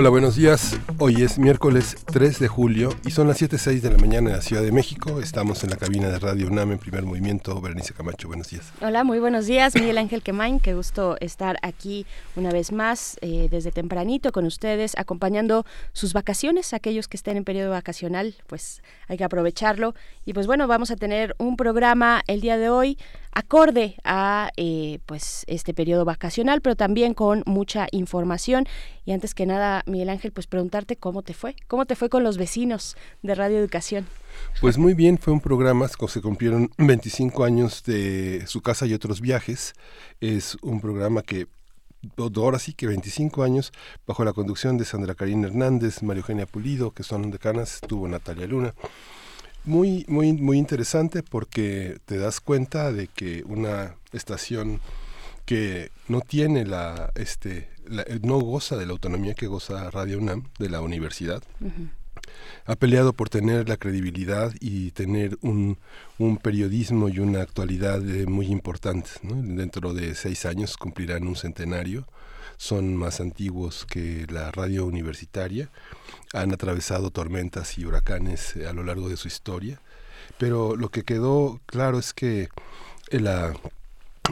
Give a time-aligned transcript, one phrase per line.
[0.00, 0.78] Hola, buenos días.
[0.98, 4.42] Hoy es miércoles 3 de julio y son las 7.06 de la mañana en la
[4.42, 5.20] Ciudad de México.
[5.20, 7.60] Estamos en la cabina de Radio UNAM en primer movimiento.
[7.60, 8.72] Berenice Camacho, buenos días.
[8.80, 9.74] Hola, muy buenos días.
[9.74, 12.06] Miguel Ángel Quemain, qué gusto estar aquí
[12.36, 16.74] una vez más eh, desde tempranito con ustedes, acompañando sus vacaciones.
[16.74, 19.96] Aquellos que estén en periodo vacacional, pues hay que aprovecharlo.
[20.24, 22.98] Y pues bueno, vamos a tener un programa el día de hoy
[23.32, 28.66] acorde a eh, pues este periodo vacacional, pero también con mucha información.
[29.04, 32.24] Y antes que nada, Miguel Ángel, pues preguntarte cómo te fue, cómo te fue con
[32.24, 34.06] los vecinos de Radio Educación.
[34.60, 39.20] Pues muy bien, fue un programa, se cumplieron 25 años de su casa y otros
[39.20, 39.74] viajes.
[40.20, 41.46] Es un programa que
[42.36, 43.72] ahora sí que 25 años,
[44.06, 48.46] bajo la conducción de Sandra Karina Hernández, María Eugenia Pulido, que son decanas, estuvo Natalia
[48.46, 48.74] Luna
[49.68, 54.80] muy, muy, muy interesante porque te das cuenta de que una estación
[55.44, 57.68] que no tiene la, este,
[58.22, 61.42] no goza de la autonomía que goza Radio UNAM de la universidad.
[62.64, 65.78] Ha peleado por tener la credibilidad y tener un,
[66.18, 69.20] un periodismo y una actualidad eh, muy importantes.
[69.22, 72.06] Dentro de seis años cumplirán un centenario
[72.58, 75.70] son más antiguos que la radio universitaria,
[76.34, 79.80] han atravesado tormentas y huracanes eh, a lo largo de su historia,
[80.36, 82.50] pero lo que quedó claro es que
[83.10, 83.54] eh, la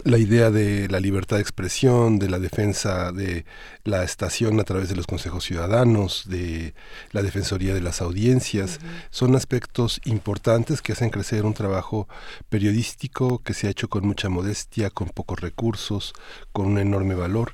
[0.05, 3.45] la idea de la libertad de expresión, de la defensa de
[3.85, 6.75] la estación a través de los consejos ciudadanos, de
[7.13, 8.79] la defensoría de las audiencias,
[9.11, 12.09] son aspectos importantes que hacen crecer un trabajo
[12.49, 16.13] periodístico que se ha hecho con mucha modestia, con pocos recursos,
[16.53, 17.53] con un enorme valor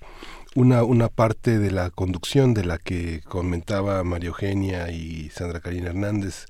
[0.55, 5.89] una, una parte de la conducción de la que comentaba María Eugenia y Sandra Karina
[5.89, 6.47] Hernández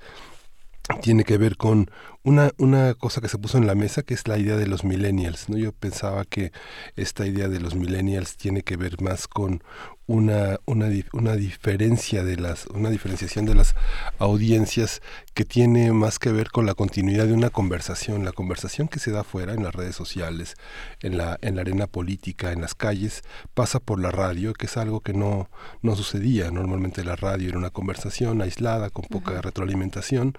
[1.01, 1.89] tiene que ver con
[2.23, 4.83] una, una cosa que se puso en la mesa que es la idea de los
[4.83, 5.47] millennials.
[5.49, 5.57] ¿no?
[5.57, 6.51] Yo pensaba que
[6.95, 9.63] esta idea de los millennials tiene que ver más con
[10.05, 13.73] una, una, una, diferencia de las, una diferenciación de las
[14.19, 15.01] audiencias
[15.33, 19.11] que tiene más que ver con la continuidad de una conversación, la conversación que se
[19.11, 20.55] da afuera en las redes sociales,
[21.01, 24.75] en la, en la arena política, en las calles, pasa por la radio, que es
[24.75, 25.49] algo que no,
[25.81, 26.51] no sucedía.
[26.51, 30.37] Normalmente la radio era una conversación aislada, con poca retroalimentación,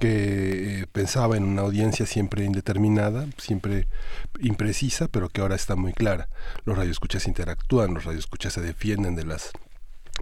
[0.00, 3.86] que eh, pensaba en una audiencia siempre indeterminada, siempre
[4.40, 6.28] imprecisa, pero que ahora está muy clara.
[6.64, 9.52] Los radioescuchas interactúan, los radioescuchas se defienden de las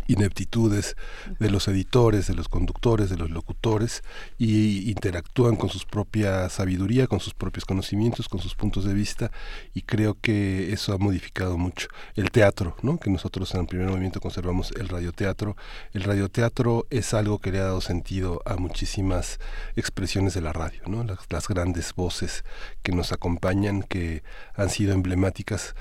[0.07, 0.97] ineptitudes
[1.39, 4.03] de los editores, de los conductores, de los locutores
[4.39, 9.31] y interactúan con su propia sabiduría, con sus propios conocimientos, con sus puntos de vista
[9.73, 12.99] y creo que eso ha modificado mucho el teatro, ¿no?
[12.99, 15.57] que nosotros en el primer movimiento conservamos el radioteatro.
[15.93, 19.39] El radioteatro es algo que le ha dado sentido a muchísimas
[19.77, 21.05] expresiones de la radio, ¿no?
[21.05, 22.45] las, las grandes voces
[22.83, 24.23] que nos acompañan, que
[24.55, 25.75] han sido emblemáticas,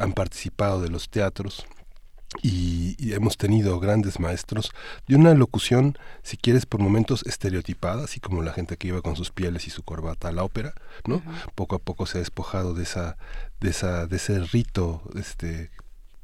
[0.00, 1.66] han participado de los teatros
[2.42, 4.70] y, hemos tenido grandes maestros
[5.06, 9.16] de una locución, si quieres, por momentos estereotipada, así como la gente que iba con
[9.16, 10.74] sus pieles y su corbata a la ópera,
[11.06, 11.22] ¿no?
[11.54, 13.16] Poco a poco se ha despojado de esa,
[13.60, 15.70] de esa, de ese rito, este,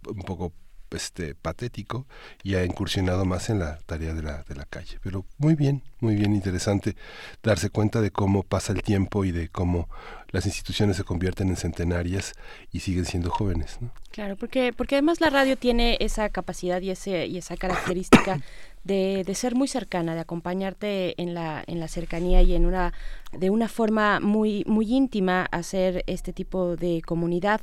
[0.07, 0.53] un poco
[0.95, 2.07] este patético
[2.43, 4.99] y ha incursionado más en la tarea de la, de la calle.
[5.03, 6.97] Pero muy bien, muy bien interesante
[7.43, 9.89] darse cuenta de cómo pasa el tiempo y de cómo
[10.35, 12.35] las instituciones se convierten en centenarias
[12.73, 13.79] y siguen siendo jóvenes.
[14.11, 18.41] Claro, porque, porque además la radio tiene esa capacidad y, ese, y esa característica
[18.85, 22.93] de, de, ser muy cercana, de acompañarte en la, en la cercanía y en una,
[23.33, 27.61] de una forma muy, muy íntima hacer este tipo de comunidad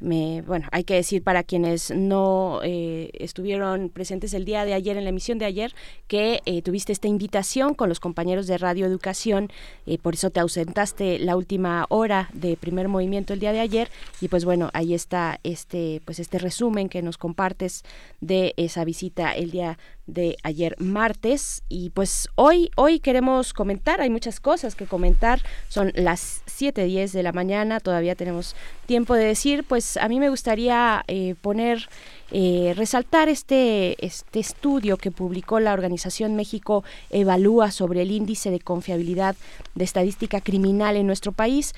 [0.00, 5.04] bueno, hay que decir para quienes no eh, estuvieron presentes el día de ayer en
[5.04, 5.74] la emisión de ayer
[6.08, 9.50] que eh, tuviste esta invitación con los compañeros de Radio Educación,
[9.86, 13.90] eh, por eso te ausentaste la última hora de primer movimiento el día de ayer
[14.20, 17.84] y pues bueno, ahí está este pues este resumen que nos compartes
[18.20, 19.78] de esa visita el día
[20.10, 21.62] de ayer martes.
[21.68, 27.22] Y pues hoy hoy queremos comentar, hay muchas cosas que comentar, son las 7:10 de
[27.22, 28.54] la mañana, todavía tenemos
[28.86, 31.88] tiempo de decir, pues a mí me gustaría eh, poner
[32.32, 38.60] eh, resaltar este, este estudio que publicó la organización México Evalúa sobre el índice de
[38.60, 39.34] confiabilidad
[39.74, 41.72] de estadística criminal en nuestro país.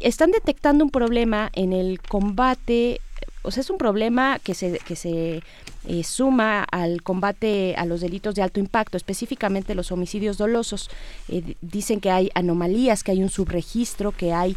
[0.00, 3.00] Están detectando un problema en el combate
[3.42, 5.42] o sea, es un problema que se, que se
[5.86, 10.90] eh, suma al combate a los delitos de alto impacto, específicamente los homicidios dolosos.
[11.28, 14.56] Eh, dicen que hay anomalías, que hay un subregistro, que hay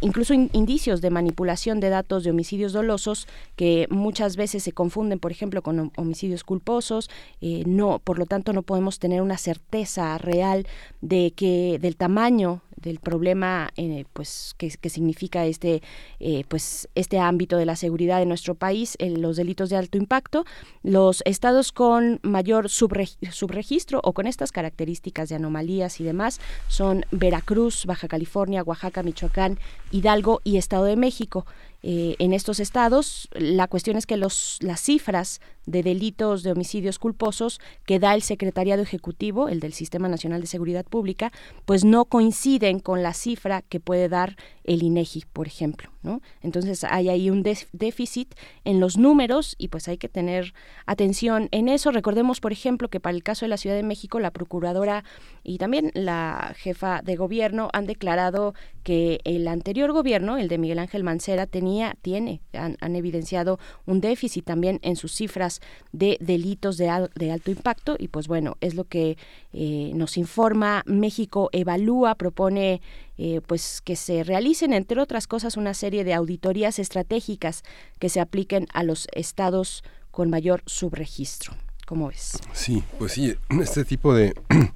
[0.00, 5.32] incluso indicios de manipulación de datos de homicidios dolosos que muchas veces se confunden, por
[5.32, 7.08] ejemplo, con homicidios culposos.
[7.40, 10.66] Eh, no, por lo tanto, no podemos tener una certeza real
[11.00, 15.82] de que del tamaño del problema eh, pues que, significa este
[16.20, 20.44] eh, pues este ámbito de la seguridad de nuestro país los delitos de alto impacto
[20.82, 27.86] los estados con mayor subregistro o con estas características de anomalías y demás son Veracruz
[27.86, 29.58] Baja California Oaxaca Michoacán
[29.90, 31.46] Hidalgo y Estado de México
[31.88, 33.28] eh, en estos estados.
[33.32, 38.22] La cuestión es que los, las cifras de delitos de homicidios culposos que da el
[38.22, 41.32] Secretariado Ejecutivo, el del Sistema Nacional de Seguridad Pública,
[41.64, 45.90] pues no coinciden con la cifra que puede dar el INEGI, por ejemplo.
[46.02, 46.22] ¿no?
[46.40, 48.34] Entonces hay ahí un déficit
[48.64, 50.54] en los números y pues hay que tener
[50.86, 51.90] atención en eso.
[51.90, 55.04] Recordemos, por ejemplo, que para el caso de la Ciudad de México, la Procuradora
[55.42, 58.54] y también la jefa de gobierno han declarado
[58.84, 64.44] que el anterior gobierno, el de Miguel Ángel Mancera, tenía, tiene, han, evidenciado un déficit
[64.44, 65.55] también en sus cifras
[65.92, 69.16] de delitos de, alto impacto y pues bueno, es lo que
[69.52, 72.80] eh, nos informa México Evalúa, propone
[73.18, 77.62] eh, pues que se realicen, entre otras cosas, una serie de auditorías estratégicas
[77.98, 81.54] que se apliquen a los estados con mayor subregistro.
[81.86, 82.38] ¿Cómo ves?
[82.52, 84.34] Sí, pues sí, este tipo de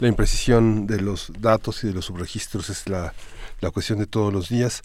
[0.00, 3.14] la imprecisión de los datos y de los subregistros es la,
[3.60, 4.82] la cuestión de todos los días.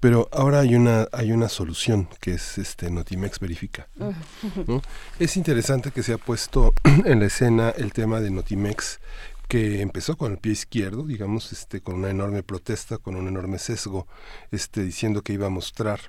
[0.00, 3.88] Pero ahora hay una hay una solución que es este Notimex verifica.
[5.18, 9.00] Es interesante que se ha puesto en la escena el tema de Notimex
[9.48, 13.58] que empezó con el pie izquierdo, digamos, este, con una enorme protesta, con un enorme
[13.58, 14.08] sesgo,
[14.50, 16.00] este, diciendo que iba a mostrar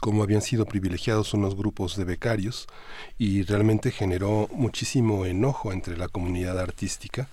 [0.00, 2.66] cómo habían sido privilegiados unos grupos de becarios
[3.16, 7.28] y realmente generó muchísimo enojo entre la comunidad artística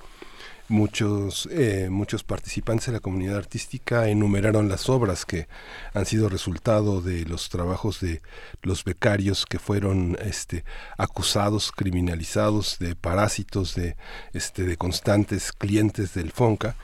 [0.67, 5.47] muchos, eh, muchos participantes de la comunidad artística enumeraron las obras que
[5.93, 8.21] han sido resultado de los trabajos de
[8.61, 10.63] los becarios que fueron este,
[10.97, 13.95] acusados, criminalizados de parásitos, de,
[14.33, 16.75] este, de constantes clientes del FONCA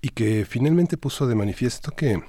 [0.00, 2.22] y que finalmente puso de manifiesto que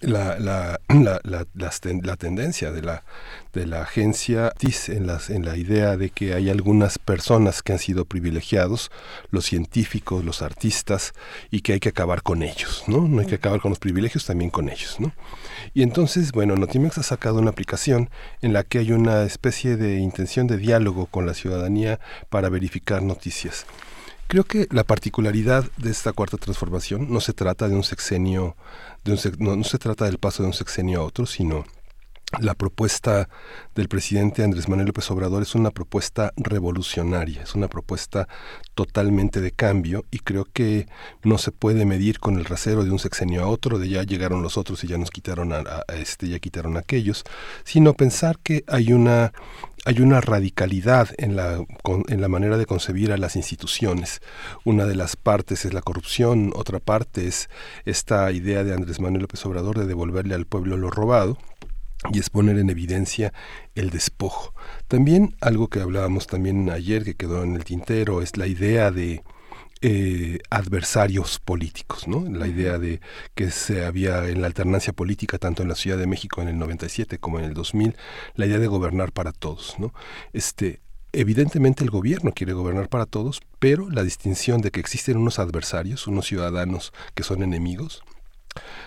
[0.00, 3.04] la, la, la, la, la, tendencia de la,
[3.52, 7.78] de la agencia en, las, en la idea de que hay algunas personas que han
[7.78, 8.90] sido privilegiados,
[9.30, 11.12] los científicos, los artistas,
[11.50, 13.08] y que hay que acabar con ellos, ¿no?
[13.08, 15.12] No hay que acabar con los privilegios, también con ellos, ¿no?
[15.74, 18.10] Y entonces, bueno, Notimex ha sacado una aplicación
[18.40, 23.02] en la que hay una especie de intención de diálogo con la ciudadanía para verificar
[23.02, 23.66] noticias.
[24.32, 28.56] Creo que la particularidad de esta cuarta transformación no se trata de un sexenio,
[29.04, 31.66] de un no, se trata del paso de un sexenio a otro, sino
[32.40, 33.28] la propuesta
[33.74, 38.26] del presidente Andrés Manuel López Obrador es una propuesta revolucionaria, es una propuesta
[38.72, 40.86] totalmente de cambio y creo que
[41.22, 44.42] no se puede medir con el rasero de un sexenio a otro, de ya llegaron
[44.42, 45.62] los otros y ya nos quitaron a,
[45.94, 47.24] este, ya quitaron a aquellos,
[47.64, 49.34] sino pensar que hay una
[49.84, 51.64] hay una radicalidad en la,
[52.08, 54.20] en la manera de concebir a las instituciones.
[54.64, 57.48] Una de las partes es la corrupción, otra parte es
[57.84, 61.36] esta idea de Andrés Manuel López Obrador de devolverle al pueblo lo robado
[62.12, 63.32] y es poner en evidencia
[63.74, 64.54] el despojo.
[64.88, 69.22] También algo que hablábamos también ayer que quedó en el tintero es la idea de
[69.82, 72.24] eh, adversarios políticos, ¿no?
[72.28, 73.00] La idea de
[73.34, 76.58] que se había en la alternancia política, tanto en la Ciudad de México en el
[76.58, 77.96] 97 como en el 2000,
[78.36, 79.92] la idea de gobernar para todos, ¿no?
[80.32, 80.80] Este,
[81.12, 86.06] evidentemente el gobierno quiere gobernar para todos, pero la distinción de que existen unos adversarios,
[86.06, 88.02] unos ciudadanos que son enemigos,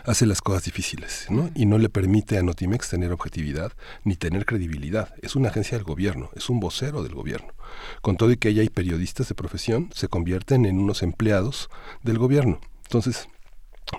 [0.03, 1.49] hace las cosas difíciles ¿no?
[1.55, 5.13] y no le permite a Notimex tener objetividad ni tener credibilidad.
[5.21, 7.53] Es una agencia del gobierno, es un vocero del gobierno.
[8.01, 11.69] Con todo y que hay periodistas de profesión, se convierten en unos empleados
[12.03, 12.59] del gobierno.
[12.83, 13.27] Entonces,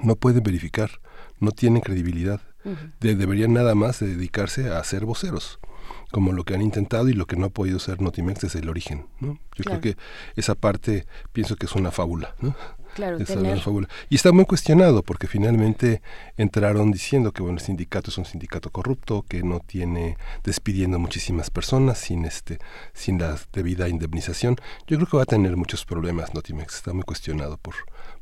[0.02, 1.00] no pueden verificar,
[1.38, 2.40] no tienen credibilidad.
[3.00, 5.60] deberían nada más dedicarse a ser voceros
[6.10, 8.68] como lo que han intentado y lo que no ha podido ser Notimex desde el
[8.68, 9.06] origen.
[9.20, 9.38] ¿no?
[9.54, 9.96] Yo creo que
[10.36, 12.34] esa parte pienso que es una fábula.
[12.40, 12.54] ¿no?
[12.96, 13.18] Claro,
[14.08, 16.00] Y está muy cuestionado porque finalmente
[16.38, 21.50] entraron diciendo que bueno, el sindicato es un sindicato corrupto, que no tiene despidiendo muchísimas
[21.50, 22.58] personas sin este
[22.94, 24.56] sin la debida indemnización.
[24.86, 27.74] Yo creo que va a tener muchos problemas Notimex, está muy cuestionado por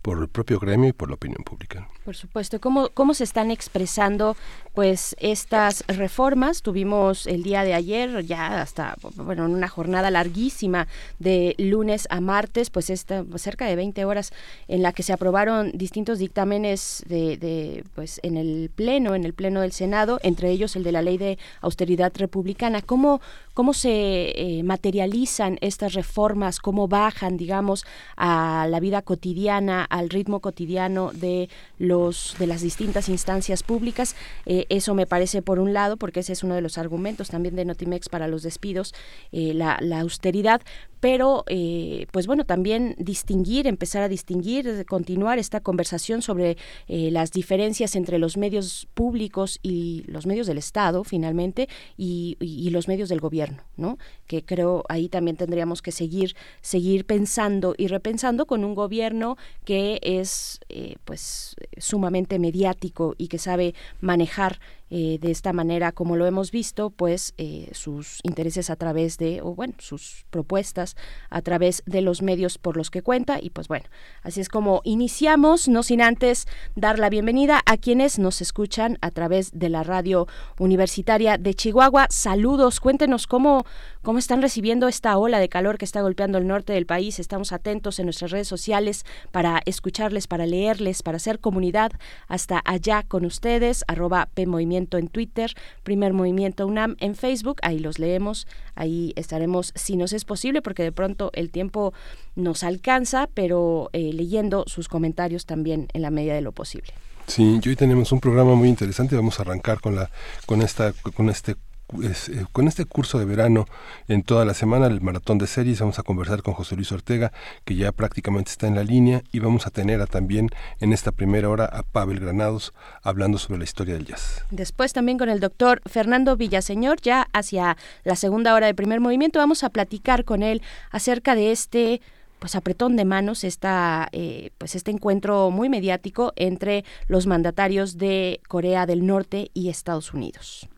[0.04, 1.88] por el propio gremio y por la opinión pública.
[2.04, 4.36] Por supuesto, ¿cómo, cómo se están expresando
[4.74, 6.60] pues estas reformas?
[6.60, 12.68] Tuvimos el día de ayer, ya hasta, bueno, una jornada larguísima de lunes a martes,
[12.68, 14.34] pues esta, cerca de 20 horas
[14.68, 19.62] en la que se aprobaron distintos dictámenes de, pues en el pleno, en el pleno
[19.62, 22.82] del Senado, entre ellos el de la ley de austeridad republicana.
[22.82, 23.22] ¿Cómo,
[23.54, 26.58] cómo se eh, materializan estas reformas?
[26.58, 27.86] ¿Cómo bajan, digamos,
[28.18, 31.48] a la vida cotidiana, al ritmo cotidiano de
[31.78, 34.16] los de las distintas instancias públicas?
[34.44, 37.54] Eh, eso me parece por un lado, porque ese es uno de los argumentos también
[37.54, 38.92] de Notimex para los despidos,
[39.30, 40.60] eh, la, austeridad,
[40.98, 46.56] pero eh, pues bueno, también distinguir, empezar a distinguir, continuar esta conversación sobre
[46.88, 52.36] las diferencias entre los medios públicos y los medios del Estado, finalmente, y,
[52.70, 53.98] los medios del gobierno, ¿no?
[54.26, 59.83] Que creo ahí también tendríamos que seguir, seguir pensando y repensando con un gobierno que
[60.02, 64.60] es eh, pues sumamente mediático y que sabe manejar
[64.90, 69.40] eh, de esta manera, como lo hemos visto, pues eh, sus intereses a través de,
[69.42, 70.94] o bueno, sus propuestas
[71.30, 73.38] a través de los medios por los que cuenta.
[73.40, 73.86] Y pues bueno,
[74.22, 79.10] así es como iniciamos, no sin antes dar la bienvenida a quienes nos escuchan a
[79.10, 80.26] través de la radio
[80.58, 82.06] universitaria de Chihuahua.
[82.10, 83.64] Saludos, cuéntenos cómo,
[84.02, 87.18] cómo están recibiendo esta ola de calor que está golpeando el norte del país.
[87.18, 91.92] Estamos atentos en nuestras redes sociales para escucharles, para leerles, para hacer comunidad
[92.28, 95.52] hasta allá con ustedes, arroba PMovimiento en Twitter,
[95.82, 100.82] Primer Movimiento UNAM en Facebook, ahí los leemos, ahí estaremos si nos es posible, porque
[100.82, 101.92] de pronto el tiempo
[102.34, 106.92] nos alcanza, pero eh, leyendo sus comentarios también en la medida de lo posible.
[107.26, 109.16] Sí, hoy tenemos un programa muy interesante.
[109.16, 110.10] Vamos a arrancar con la
[110.46, 111.56] con esta con este
[112.02, 113.66] eh, con este curso de verano
[114.08, 117.32] en toda la semana, el maratón de series, vamos a conversar con José Luis Ortega,
[117.64, 120.48] que ya prácticamente está en la línea, y vamos a tener también
[120.80, 122.72] en esta primera hora a Pavel Granados
[123.02, 124.44] hablando sobre la historia del jazz.
[124.50, 129.38] Después también con el doctor Fernando Villaseñor, ya hacia la segunda hora del primer movimiento,
[129.38, 132.00] vamos a platicar con él acerca de este
[132.38, 138.40] pues apretón de manos esta, eh, pues este encuentro muy mediático entre los mandatarios de
[138.48, 140.68] Corea del Norte y Estados Unidos.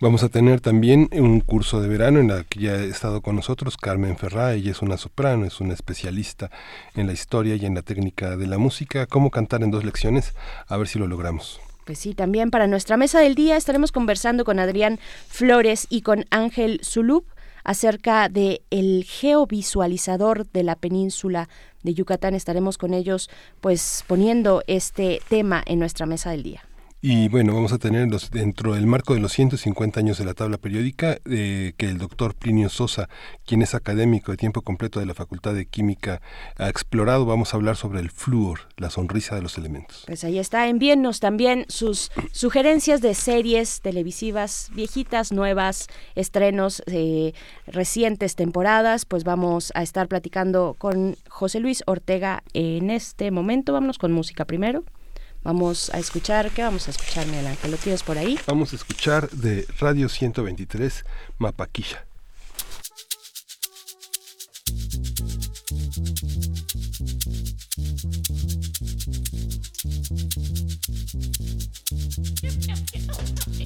[0.00, 3.34] Vamos a tener también un curso de verano en la que ya ha estado con
[3.34, 6.50] nosotros Carmen Ferrá, ella es una soprano, es una especialista
[6.94, 10.34] en la historia y en la técnica de la música, cómo cantar en dos lecciones,
[10.68, 11.60] a ver si lo logramos.
[11.86, 16.24] Pues sí, también para nuestra mesa del día estaremos conversando con Adrián Flores y con
[16.30, 17.24] Ángel Zulub
[17.62, 21.48] acerca de el geovisualizador de la península
[21.84, 22.34] de Yucatán.
[22.34, 23.30] Estaremos con ellos
[23.60, 26.65] pues poniendo este tema en nuestra mesa del día.
[27.08, 30.58] Y bueno, vamos a tener dentro del marco de los 150 años de la tabla
[30.58, 33.08] periódica eh, que el doctor Plinio Sosa,
[33.44, 36.20] quien es académico de tiempo completo de la Facultad de Química,
[36.56, 37.24] ha explorado.
[37.24, 40.02] Vamos a hablar sobre el flúor, la sonrisa de los elementos.
[40.08, 40.66] Pues ahí está.
[40.66, 45.86] Envíennos también sus sugerencias de series televisivas viejitas, nuevas,
[46.16, 47.34] estrenos, eh,
[47.68, 49.04] recientes temporadas.
[49.04, 53.72] Pues vamos a estar platicando con José Luis Ortega en este momento.
[53.72, 54.82] Vámonos con música primero.
[55.42, 57.70] Vamos a escuchar, ¿qué vamos a escuchar, Miguel Ángel?
[57.70, 58.38] ¿Lo tienes por ahí?
[58.46, 61.04] Vamos a escuchar de Radio 123,
[61.38, 62.04] Mapaquilla.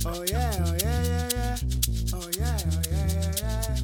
[0.06, 1.56] Oh yeah, oh yeah, yeah, yeah.
[2.12, 3.76] Oh yeah, oh yeah, yeah, yeah.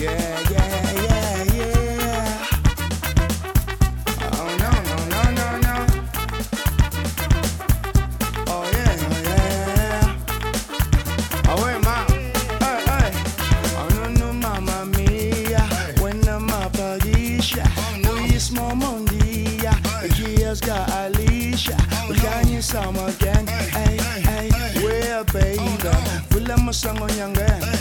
[0.00, 0.89] Yeah, yeah,
[20.50, 21.76] Agnieszka, Alicia.
[22.10, 23.46] Udani sama gang.
[23.70, 24.50] Hey, hey,
[24.82, 25.78] we're baby
[26.30, 27.79] Vula masango nyangan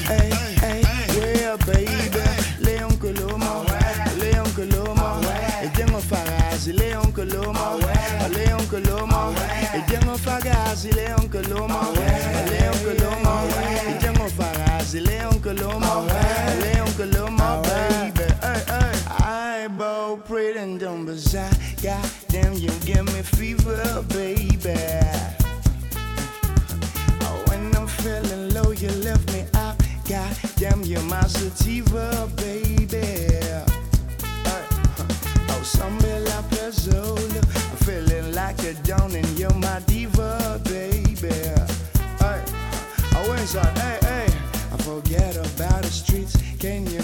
[43.49, 44.27] Hey, oh, hey.
[44.71, 46.37] I forget about the streets.
[46.59, 47.01] Can you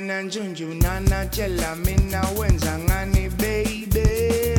[0.00, 4.58] njunju nana chela mina wenza ngani baby?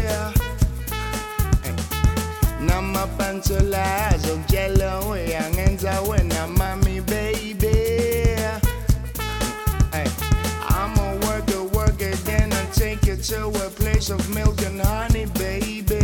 [2.62, 8.36] Namapantsula azokutshela uyangenza wena mami baby.
[10.69, 15.99] I'ma work then I take it to a place of milk and honey, baby.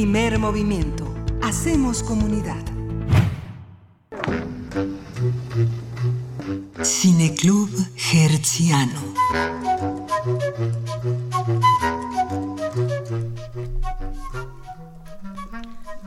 [0.00, 1.14] Primer movimiento.
[1.42, 2.64] Hacemos comunidad.
[6.82, 7.68] Cineclub
[8.10, 8.98] Hertziano.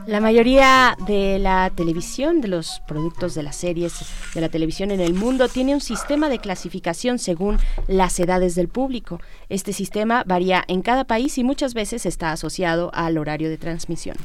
[0.06, 3.94] La mayoría de la televisión, de los productos de las series
[4.34, 7.58] de la televisión en el mundo, tiene un sistema de clasificación según
[7.88, 9.18] las edades del público.
[9.48, 14.16] Este sistema varía en cada país y muchas veces está asociado al horario de transmisión.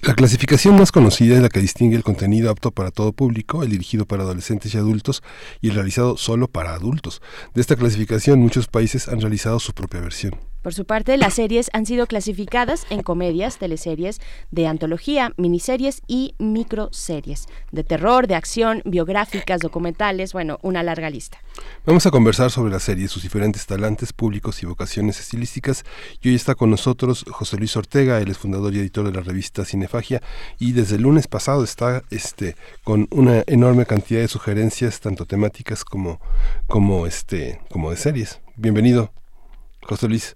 [0.00, 3.70] La clasificación más conocida es la que distingue el contenido apto para todo público, el
[3.70, 5.22] dirigido para adolescentes y adultos
[5.60, 7.20] y el realizado solo para adultos.
[7.54, 10.32] De esta clasificación muchos países han realizado su propia versión.
[10.66, 14.20] Por su parte, las series han sido clasificadas en comedias, teleseries,
[14.50, 21.38] de antología, miniseries y microseries, de terror, de acción, biográficas, documentales, bueno, una larga lista.
[21.84, 25.84] Vamos a conversar sobre las series, sus diferentes talantes públicos y vocaciones estilísticas.
[26.20, 29.20] Y hoy está con nosotros José Luis Ortega, él es fundador y editor de la
[29.20, 30.20] revista Cinefagia
[30.58, 35.84] y desde el lunes pasado está este con una enorme cantidad de sugerencias, tanto temáticas
[35.84, 36.20] como,
[36.66, 38.40] como, este, como de series.
[38.56, 39.12] Bienvenido,
[39.86, 40.34] José Luis.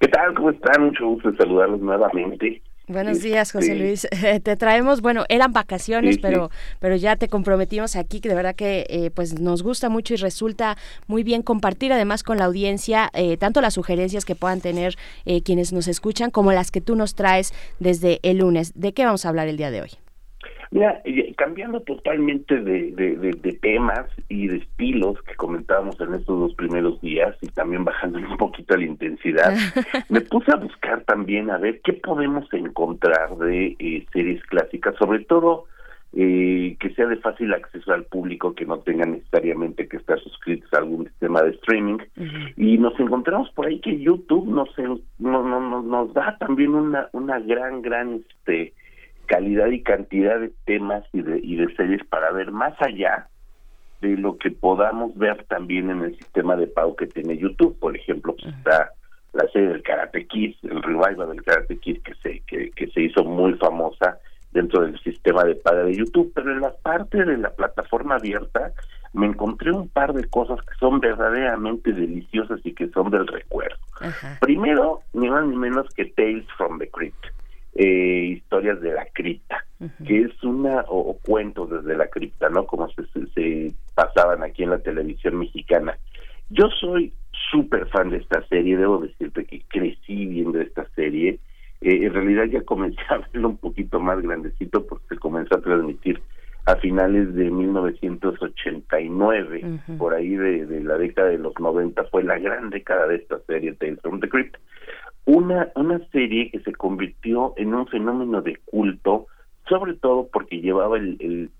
[0.00, 0.34] ¿Qué tal?
[0.34, 0.84] ¿Cómo están?
[0.86, 2.60] Mucho gusto de saludarlos nuevamente.
[2.88, 4.08] Buenos días, José Este, Luis.
[4.42, 6.20] te traemos, bueno, eran vacaciones, Sí, sí.
[6.20, 10.14] pero pero ya te comprometimos aquí, que de verdad que eh, pues nos gusta mucho
[10.14, 14.60] y resulta muy bien compartir además con la audiencia eh, tanto las sugerencias que puedan
[14.60, 18.72] tener eh, quienes nos escuchan como las que tú nos traes desde el lunes.
[18.74, 19.90] ¿De qué vamos a hablar el día de hoy?
[20.72, 26.14] Mira, eh, cambiando totalmente de, de, de- de temas y de estilos que comentábamos en
[26.14, 29.52] estos dos primeros días y también bajando un poquito la intensidad,
[30.08, 35.20] me puse a buscar también a ver qué podemos encontrar de eh, series clásicas, sobre
[35.26, 35.66] todo
[36.14, 40.72] eh, que sea de fácil acceso al público, que no tengan necesariamente que estar suscritos
[40.72, 41.98] a algún sistema de streaming.
[42.56, 46.74] Y nos encontramos por ahí que YouTube nos, en- no- no- no- nos da también
[46.74, 48.72] una, una gran, gran este,
[49.26, 53.28] calidad y cantidad de temas y de, y de series para ver más allá
[54.00, 57.78] de lo que podamos ver también en el sistema de pago que tiene YouTube.
[57.78, 58.90] Por ejemplo, pues está
[59.32, 63.02] la serie del Karate Kid, el revival del Karate Kid que se, que, que se
[63.02, 64.18] hizo muy famosa
[64.52, 68.72] dentro del sistema de paga de YouTube, pero en la parte de la plataforma abierta
[69.12, 73.76] me encontré un par de cosas que son verdaderamente deliciosas y que son del recuerdo.
[74.00, 74.38] Ajá.
[74.40, 77.26] Primero, ni más ni menos que Tales from the Crypt,
[77.74, 79.64] eh, historias de la cripta,
[80.06, 82.66] que es una, o, o cuentos desde la cripta, ¿no?
[82.66, 85.98] Como se, se, se pasaban aquí en la televisión mexicana.
[86.50, 87.12] Yo soy
[87.50, 91.40] súper fan de esta serie, debo decirte que crecí viendo esta serie.
[91.80, 95.62] Eh, en realidad ya comencé a verlo un poquito más grandecito porque se comenzó a
[95.62, 96.20] transmitir
[96.66, 99.98] a finales de 1989, Ujú.
[99.98, 103.40] por ahí de, de la década de los 90, fue la gran década de esta
[103.48, 104.54] serie, Tales from the Crypt.
[105.24, 109.26] Una, una serie que se convirtió en un fenómeno de culto,
[109.68, 111.50] sobre todo porque llevaba el, el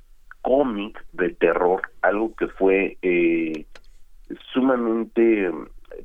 [0.43, 3.67] cómic de terror, algo que fue eh,
[4.53, 5.53] sumamente eh,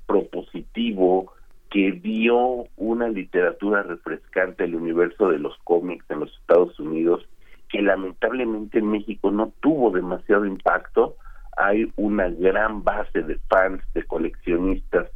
[0.06, 1.34] propositivo,
[1.72, 7.28] que dio una literatura refrescante al universo de los cómics en los Estados Unidos,
[7.70, 11.16] que lamentablemente en México no tuvo demasiado impacto.
[11.58, 15.10] Hay una gran base de fans, de coleccionistas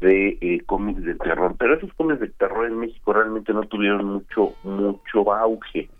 [0.00, 4.04] de eh, cómics de terror, pero esos cómics de terror en México realmente no tuvieron
[4.04, 5.90] mucho mucho auge.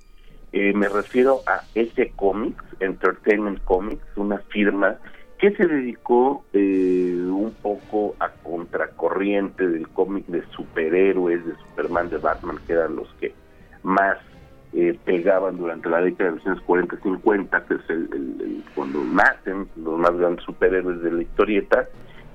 [0.52, 4.98] Eh, me refiero a ese Comics, Entertainment Comics, una firma
[5.38, 12.18] que se dedicó eh, un poco a contracorriente del cómic de superhéroes, de Superman, de
[12.18, 13.34] Batman, que eran los que
[13.82, 14.16] más
[14.72, 19.68] eh, pegaban durante la década de los 40-50, que es el, el- el- cuando nacen
[19.76, 21.88] los más grandes superhéroes de la historieta.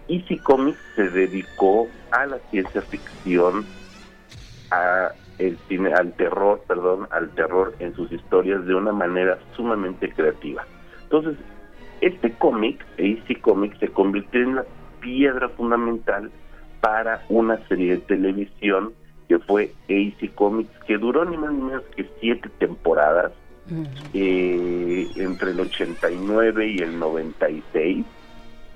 [0.10, 3.66] Easy Comics se dedicó a la ciencia ficción,
[4.72, 10.12] a el cine, al terror, perdón, al terror en sus historias de una manera sumamente
[10.12, 10.66] creativa.
[11.04, 11.38] Entonces,
[12.02, 14.66] Este cómic, AC Comics, se convirtió en la
[15.02, 16.32] piedra fundamental
[16.80, 18.94] para una serie de televisión
[19.28, 23.34] que fue AC Comics, que duró ni más ni menos que siete temporadas,
[24.14, 28.06] eh, entre el 89 y el 96.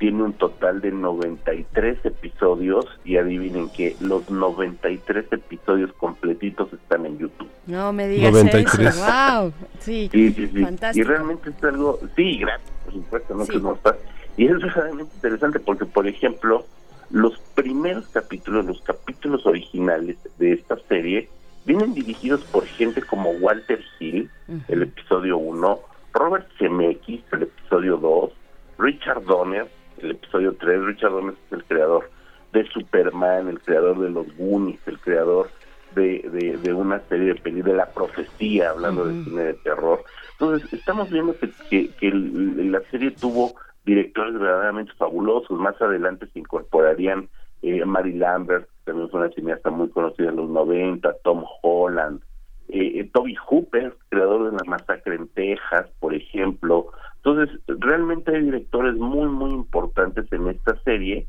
[0.04, 7.20] Tiene un total de 93 episodios y adivinen que los 93 episodios completitos están en
[7.20, 7.48] YouTube.
[7.68, 8.96] No me digas 93.
[8.98, 9.06] eso.
[9.06, 9.54] Wow.
[9.80, 10.62] Sí, Sí, sí, sí.
[10.62, 11.06] fantástico.
[11.06, 13.52] Y realmente es algo, sí, gracias, por supuesto, no Sí.
[13.54, 13.96] que no está.
[14.36, 16.66] Y es realmente interesante porque, por ejemplo,
[17.10, 21.30] los primeros capítulos, los capítulos originales de esta serie,
[21.64, 24.30] vienen dirigidos por gente como Walter Hill,
[24.68, 25.80] el episodio 1,
[26.12, 28.32] Robert Zemeckis, el episodio 2,
[28.80, 29.66] Richard Donner,
[29.98, 30.82] el episodio 3.
[30.84, 32.10] Richard Donner es el creador
[32.52, 35.52] de Superman, el creador de los Goonies, el creador
[35.92, 40.04] de, de, de una serie de películas, de la profecía, hablando de cine de terror.
[40.32, 45.60] Entonces, estamos viendo que, que, que el- la serie tuvo directores verdaderamente fabulosos.
[45.60, 47.30] Más adelante se incorporarían
[47.62, 52.22] eh, Mary Lambert, que también fue una cineasta muy conocida en los 90, Tom Holland,
[52.70, 56.88] eh, eh, Toby Hooper, creador de La Masacre en Texas, por ejemplo.
[57.26, 61.26] Entonces, realmente hay directores muy, muy importantes en esta serie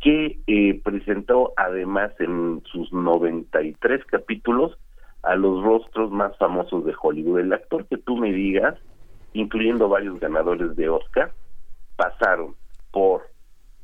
[0.00, 4.76] que eh, presentó además en sus 93 capítulos
[5.22, 7.40] a los rostros más famosos de Hollywood.
[7.40, 8.74] El actor que tú me digas,
[9.34, 11.32] incluyendo varios ganadores de Oscar,
[11.96, 12.54] pasaron
[12.90, 13.22] por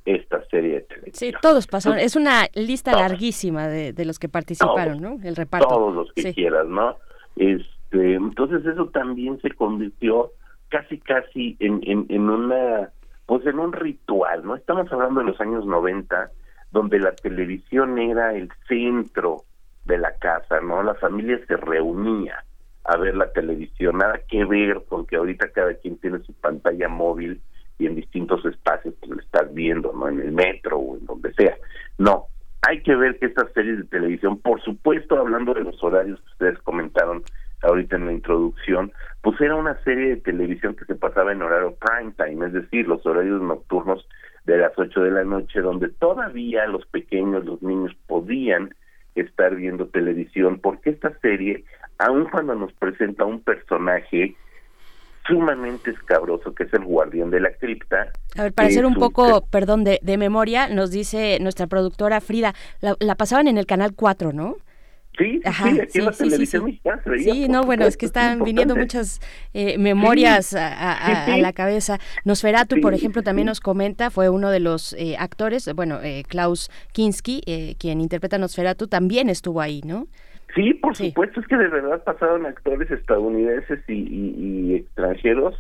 [0.07, 1.33] esta serie de televisión.
[1.33, 1.99] Sí, todos pasaron.
[1.99, 5.19] Es una lista larguísima de, de los que participaron, ¿no?
[5.23, 5.69] El reparto.
[5.69, 6.35] todos los que Sí.
[6.35, 6.97] quieras, ¿no?
[7.37, 10.33] Este, entonces eso también se convirtió
[10.71, 12.91] casi casi en, en, en una
[13.27, 14.57] pues en un ritual, ¿no?
[14.57, 16.31] Estamos hablando de los años 90
[16.73, 19.45] donde la televisión era el centro
[19.85, 20.83] de la casa, ¿no?
[20.83, 22.45] La familia se reunía
[22.85, 26.89] a ver la televisión, nada que ver con que ahorita cada quien tiene su pantalla
[26.89, 27.41] móvil
[27.79, 30.09] y en distintos espacios pues, lo estás viendo, ¿no?
[30.09, 31.57] En el metro o en donde sea.
[31.99, 32.27] No,
[32.63, 36.33] hay que ver que estas series de televisión, por supuesto, hablando de los horarios que
[36.33, 37.23] ustedes comentaron
[37.63, 38.93] ahorita en la introducción,
[39.23, 42.89] pues era una serie de televisión que se pasaba en horario prime time, es decir,
[42.89, 44.07] los horarios nocturnos
[44.47, 48.75] de las 8 de la noche, donde todavía los pequeños, los niños podían
[49.15, 51.65] estar viendo televisión, porque esta serie,
[51.99, 54.35] aun cuando nos presenta un personaje
[55.27, 58.99] sumamente escabroso, que es el guardián de la cripta, A ver, para hacer un un
[58.99, 63.67] poco, perdón, de, de memoria, nos dice nuestra productora Frida, la, la pasaban en el
[63.67, 64.57] canal 4, ¿no?
[65.19, 66.67] Sí, sí, Ajá, sí, aquí en la sí, sí, televisión sí.
[66.67, 69.21] mexicana se veía, Sí, por no, bueno, es que es están viniendo muchas
[69.53, 71.41] eh, memorias a, a- a- Sí, a sí.
[71.43, 71.99] la cabeza.
[72.25, 73.51] Nosferatu, por Sí, ejemplo, sí, también sí.
[73.51, 78.39] nos comenta, fue uno de los eh, actores, bueno, eh, Klaus Kinski, eh, quien interpreta
[78.39, 80.07] Nosferatu, también estuvo ahí, ¿no?
[80.55, 81.09] Sí, por Sí.
[81.09, 84.35] supuesto, es que de verdad pasaron actores estadounidenses y, y-
[84.73, 85.55] y extranjeros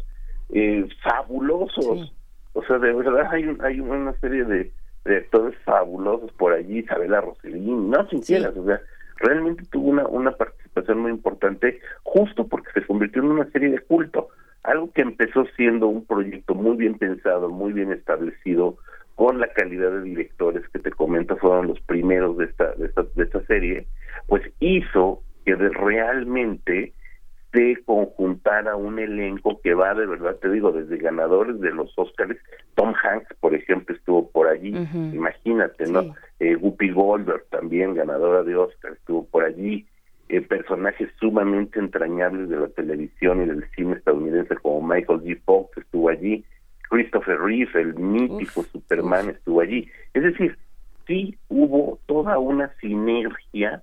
[0.53, 2.01] eh, fabulosos.
[2.09, 2.13] Sí.
[2.55, 4.73] O sea, de verdad hay, hay una serie de,
[5.05, 8.33] de actores fabulosos por allí, Isabela Rossellini, no sin Sí.
[8.35, 8.81] quieras, o sea,
[9.21, 13.79] realmente tuvo una, una participación muy importante justo porque se convirtió en una serie de
[13.81, 14.29] culto,
[14.63, 18.77] algo que empezó siendo un proyecto muy bien pensado, muy bien establecido,
[19.15, 23.03] con la calidad de directores que te comento fueron los primeros de esta, de esta,
[23.15, 23.87] de esta serie,
[24.27, 26.95] pues hizo que de- realmente
[27.53, 32.39] se conjuntara un elenco que va de verdad, te digo, desde ganadores de los Oscars,
[32.75, 36.03] Tom Hanks, por ejemplo, estuvo por allí, imagínate, ¿no?
[36.03, 36.13] Sí.
[36.41, 39.87] Eh, Whoopi Goldberg, también ganadora de Oscar, estuvo por allí,
[40.29, 45.41] eh, personajes sumamente entrañables de la televisión y del cine estadounidense como Michael G.
[45.45, 46.45] Fox estuvo allí,
[46.89, 49.89] Christopher Reeve, el mítico Uf, Superman, estuvo allí.
[50.15, 50.57] Es decir,
[51.07, 53.83] sí hubo toda una sinergia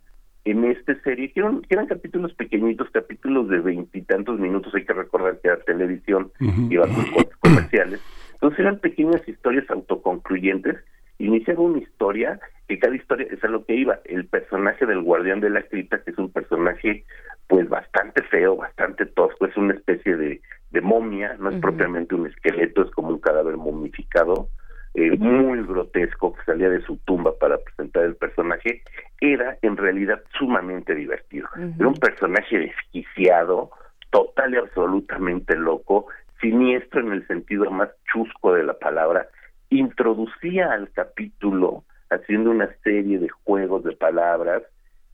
[0.51, 4.93] en esta serie, que eran, que eran capítulos pequeñitos, capítulos de veintitantos minutos, hay que
[4.93, 6.67] recordar que era televisión, Ujú.
[6.69, 8.01] iba con cortes comerciales,
[8.33, 10.77] entonces eran pequeñas historias autoconcluyentes,
[11.19, 15.41] iniciaba una historia, que cada historia es a lo que iba, el personaje del guardián
[15.41, 17.03] de la cripta, que es un personaje
[17.47, 22.27] pues bastante feo, bastante tosco, es una especie de, de momia, no es propiamente un
[22.27, 24.49] esqueleto, es como un cadáver momificado,
[24.97, 28.81] eh, muy grotesco que salía de su tumba para presentar el personaje,
[29.21, 31.47] era en realidad sumamente divertido.
[31.77, 33.69] Era un personaje desquiciado,
[34.09, 36.07] total y absolutamente loco,
[36.41, 39.27] siniestro en el sentido más chusco de la palabra,
[39.69, 44.63] introducía al capítulo haciendo una serie de juegos de palabras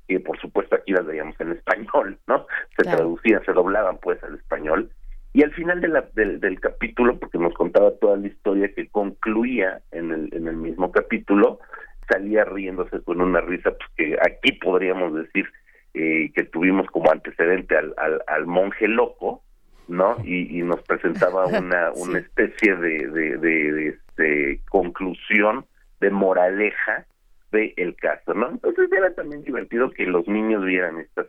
[0.07, 2.45] que por supuesto aquí las veíamos en español, ¿no?
[2.77, 2.97] Se Claro.
[2.99, 4.89] traducían, se doblaban pues al español
[5.33, 8.87] y al final de la- del, del capítulo, porque nos contaba toda la historia que
[8.89, 11.59] concluía en el, en el mismo capítulo,
[12.07, 15.47] salía riéndose con una risa pues, que aquí podríamos decir
[15.95, 19.43] eh, que tuvimos como antecedente al, al, al monje loco,
[19.87, 20.17] ¿no?
[20.23, 25.65] Y, nos presentaba una, una especie de, de, de, este, conclusión,
[25.99, 27.05] de moraleja
[27.51, 28.49] de el caso, ¿no?
[28.49, 31.27] Entonces era también divertido que los niños vieran estas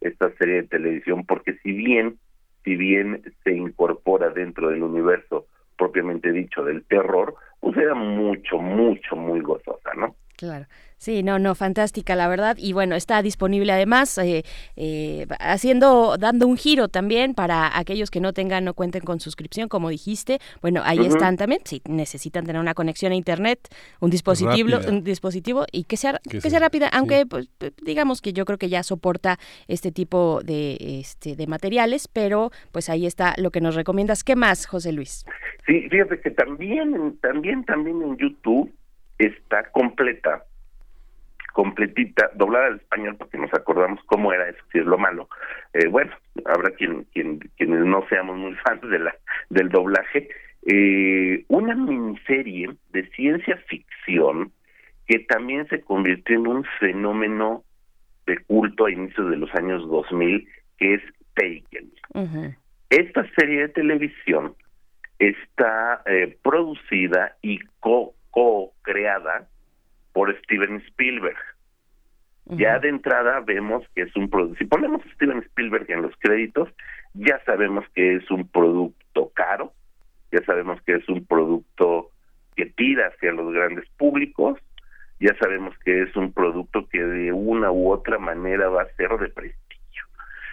[0.00, 2.18] esta serie de televisión porque si bien
[2.64, 5.46] si bien se incorpora dentro del universo
[5.76, 10.16] propiamente dicho del terror, pues era mucho, mucho, muy gozosa, ¿no?
[10.36, 10.66] Claro.
[10.96, 12.56] Sí, no, no, fantástica, la verdad.
[12.58, 14.42] Y bueno, está disponible además, eh,
[14.74, 19.68] eh, haciendo, dando un giro también para aquellos que no tengan, no cuenten con suscripción,
[19.68, 20.38] como dijiste.
[20.62, 23.68] Bueno, ahí están también, si necesitan tener una conexión a internet,
[24.00, 27.50] un dispositivo, un dispositivo y que sea, que, sea, rápida, aunque pues,
[27.82, 32.88] digamos que yo creo que ya soporta este tipo de, este, de materiales, pero pues
[32.88, 34.24] ahí está lo que nos recomiendas.
[34.24, 35.26] ¿Qué más, José Luis?
[35.66, 38.72] Sí, fíjate que también, también, también en YouTube
[39.18, 40.44] está completa
[41.54, 45.28] completita, doblada al español, porque nos acordamos cómo era eso, si es lo malo.
[45.72, 46.10] Eh, bueno,
[46.46, 49.14] habrá quien, quien, quienes no seamos muy fans de la,
[49.50, 50.28] del doblaje.
[50.66, 54.50] Eh, una miniserie de ciencia ficción
[55.06, 57.62] que también se convirtió en un fenómeno
[58.26, 61.02] de culto a inicios de los años 2000, que es
[61.34, 62.56] Taken.
[62.90, 64.56] Esta serie de televisión
[65.20, 67.60] está eh, producida y
[68.34, 69.48] co-creada
[70.12, 71.38] por Steven Spielberg.
[72.46, 76.68] Ya de entrada vemos que es un producto, si ponemos Steven Spielberg en los créditos,
[77.14, 79.72] ya sabemos que es un producto caro,
[80.30, 82.10] ya sabemos que es un producto
[82.54, 84.58] que tira hacia los grandes públicos,
[85.20, 89.10] ya sabemos que es un producto que de una u otra manera va a ser
[89.16, 90.04] de prestigio.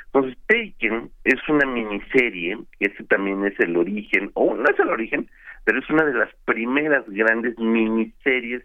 [0.06, 5.30] Entonces, Taken es una miniserie, ese también es el origen, o no es el origen,
[5.64, 8.64] pero es una de las primeras grandes miniseries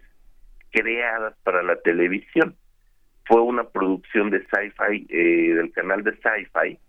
[0.71, 2.55] creadas para la televisión.
[3.25, 6.79] Fue una producción de sci-fi, eh, del canal de sci-fi,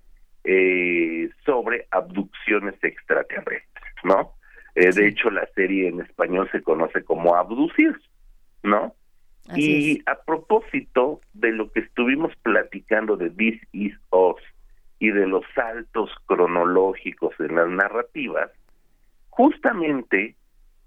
[0.44, 4.35] eh, sobre abducciones extraterrestres, ¿no?
[4.75, 7.99] Eh, de hecho, la serie en español se conoce como Abducir,
[8.62, 8.94] ¿no?
[9.57, 14.42] y a propósito de lo que estuvimos platicando de This Is Us
[14.99, 18.51] y de los saltos cronológicos en las narrativas,
[19.38, 20.35] justamente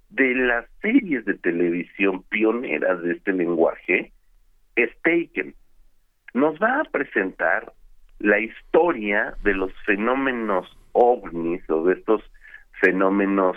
[0.10, 4.12] de las series de televisión pioneras de este lenguaje
[4.76, 5.56] es Taken.
[6.34, 7.72] Nos va a presentar
[8.20, 12.22] la historia de los fenómenos ovnis o de estos
[12.82, 13.56] fenómenos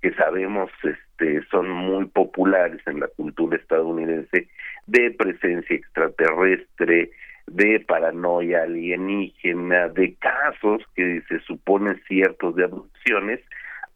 [0.00, 4.48] que sabemos este son muy populares en la cultura estadounidense
[4.88, 7.12] de presencia extraterrestre,
[7.46, 13.38] de paranoia alienígena, de casos que se suponen ciertos de abducciones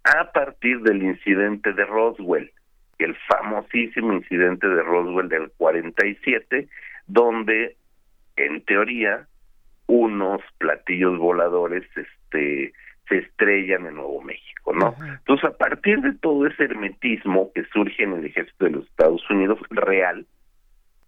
[0.06, 2.52] a partir del incidente de Roswell,
[2.98, 6.68] el famosísimo incidente de Roswell del 47,
[7.06, 7.76] donde
[8.36, 9.26] en teoría
[9.86, 12.72] unos platillos voladores este
[13.08, 14.96] se estrellan en Nuevo México, ¿no?
[15.00, 19.22] Entonces, a partir de todo ese hermetismo que surge en el ejército de los Estados
[19.30, 20.26] Unidos, real,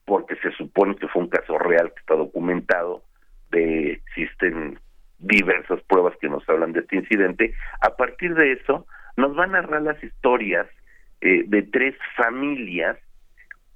[0.04, 3.02] porque se supone que fue un caso real que está documentado,
[3.50, 4.78] de existen
[5.18, 7.54] diversas pruebas que nos hablan de este incidente.
[7.80, 10.66] A partir de eso, nos van a narrar las historias
[11.20, 12.96] eh, de tres familias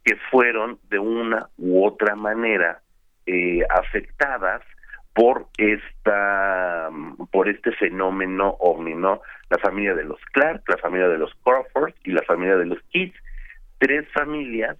[0.05, 2.81] que fueron de una u otra manera
[3.27, 4.63] eh, afectadas
[5.15, 6.91] por esta
[7.31, 9.21] por este fenómeno ovni, ¿no?
[9.51, 12.81] La familia de los Clark, la familia de los Crawford y la familia de los
[12.91, 13.15] Kids,
[13.79, 14.79] tres familias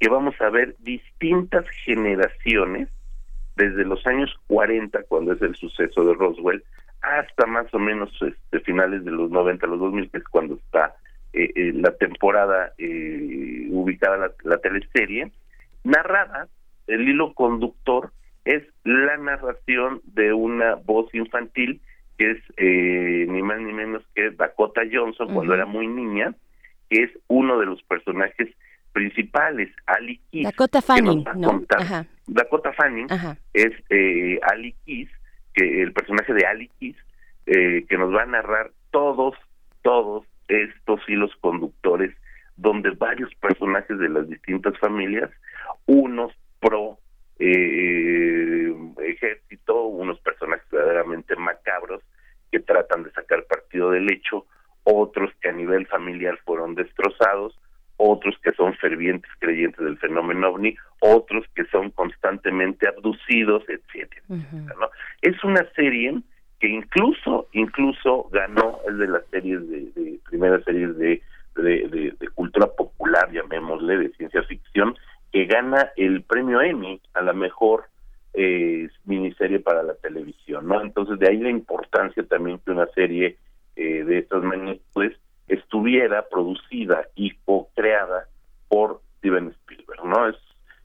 [0.00, 2.88] que vamos a ver distintas generaciones
[3.56, 6.62] desde los años 40, cuando es el suceso de Roswell,
[7.02, 10.94] hasta más o menos este, finales de los 90, los 2000, que es cuando está
[11.32, 15.32] eh, eh, la temporada eh, ubicada la, la teleserie,
[15.84, 16.48] narrada,
[16.86, 18.12] el hilo conductor
[18.44, 21.80] es la narración de una voz infantil
[22.16, 26.34] que es ni más ni menos que Dakota Johnson cuando era muy niña,
[26.88, 28.48] que es uno de los personajes
[28.92, 30.44] principales, Ali Kiss.
[30.44, 31.62] Dakota Fanning, ¿no?
[32.26, 33.08] Dakota Fanning
[33.52, 35.08] es eh, Ali Kiss,
[35.54, 36.96] que el personaje de Ali Kiss,
[37.46, 39.34] eh, que nos va a narrar todos,
[39.82, 42.14] todos estos hilos conductores,
[42.56, 45.30] donde varios personajes de las distintas familias,
[45.86, 46.98] unos pro
[47.38, 52.02] eh, ejército, unos personajes verdaderamente macabros
[52.50, 54.46] que tratan de sacar partido del hecho,
[54.84, 57.58] otros que a nivel familiar fueron destrozados,
[57.96, 64.22] otros que son fervientes creyentes del fenómeno ovni, otros que son constantemente abducidos, etcétera.
[64.28, 64.90] ¿no?
[65.22, 66.20] Es una serie
[66.60, 71.22] que incluso incluso ganó es de las series de, de primeras series de,
[71.56, 74.96] de, de, cultura popular, llamémosle, de ciencia ficción,
[75.32, 77.84] que gana el premio Emmy a la mejor
[78.34, 80.80] eh, miniserie para la televisión, ¿no?
[80.80, 83.36] Entonces de ahí la importancia también que una serie
[83.76, 85.16] eh, de estas magnitudes
[85.48, 88.26] estuviera producida y co-creada
[88.68, 90.28] por Steven Spielberg, ¿no?
[90.28, 90.36] Es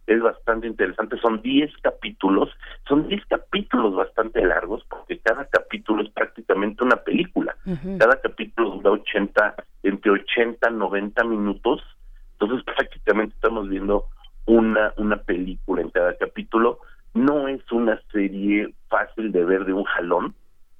[0.07, 2.49] es bastante interesante, son 10 capítulos,
[2.87, 7.55] son 10 capítulos bastante largos porque cada capítulo es prácticamente una película,
[7.97, 11.81] cada capítulo dura 80, entre 80 y 90 minutos,
[12.33, 14.05] entonces prácticamente estamos viendo
[14.45, 16.79] una, una película en cada capítulo,
[17.13, 20.33] no es una serie fácil de ver de un jalón,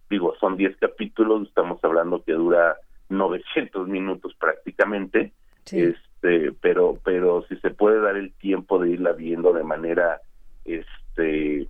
[0.09, 2.75] digo, son 10 capítulos, estamos hablando que dura
[3.11, 5.33] 900 minutos prácticamente,
[5.71, 10.21] este, pero pero si se puede dar el tiempo de irla viendo de manera
[10.65, 11.67] este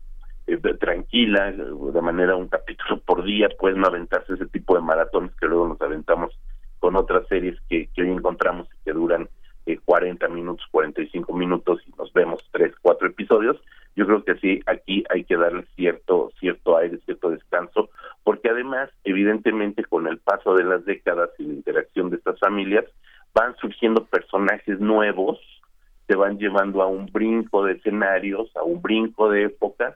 [0.47, 5.35] eh, tranquila, de manera un capítulo por día, pueden no aventarse ese tipo de maratones
[5.35, 6.37] que luego nos aventamos
[6.79, 9.29] con otras series que, que hoy encontramos y que duran
[9.65, 13.57] eh, 40 minutos, 45 minutos y nos vemos tres, cuatro episodios.
[13.95, 17.89] Yo creo que sí, aquí hay que darle cierto, cierto aire, cierto descanso,
[18.23, 22.85] porque además, evidentemente, con el paso de las décadas y la interacción de estas familias,
[23.33, 25.39] van surgiendo personajes nuevos,
[26.07, 29.95] te van llevando a un brinco de escenarios, a un brinco de épocas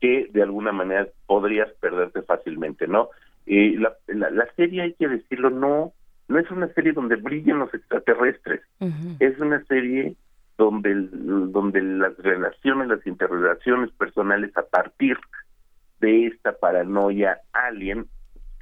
[0.00, 3.10] que de alguna manera podrías perderte fácilmente, ¿no?
[3.46, 5.92] Y la, la, serie, hay que decirlo, no
[6.28, 8.60] no es una serie donde brillen los extraterrestres,
[9.18, 10.14] es una serie
[10.58, 15.16] donde, donde las relaciones, las interrelaciones personales a partir
[16.00, 18.06] de esta paranoia alien,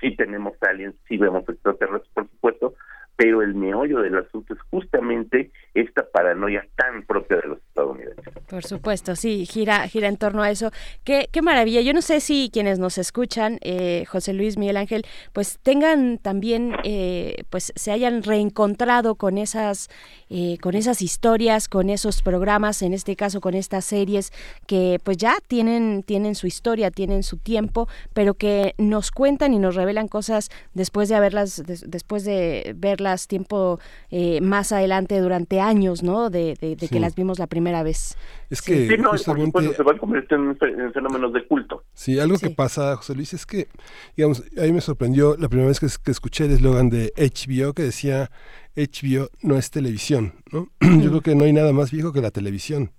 [0.01, 2.75] sí tenemos aliens, sí vemos extraterrestres, por supuesto,
[3.17, 8.25] pero el meollo del asunto es justamente esta paranoia tan propia de los estadounidenses.
[8.49, 10.71] Por supuesto, sí, gira, gira en torno a eso.
[11.03, 11.81] Qué, qué maravilla.
[11.81, 16.75] Yo no sé si quienes nos escuchan, eh, José Luis, Miguel Ángel, pues tengan también,
[16.85, 19.89] eh, pues se hayan reencontrado con esas,
[20.29, 24.31] eh, con esas historias, con esos programas, en este caso con estas series
[24.67, 29.59] que pues ya tienen, tienen su historia, tienen su tiempo, pero que nos cuentan y
[29.59, 33.79] nos revelan cosas después de haberlas, después de verlas tiempo
[34.11, 36.31] eh, más adelante durante años, ¿no?
[36.31, 36.57] De,
[36.91, 38.17] que las vimos la primera vez.
[38.51, 39.75] Es que sí, no, justamente...
[39.75, 41.85] se van a convertir en, fenómenos de culto.
[41.95, 43.69] Sí, algo que pasa, José Luis, es que,
[44.17, 47.73] digamos, a mí me sorprendió la primera vez que, que escuché el eslogan de HBO
[47.73, 48.31] que decía
[48.77, 50.69] HBO no es televisión, ¿no?
[50.81, 52.93] Yo creo que no hay nada más viejo que la televisión.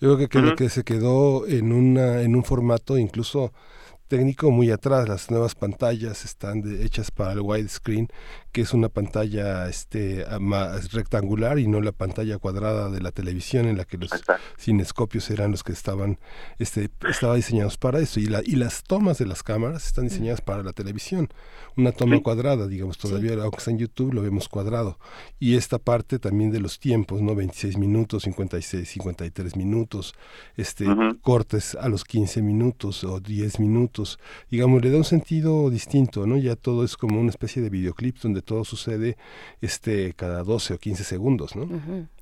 [0.00, 3.52] Yo creo que, que, que se quedó en, una, en un formato incluso
[4.08, 5.08] técnico muy atrás.
[5.08, 8.08] Las nuevas pantallas están hechas para el widescreen,
[8.56, 13.66] que es una pantalla este más rectangular y no la pantalla cuadrada de la televisión
[13.66, 14.10] en la que los
[14.58, 16.18] cinescopios eran los que estaban
[16.58, 20.40] este estaba diseñados para eso y la y las tomas de las cámaras están diseñadas
[20.40, 21.28] para la televisión.
[21.76, 24.98] Una toma cuadrada, digamos, todavía aunque está en YouTube lo vemos cuadrado.
[25.38, 27.34] Y esta parte también de los tiempos, ¿no?
[27.34, 30.14] 26 minutos, 56, 53 minutos,
[30.56, 30.86] este
[31.20, 34.18] cortes a los 15 minutos o 10 minutos
[34.50, 36.38] digamos, le da un sentido distinto, ¿no?
[36.38, 39.16] Ya todo es como una especie de videoclip donde todo sucede
[39.60, 41.66] este cada 12 o 15 segundos, ¿no?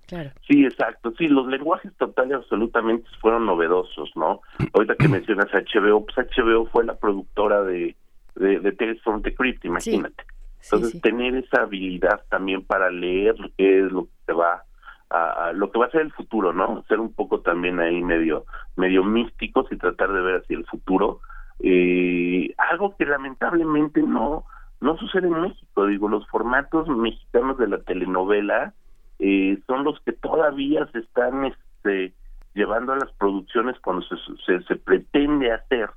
[0.06, 0.30] Claro.
[0.46, 1.12] Sí, exacto.
[1.16, 4.40] Sí, los lenguajes totales absolutamente fueron novedosos, ¿no?
[4.72, 7.94] Ahorita que mencionas HBO, pues HBO fue la productora de,
[8.34, 10.24] de, de Tales from the Crypt, imagínate.
[10.64, 14.64] Entonces, tener esa habilidad también para leer qué es lo que te va
[15.10, 16.82] a, lo que va a ser el futuro, ¿no?
[16.88, 21.20] Ser un poco también ahí medio medio místicos y tratar de ver hacia el futuro
[21.60, 24.44] eh, algo que lamentablemente no
[24.84, 28.74] no sucede en México digo los formatos mexicanos de la telenovela
[29.18, 32.12] eh, son los que todavía se están este
[32.54, 34.04] llevando a las producciones cuando
[34.46, 35.90] se, se, pretende hacer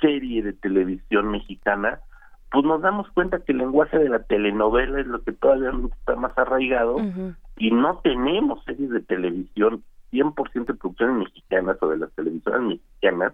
[0.00, 2.00] serie de televisión mexicana
[2.50, 6.16] pues nos damos cuenta que el lenguaje de la telenovela es lo que todavía está
[6.16, 6.96] más arraigado
[7.56, 13.32] y no tenemos series de televisión 100% de producciones mexicanas o de las televisoras mexicanas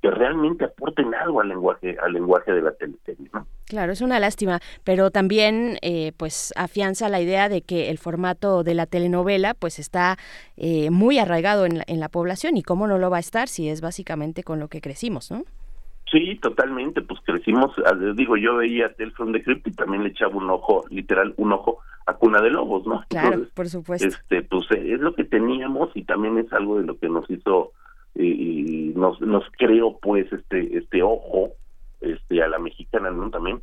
[0.00, 3.46] que realmente aporten algo al lenguaje al lenguaje de la teleserie ¿no?
[3.66, 8.64] Claro, es una lástima, pero también eh, pues afianza la idea de que el formato
[8.64, 10.16] de la telenovela pues está
[10.56, 13.48] eh, muy arraigado en la, en la población y cómo no lo va a estar
[13.48, 15.44] si es básicamente con lo que crecimos, ¿no?
[16.10, 17.72] Sí, totalmente, pues crecimos,
[18.16, 21.52] digo, yo veía Tales from the Crypt y también le echaba un ojo, literal, un
[21.52, 23.04] ojo a Cuna de Lobos, ¿no?
[23.08, 24.08] Claro, por supuesto.
[24.08, 27.72] Este, pues es lo que teníamos y también es algo de lo que nos hizo
[28.14, 31.52] y, nos, nos creó pues este este ojo
[32.00, 33.60] este a la mexicana no también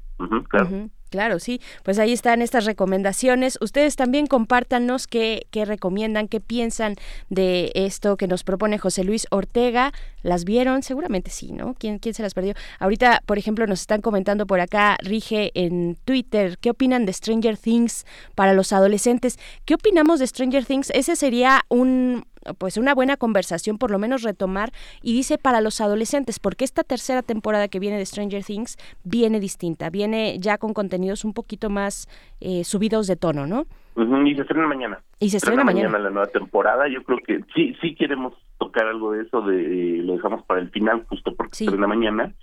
[0.50, 1.62] claro Claro, sí.
[1.84, 3.58] Pues ahí están estas recomendaciones.
[3.62, 6.96] Ustedes también compártanos qué, qué recomiendan, qué piensan
[7.30, 9.94] de esto que nos propone José Luis Ortega.
[10.24, 10.84] ¿Las vieron?
[10.84, 11.74] Seguramente sí, ¿no?
[11.76, 12.54] ¿Quién, quién se las perdió?
[12.80, 17.56] Ahorita, por ejemplo, nos están comentando por acá, Rige en Twitter, ¿qué opinan de Stranger
[17.56, 19.40] Things para los adolescentes?
[19.64, 20.90] ¿Qué opinamos de Stranger Things?
[20.90, 22.26] Ese sería un,
[22.58, 24.72] pues una buena conversación, por lo menos retomar,
[25.02, 29.40] y dice para los adolescentes, porque esta tercera temporada que viene de Stranger Things viene
[29.40, 32.08] distinta, viene ya con contenidos un poquito más
[32.42, 33.66] eh, subidos de tono, ¿no?
[33.98, 35.00] y se estrena mañana.
[35.20, 35.98] Y se estrena mañana.
[35.98, 36.88] la nueva temporada.
[36.90, 40.70] Yo creo que sí, sí queremos tocar algo de eso, de lo dejamos para el
[40.70, 42.34] final, justo porque se estrena mañana.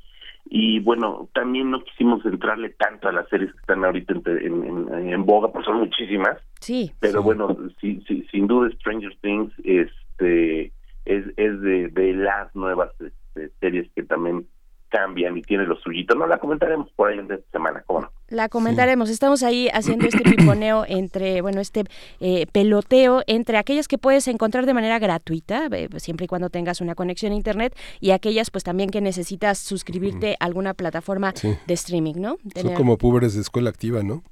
[0.55, 5.25] Y bueno, también no quisimos entrarle tanto a las series que están ahorita en, en,
[5.25, 6.37] boga, pues son muchísimas.
[6.61, 6.93] Sí.
[7.01, 10.67] Pero bueno, sí, sí, sin duda Stranger Things este
[11.07, 14.47] es, es de, de las nuevas este, series que también
[14.93, 16.15] cambian y tiene lo suyito.
[16.15, 18.13] No la comentaremos por ahí en esta semana, ¿cómo no?
[18.29, 19.09] La comentaremos.
[19.09, 21.85] Estamos ahí haciendo este piponeo entre, bueno, este
[22.21, 26.81] eh, peloteo entre aquellas que puedes encontrar de manera gratuita, eh, siempre y cuando tengas
[26.81, 31.33] una conexión a internet, y aquellas, pues también que necesitas suscribirte a alguna plataforma
[31.67, 32.37] de streaming, ¿no?
[32.55, 34.23] Son como púberes de escuela activa, ¿no?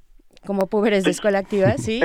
[0.45, 2.01] como púberes de escuela activa, sí,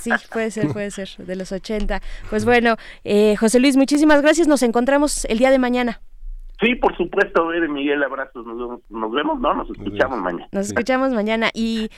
[0.00, 2.02] sí, puede ser, puede ser, de los 80.
[2.28, 6.02] Pues bueno, eh, José Luis, muchísimas gracias, nos encontramos el día de mañana.
[6.62, 10.48] Sí, por supuesto, Miguel, abrazos, nos vemos, nos vemos, no, nos escuchamos mañana.
[10.52, 11.90] Nos escuchamos mañana y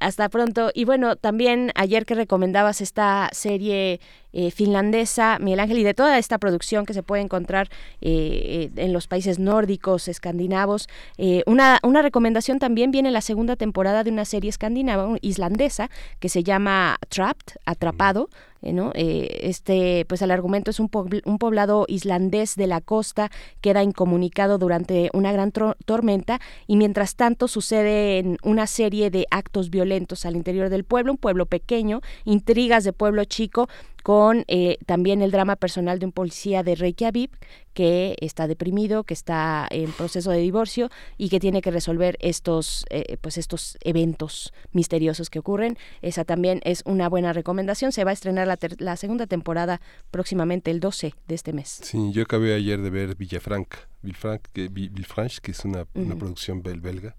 [0.00, 0.70] hasta pronto.
[0.74, 4.00] Y bueno, también ayer que recomendabas esta serie
[4.32, 7.68] eh, finlandesa, Miguel Ángel, y de toda esta producción que se puede encontrar
[8.00, 10.88] eh, en los países nórdicos, escandinavos.
[11.18, 15.88] Eh, una, una recomendación también viene la segunda temporada de una serie escandinava, islandesa,
[16.18, 18.28] que se llama Trapped, Atrapado.
[18.62, 18.92] ¿No?
[18.94, 20.90] este, pues el argumento es un,
[21.24, 23.30] un, poblado islandés de la costa
[23.60, 30.26] queda incomunicado durante una gran tormenta y mientras tanto suceden una serie de actos violentos
[30.26, 33.68] al interior del pueblo, un pueblo pequeño, intrigas de pueblo chico
[34.02, 37.30] con eh, también el drama personal de un policía de Reykjavik
[37.74, 42.84] que está deprimido, que está en proceso de divorcio y que tiene que resolver estos,
[42.90, 45.78] eh, pues estos eventos misteriosos que ocurren.
[46.02, 47.92] Esa también es una buena recomendación.
[47.92, 49.80] Se va a estrenar la, la segunda temporada
[50.10, 51.80] próximamente el 12 de este mes.
[51.82, 57.16] Sí, yo acabé ayer de ver Villafranca, Villefranche, que es una, una producción belga.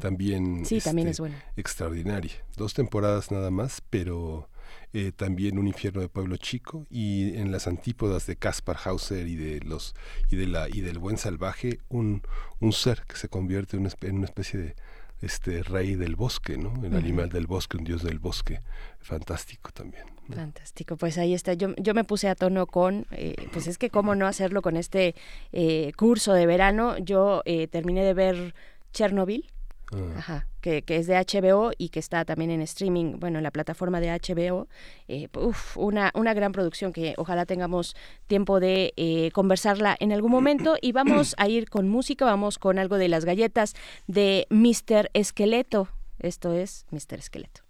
[0.00, 1.44] También, sí, también este, es buena.
[1.56, 2.32] extraordinaria.
[2.56, 4.48] Dos temporadas nada más, pero
[4.92, 9.36] eh, también Un infierno de pueblo chico y en las antípodas de Caspar Hauser y
[9.36, 9.94] de los
[10.30, 12.22] y de la y del buen salvaje un,
[12.60, 14.76] un ser que se convierte en una especie de
[15.22, 16.74] este rey del bosque, ¿no?
[16.84, 18.60] El animal del bosque, un dios del bosque,
[19.00, 20.04] fantástico también.
[20.30, 21.54] Fantástico, pues ahí está.
[21.54, 24.76] Yo, yo me puse a tono con, eh, pues es que cómo no hacerlo con
[24.76, 25.14] este
[25.52, 26.98] eh, curso de verano.
[26.98, 28.54] Yo terminé de ver
[28.92, 29.46] Chernobyl,
[29.92, 30.18] Ah.
[30.18, 33.52] Ajá, que, que, es de HBO y que está también en streaming, bueno, en la
[33.52, 34.66] plataforma de HBO.
[35.06, 35.28] Eh,
[35.76, 37.94] una, una gran producción que ojalá tengamos
[38.26, 40.76] tiempo de eh, conversarla en algún momento.
[40.80, 43.74] Y vamos a ir con música, vamos con algo de las galletas
[44.08, 45.10] de Mr.
[45.12, 45.88] Esqueleto.
[46.18, 47.18] Esto es Mr.
[47.18, 47.62] Esqueleto.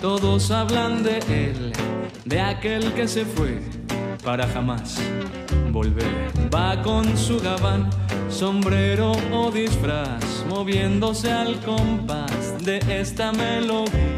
[0.00, 1.72] Todos hablan de él,
[2.24, 3.60] de aquel que se fue
[4.22, 5.00] para jamás
[5.70, 6.30] volver.
[6.54, 7.88] Va con su gabán,
[8.28, 14.13] sombrero o disfraz, moviéndose al compás de esta melodía.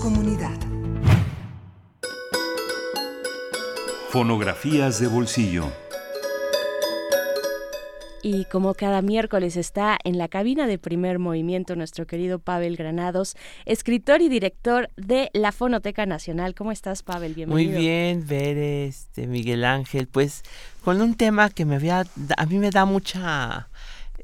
[0.00, 0.58] Comunidad.
[4.10, 5.64] Fonografías de bolsillo.
[8.22, 13.36] Y como cada miércoles está en la cabina de primer movimiento nuestro querido Pavel Granados,
[13.64, 16.54] escritor y director de la Fonoteca Nacional.
[16.54, 17.34] ¿Cómo estás, Pavel?
[17.34, 17.72] Bienvenido.
[17.72, 20.42] Muy bien, ver este Miguel Ángel, pues
[20.84, 22.04] con un tema que me había,
[22.36, 23.68] a mí me da mucha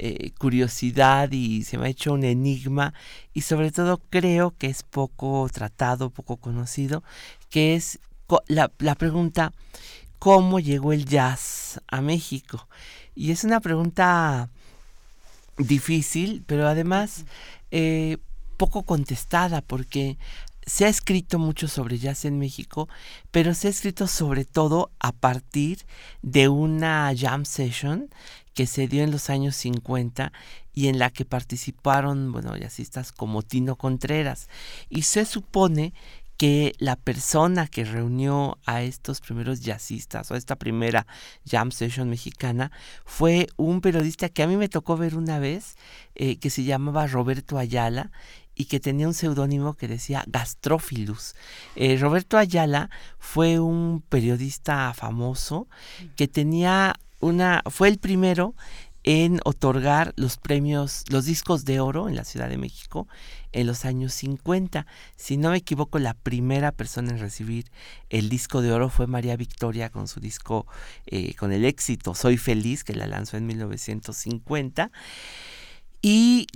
[0.05, 2.93] eh, curiosidad y se me ha hecho un enigma
[3.33, 7.05] y sobre todo creo que es poco tratado, poco conocido,
[7.51, 8.01] que es
[8.49, 9.53] la, la pregunta,
[10.19, 12.69] ¿cómo llegó el jazz a México?
[13.15, 14.49] Y es una pregunta
[15.57, 17.25] difícil, pero además
[17.71, 18.19] eh,
[18.57, 20.19] poco contestada, porque
[20.67, 22.89] se ha escrito mucho sobre jazz en México,
[23.31, 25.79] pero se ha escrito sobre todo a partir
[26.23, 28.09] de una jam session
[28.55, 30.33] que se dio en los años 50
[30.75, 34.49] y en la que participaron, bueno, jazzistas como Tino Contreras.
[34.89, 35.93] Y se supone
[36.37, 41.07] que la persona que reunió a estos primeros jazzistas o esta primera
[41.49, 42.73] jam session mexicana
[43.05, 45.77] fue un periodista que a mí me tocó ver una vez
[46.15, 48.11] eh, que se llamaba Roberto Ayala
[48.55, 51.35] y que tenía un seudónimo que decía Gastrophilus.
[51.77, 55.69] Eh, Roberto Ayala fue un periodista famoso
[56.17, 58.55] que tenía una, fue el primero
[59.05, 63.09] en otorgar los premios, los discos de oro en la Ciudad de México
[63.53, 64.87] en los años 50.
[65.17, 67.71] Si no me equivoco, la primera persona en recibir
[68.11, 70.67] el disco de oro fue María Victoria con su disco,
[71.07, 74.91] eh, con el éxito Soy Feliz, que la lanzó en 1950.
[76.05, 76.49] Y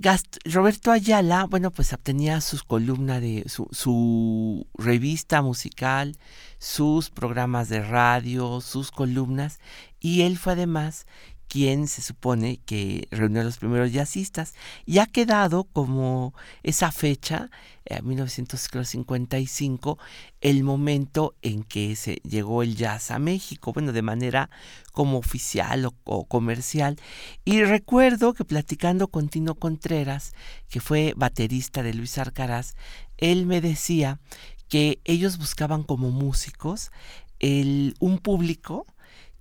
[0.43, 6.17] Roberto Ayala, bueno, pues obtenía sus columnas de su, su, revista musical,
[6.59, 9.59] sus programas de radio, sus columnas,
[9.99, 11.05] y él fue además
[11.47, 14.53] quien se supone que reunió a los primeros jazzistas
[14.85, 16.33] y ha quedado como
[16.63, 17.49] esa fecha,
[17.85, 19.97] en 1955,
[20.41, 24.49] el momento en que se llegó el jazz a México, bueno, de manera
[24.91, 26.97] como oficial o, o comercial.
[27.45, 30.33] Y recuerdo que platicando con Tino Contreras,
[30.67, 32.75] que fue baterista de Luis Arcaraz,
[33.17, 34.19] él me decía
[34.67, 36.91] que ellos buscaban como músicos
[37.39, 38.85] el, un público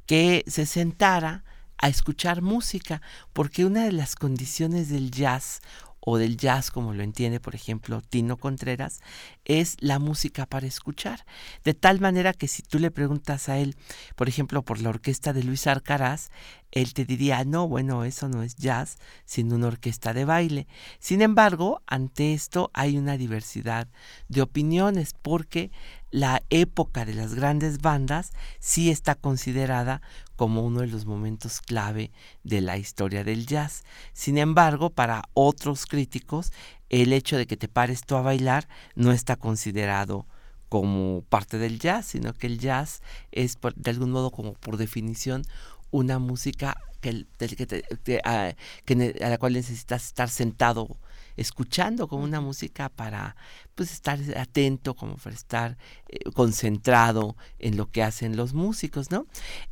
[0.06, 1.44] que se sentara
[1.78, 3.02] a escuchar música,
[3.32, 5.60] porque una de las condiciones del jazz
[6.08, 9.00] o del jazz, como lo entiende, por ejemplo, Tino Contreras,
[9.44, 11.26] es la música para escuchar.
[11.64, 13.74] De tal manera que si tú le preguntas a él,
[14.14, 16.30] por ejemplo, por la orquesta de Luis Arcaraz,
[16.70, 20.68] él te diría, no, bueno, eso no es jazz, sino una orquesta de baile.
[21.00, 23.88] Sin embargo, ante esto hay una diversidad
[24.28, 25.72] de opiniones, porque
[26.16, 30.00] la época de las grandes bandas sí está considerada
[30.34, 32.10] como uno de los momentos clave
[32.42, 33.84] de la historia del jazz.
[34.14, 36.54] Sin embargo, para otros críticos,
[36.88, 40.24] el hecho de que te pares tú a bailar no está considerado
[40.70, 45.42] como parte del jazz, sino que el jazz es de algún modo como por definición
[45.90, 47.26] una música que,
[48.24, 50.96] a, a la cual necesitas estar sentado
[51.36, 53.36] escuchando como una música para
[53.74, 55.76] pues estar atento, como para estar
[56.08, 59.26] eh, concentrado en lo que hacen los músicos, ¿no?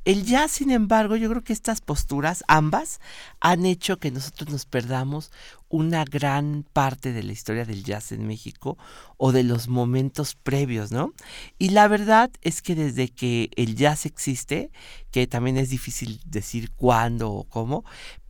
[0.05, 3.01] El jazz, sin embargo, yo creo que estas posturas, ambas,
[3.41, 5.31] han hecho que nosotros nos perdamos
[5.69, 8.79] una gran parte de la historia del jazz en México
[9.17, 11.15] o de los momentos previos, ¿no?
[11.59, 14.71] Y la verdad es que desde que el jazz existe,
[15.11, 17.85] que también es difícil decir cuándo o cómo,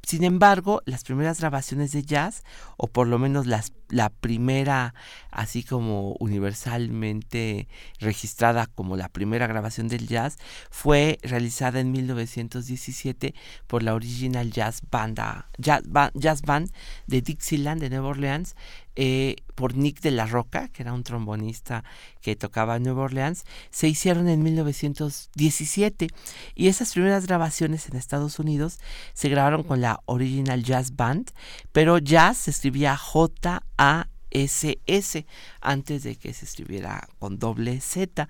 [0.07, 2.43] sin embargo, las primeras grabaciones de jazz,
[2.77, 4.95] o por lo menos las, la primera,
[5.31, 7.69] así como universalmente
[8.01, 10.39] registrada como la primera grabación del jazz,
[10.71, 13.35] fue realizada en 1917
[13.67, 16.71] por la Original Jazz, Banda, jazz Band
[17.07, 18.57] de Dixieland de Nueva Orleans,
[18.97, 21.85] eh, por Nick de la Roca, que era un trombonista
[22.21, 26.09] que tocaba en Nueva Orleans, se hicieron en 1917
[26.55, 28.79] y esas primeras grabaciones en Estados Unidos
[29.13, 31.33] se grabaron con la Original Jazz Band,
[31.73, 34.07] pero jazz se escribía J-A-S-S
[35.61, 38.29] antes de que se escribiera con doble Z.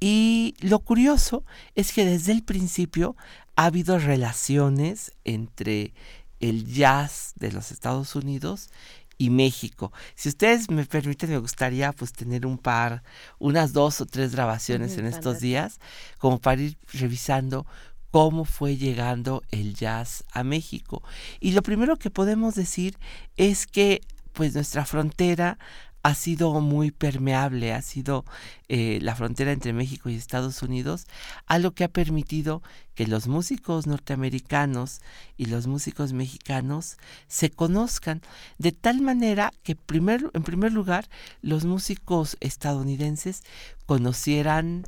[0.00, 1.44] Y lo curioso
[1.74, 3.16] es que desde el principio
[3.54, 5.92] ha habido relaciones entre
[6.40, 8.68] el jazz de los Estados Unidos
[9.18, 9.92] y México.
[10.14, 13.02] Si ustedes me permiten, me gustaría pues tener un par,
[13.38, 15.78] unas dos o tres grabaciones en estos días,
[16.18, 17.66] como para ir revisando
[18.10, 21.02] cómo fue llegando el jazz a México.
[21.40, 22.96] Y lo primero que podemos decir
[23.36, 24.00] es que
[24.32, 25.58] pues nuestra frontera
[26.06, 28.24] ha sido muy permeable, ha sido
[28.68, 31.08] eh, la frontera entre México y Estados Unidos,
[31.46, 32.62] algo que ha permitido
[32.94, 35.00] que los músicos norteamericanos
[35.36, 36.96] y los músicos mexicanos
[37.26, 38.22] se conozcan
[38.56, 41.08] de tal manera que primer, en primer lugar
[41.42, 43.42] los músicos estadounidenses
[43.84, 44.84] conocieran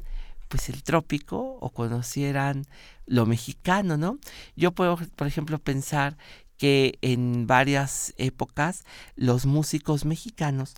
[0.46, 2.64] pues el trópico o conocieran
[3.06, 4.20] lo mexicano, ¿no?
[4.54, 6.16] Yo puedo, por ejemplo, pensar
[6.58, 8.84] que en varias épocas
[9.16, 10.74] los músicos mexicanos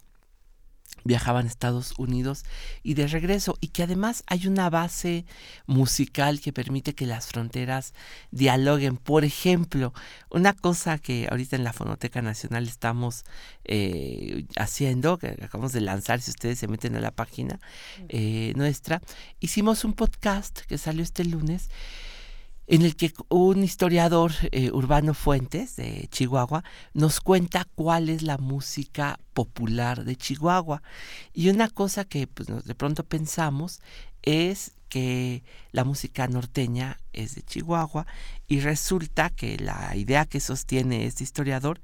[1.04, 2.44] viajaban a Estados Unidos
[2.82, 5.24] y de regreso y que además hay una base
[5.66, 7.94] musical que permite que las fronteras
[8.30, 8.96] dialoguen.
[8.96, 9.92] Por ejemplo,
[10.30, 13.24] una cosa que ahorita en la Fonoteca Nacional estamos
[13.64, 17.60] eh, haciendo, que acabamos de lanzar, si ustedes se meten a la página
[18.08, 19.00] eh, nuestra,
[19.40, 21.70] hicimos un podcast que salió este lunes
[22.70, 26.62] en el que un historiador eh, urbano Fuentes de Chihuahua
[26.94, 30.80] nos cuenta cuál es la música popular de Chihuahua.
[31.34, 33.80] Y una cosa que pues, de pronto pensamos
[34.22, 35.42] es que
[35.72, 38.06] la música norteña es de Chihuahua
[38.46, 41.80] y resulta que la idea que sostiene este historiador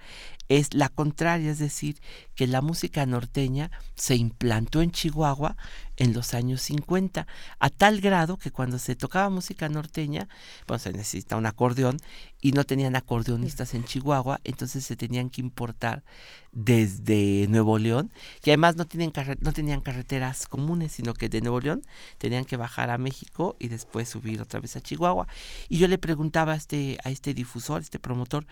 [0.48, 2.00] es la contraria, es decir,
[2.34, 5.56] que la música norteña se implantó en Chihuahua
[5.96, 7.26] en los años 50,
[7.58, 10.28] a tal grado que cuando se tocaba música norteña,
[10.66, 11.96] bueno, se necesita un acordeón
[12.40, 16.04] y no tenían acordeonistas en Chihuahua, entonces se tenían que importar
[16.52, 21.60] desde Nuevo León, que además no, tienen no tenían carreteras comunes, sino que de Nuevo
[21.60, 21.82] León
[22.18, 25.26] tenían que bajar a México y después subir otra vez a Chihuahua.
[25.68, 28.46] Y yo le preguntaba a este, a este difusor, este promotor,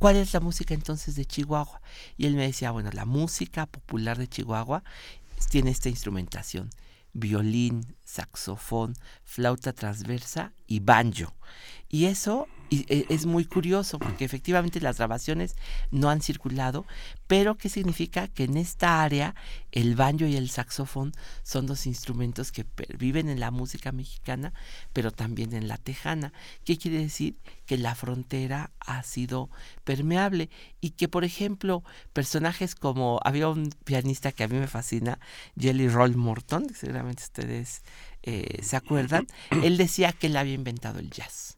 [0.00, 1.80] ¿cuál es la música entonces de Chihuahua?
[2.16, 4.82] Y él me decía, bueno, la música popular de Chihuahua
[5.50, 6.70] tiene esta instrumentación,
[7.12, 8.94] violín, saxofón,
[9.24, 11.34] flauta transversa y banjo.
[11.88, 15.56] Y eso e, es muy curioso porque efectivamente las grabaciones
[15.90, 16.86] no han circulado,
[17.26, 18.28] pero ¿qué significa?
[18.28, 19.34] Que en esta área
[19.72, 22.64] el banjo y el saxofón son dos instrumentos que
[22.96, 24.52] viven en la música mexicana,
[24.92, 26.32] pero también en la tejana.
[26.64, 27.36] ¿Qué quiere decir?
[27.66, 29.50] Que la frontera ha sido
[29.82, 30.48] permeable
[30.80, 31.82] y que, por ejemplo,
[32.12, 35.18] personajes como había un pianista que a mí me fascina,
[35.58, 37.82] Jelly Roll Morton, seguramente ustedes
[38.22, 39.26] eh, se acuerdan,
[39.62, 41.56] él decía que él había inventado el jazz.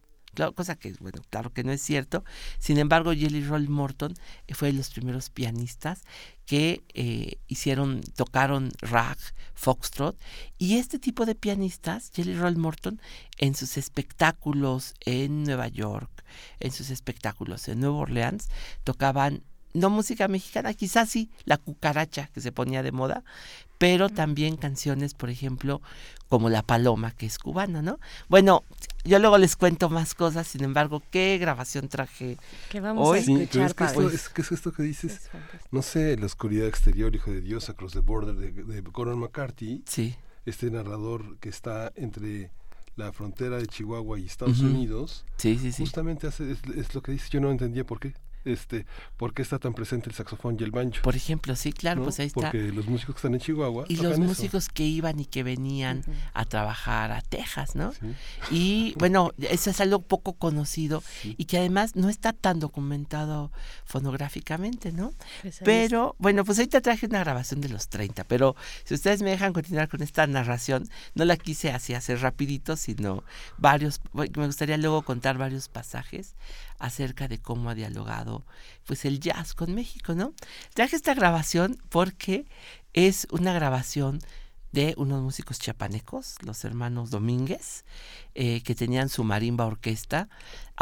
[0.54, 2.24] Cosa que, bueno, claro que no es cierto.
[2.58, 4.14] Sin embargo, Jelly Roll Morton
[4.46, 6.04] eh, fue de los primeros pianistas
[6.46, 9.18] que eh, hicieron, tocaron rag,
[9.54, 10.18] foxtrot,
[10.56, 13.00] y este tipo de pianistas, Jelly Roll Morton,
[13.36, 16.24] en sus espectáculos en Nueva York,
[16.60, 18.48] en sus espectáculos en Nueva Orleans,
[18.84, 19.42] tocaban
[19.74, 23.24] no música mexicana, quizás sí la cucaracha que se ponía de moda,
[23.82, 25.82] pero también canciones, por ejemplo,
[26.28, 27.98] como La Paloma, que es cubana, ¿no?
[28.28, 28.62] Bueno,
[29.02, 32.36] yo luego les cuento más cosas, sin embargo, ¿qué grabación traje
[32.70, 33.18] ¿Qué vamos hoy?
[33.18, 35.28] a escuchar, es, que esto, es, que es esto que dices,
[35.72, 39.82] no sé, La oscuridad exterior, hijo de Dios, Across the Border, de, de Conan McCarthy.
[39.84, 40.14] Sí.
[40.46, 42.52] Este narrador que está entre
[42.94, 45.24] la frontera de Chihuahua y Estados Unidos.
[45.38, 45.82] Sí, sí, sí.
[45.82, 48.14] Justamente hace, es, lo que dice, yo no entendía por qué
[48.44, 48.86] este,
[49.16, 51.02] ¿por qué está tan presente el saxofón y el banjo?
[51.02, 52.40] Por ejemplo, sí, claro, pues ahí está.
[52.40, 53.84] Porque los músicos que están en Chihuahua.
[53.88, 57.92] Y los músicos que iban y que venían a trabajar a Texas, ¿no?
[58.50, 63.52] Y bueno, eso es algo poco conocido y que además no está tan documentado
[63.84, 65.12] fonográficamente, ¿no?
[65.42, 69.30] Pues pero, bueno, pues ahorita traje una grabación de los 30, pero si ustedes me
[69.30, 73.24] dejan continuar con esta narración, no la quise así hacer rapidito, sino
[73.58, 76.34] varios, me gustaría luego contar varios pasajes
[76.82, 78.44] acerca de cómo ha dialogado
[78.84, 80.34] pues el jazz con México, ¿no?
[80.74, 82.46] Traje esta grabación porque
[82.92, 84.20] es una grabación
[84.72, 87.84] de unos músicos chiapanecos, los hermanos Domínguez,
[88.34, 90.28] eh, que tenían su marimba orquesta,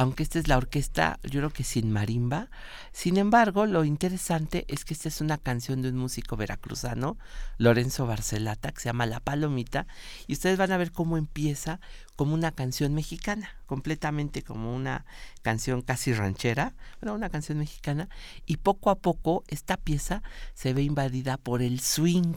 [0.01, 2.49] aunque esta es la orquesta, yo creo que sin marimba.
[2.91, 7.19] Sin embargo, lo interesante es que esta es una canción de un músico veracruzano,
[7.59, 9.87] Lorenzo Barcelata, que se llama La Palomita,
[10.27, 11.81] y ustedes van a ver cómo empieza
[12.17, 15.05] como una canción mexicana, completamente como una
[15.43, 18.09] canción casi ranchera, bueno, una canción mexicana,
[18.47, 20.23] y poco a poco esta pieza
[20.55, 22.35] se ve invadida por el swing.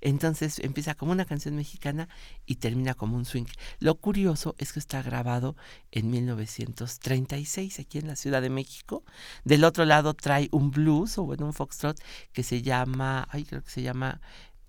[0.00, 2.08] Entonces empieza como una canción mexicana
[2.50, 3.44] y termina como un swing.
[3.78, 5.54] Lo curioso es que está grabado
[5.92, 9.04] en 1936 aquí en la Ciudad de México.
[9.44, 13.62] Del otro lado trae un blues o bueno, un foxtrot que se llama, ay, creo
[13.62, 14.20] que se llama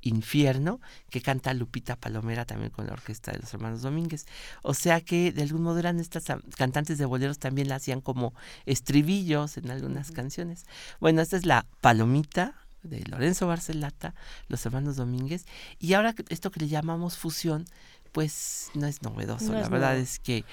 [0.01, 0.79] Infierno,
[1.09, 4.27] que canta Lupita Palomera también con la orquesta de los hermanos Domínguez.
[4.61, 6.25] O sea que de algún modo eran estas
[6.57, 8.35] cantantes de boleros también la hacían como
[8.67, 10.65] estribillos en algunas canciones.
[10.99, 14.13] Bueno, esta es la Palomita de Lorenzo Barcelata,
[14.47, 15.45] los hermanos Domínguez,
[15.79, 17.65] y ahora esto que le llamamos fusión,
[18.11, 19.53] pues no es novedoso.
[19.53, 20.43] la verdad es que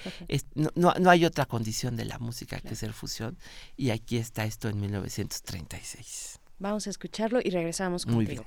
[0.55, 3.37] no, no, hay otra condición de la música que ser fusión,
[3.75, 6.39] y aquí está esto en 1936.
[6.59, 8.45] Vamos a escucharlo y regresamos contigo,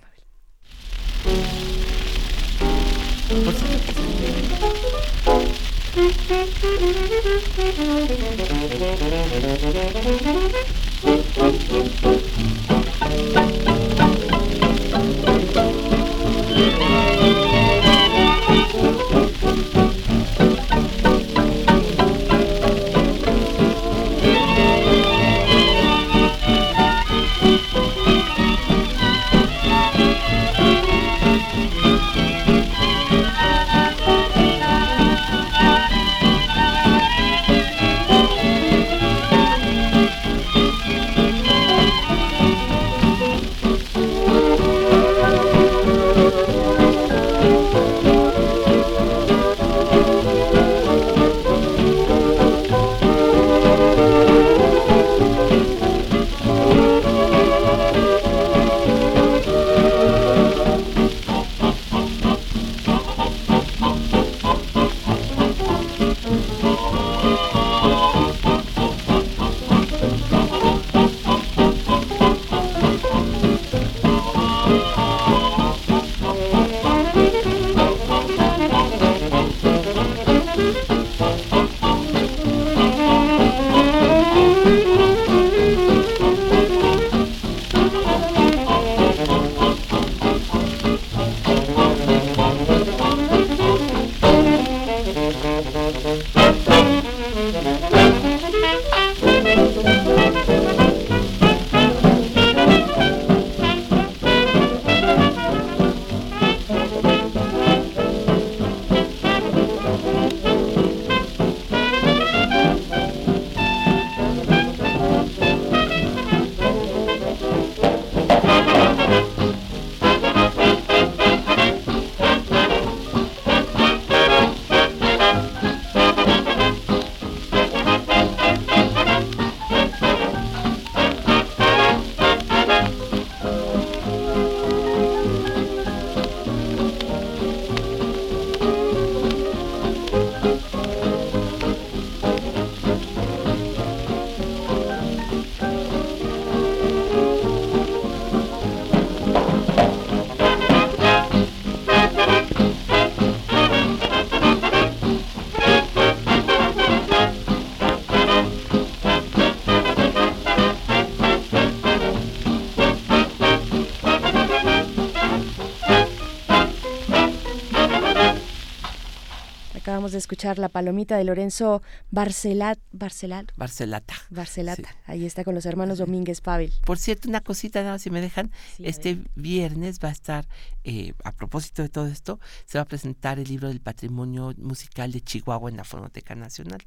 [169.93, 170.13] Pablo.
[170.13, 174.15] de escuchar la palomita de Lorenzo Barcelat, Barcelat, Barcelata.
[174.31, 174.97] Barcelata.
[175.07, 176.73] Ahí está con los hermanos Domínguez Pavel.
[176.85, 180.47] Por cierto, una cosita, nada, si me dejan, este viernes va a estar,
[180.85, 185.13] eh, a propósito de todo esto, se va a presentar el libro del patrimonio musical
[185.13, 186.83] de Chihuahua en la Fonoteca Nacional.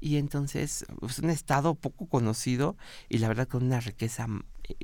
[0.00, 2.76] Y entonces es un estado poco conocido
[3.08, 4.26] y la verdad con una riqueza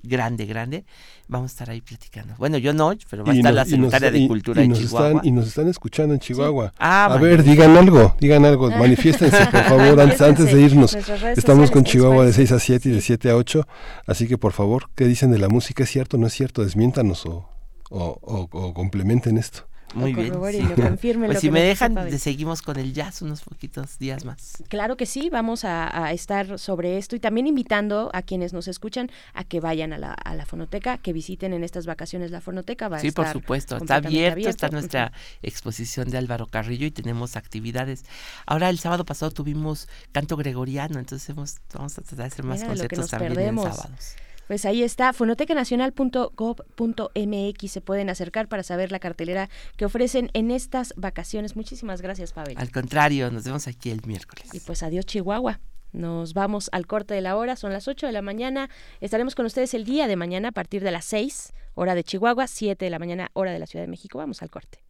[0.02, 0.84] grande, grande,
[1.28, 2.34] vamos a estar ahí platicando.
[2.38, 5.08] Bueno, yo no, pero va a estar la secretaria de Cultura en Chihuahua.
[5.08, 6.72] Están, y nos están escuchando en Chihuahua.
[6.78, 10.94] Ah, a ver, digan algo, digan algo, manifiéstense, por favor, antes, de irnos.
[11.36, 13.66] Estamos con Chihuahua de 6 a 7 y de 7 a 8,
[14.06, 15.82] así que por favor, ¿qué dicen de la música?
[15.84, 16.62] ¿Es cierto o no es cierto?
[16.62, 17.48] Desmiéntanos o,
[17.92, 19.66] o, o complementen esto.
[19.94, 20.32] Muy bien.
[20.38, 24.62] pues si me, dejan, seguimos con el jazz unos poquitos días más.
[24.68, 29.10] Claro que sí, vamos a, estar sobre esto y también invitando a quienes nos escuchan
[29.34, 32.88] a que vayan a la, a la fonoteca, que visiten en estas vacaciones la fonoteca.
[32.88, 35.12] Va sí, por supuesto, está abierto, está nuestra
[35.42, 38.04] exposición de Álvaro Carrillo y tenemos actividades.
[38.46, 43.10] Ahora el sábado pasado tuvimos canto gregoriano, entonces vamos a tratar de hacer más conciertos
[43.10, 44.16] también en sábados.
[44.48, 50.94] Pues ahí está, fonotecanacional.gov.mx se pueden acercar para saber la cartelera que ofrecen en estas
[50.96, 51.56] vacaciones.
[51.56, 52.56] Muchísimas gracias, Pavel.
[52.58, 54.48] Al contrario, nos vemos aquí el miércoles.
[54.52, 55.60] Y pues adiós, Chihuahua.
[55.92, 58.70] Nos vamos al corte de la hora, son las 8 de la mañana.
[59.00, 62.46] Estaremos con ustedes el día de mañana a partir de las 6, hora de Chihuahua,
[62.46, 64.18] 7 de la mañana, hora de la Ciudad de México.
[64.18, 64.82] Vamos al corte.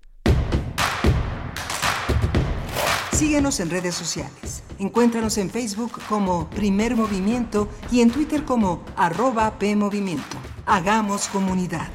[3.22, 4.64] Síguenos en redes sociales.
[4.80, 10.36] Encuéntranos en Facebook como Primer Movimiento y en Twitter como arroba PMovimiento.
[10.66, 11.88] Hagamos comunidad.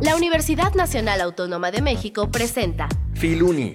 [0.00, 3.74] La Universidad Nacional Autónoma de México presenta Filuni,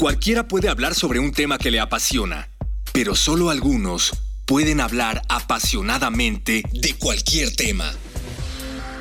[0.00, 2.48] Cualquiera puede hablar sobre un tema que le apasiona,
[2.94, 4.12] pero solo algunos
[4.46, 7.92] pueden hablar apasionadamente de cualquier tema.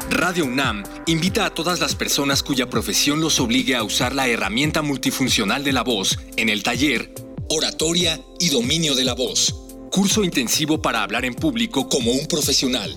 [0.10, 4.82] Radio UNAM invita a todas las personas cuya profesión los obligue a usar la herramienta
[4.82, 7.16] multifuncional de la voz en el taller
[7.47, 9.56] Oratoria y Dominio de la Voz,
[9.93, 12.93] curso intensivo para hablar en público como un profesional.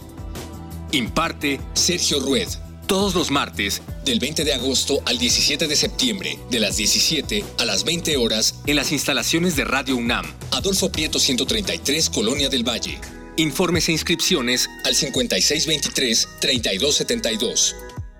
[0.90, 2.48] Imparte Sergio Rued.
[2.92, 7.64] Todos los martes, del 20 de agosto al 17 de septiembre, de las 17 a
[7.64, 13.00] las 20 horas, en las instalaciones de Radio UNAM, Adolfo Prieto 133, Colonia del Valle.
[13.38, 17.76] Informes e inscripciones al 5623-3272.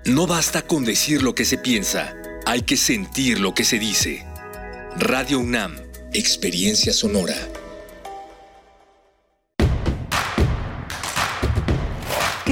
[0.07, 2.15] No basta con decir lo que se piensa,
[2.47, 4.25] hay que sentir lo que se dice.
[4.97, 5.77] Radio UNAM,
[6.15, 7.37] experiencia sonora.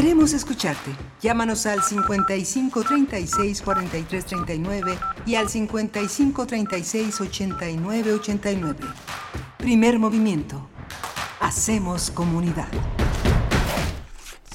[0.01, 0.93] Queremos escucharte.
[1.21, 8.79] Llámanos al 55 36 43 39 y al 55 36 89 89.
[9.59, 10.71] Primer movimiento.
[11.41, 12.69] Hacemos comunidad.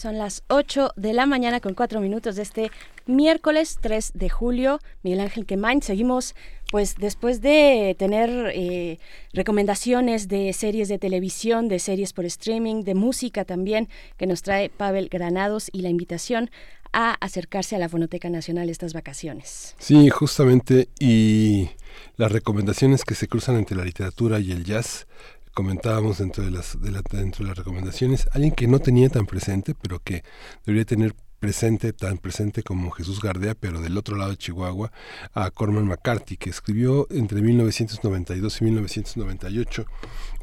[0.01, 2.71] Son las 8 de la mañana con 4 minutos de este
[3.05, 4.79] miércoles 3 de julio.
[5.03, 6.33] Miguel Ángel Quemain, seguimos
[6.75, 8.99] pues después de tener eh,
[9.31, 14.67] recomendaciones de series de televisión, de series por streaming, de música también, que nos trae
[14.67, 16.51] Pavel Granados y la invitación
[16.91, 19.73] a acercarse a la Fonoteca Nacional estas vacaciones.
[19.79, 21.69] Sí, justamente, y
[22.17, 25.07] las recomendaciones que se cruzan entre la literatura y el jazz
[25.53, 29.25] comentábamos dentro de las de la, dentro de las recomendaciones alguien que no tenía tan
[29.25, 30.21] presente pero que
[30.65, 31.15] debería tener
[31.45, 34.91] presente tan presente como Jesús Gardea pero del otro lado de Chihuahua
[35.35, 39.85] a Corman McCarthy que escribió entre 1992 y 1998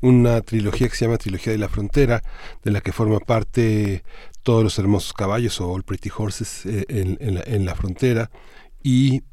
[0.00, 2.22] una trilogía que se llama Trilogía de la Frontera
[2.62, 4.04] de la que forma parte
[4.44, 8.30] todos los hermosos caballos o All Pretty Horses eh, en, la, en la frontera
[8.80, 9.24] y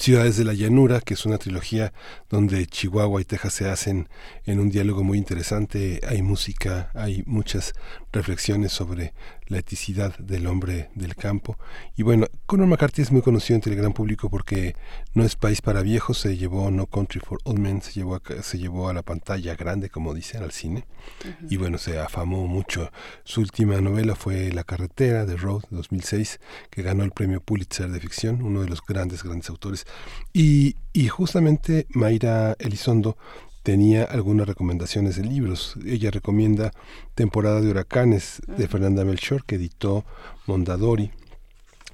[0.00, 1.92] Ciudades de la Llanura, que es una trilogía
[2.30, 4.08] donde Chihuahua y Texas se hacen
[4.46, 6.00] en un diálogo muy interesante.
[6.08, 7.74] Hay música, hay muchas
[8.10, 9.12] reflexiones sobre
[9.50, 11.58] la eticidad del hombre del campo.
[11.96, 14.76] Y bueno, Conor McCarthy es muy conocido entre el gran público porque
[15.12, 18.42] no es país para viejos, se llevó No Country for Old Men, se llevó a,
[18.42, 20.86] se llevó a la pantalla grande, como dicen, al cine.
[21.24, 21.46] Uh -huh.
[21.50, 22.90] Y bueno, se afamó mucho.
[23.24, 26.38] Su última novela fue La carretera de Road, 2006,
[26.70, 29.84] que ganó el premio Pulitzer de ficción, uno de los grandes, grandes autores.
[30.32, 33.16] Y, y justamente Mayra Elizondo
[33.62, 35.76] tenía algunas recomendaciones de libros.
[35.84, 36.72] Ella recomienda
[37.14, 40.04] Temporada de Huracanes de Fernanda Melchor, que editó
[40.46, 41.10] Mondadori,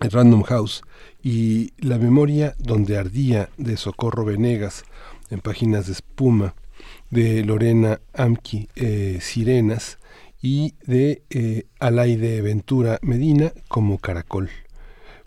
[0.00, 0.82] Random House,
[1.22, 4.84] y La memoria donde ardía de Socorro Venegas,
[5.30, 6.54] en páginas de espuma,
[7.10, 9.98] de Lorena Amki, eh, Sirenas,
[10.40, 14.50] y de eh, Alaide Ventura Medina como Caracol.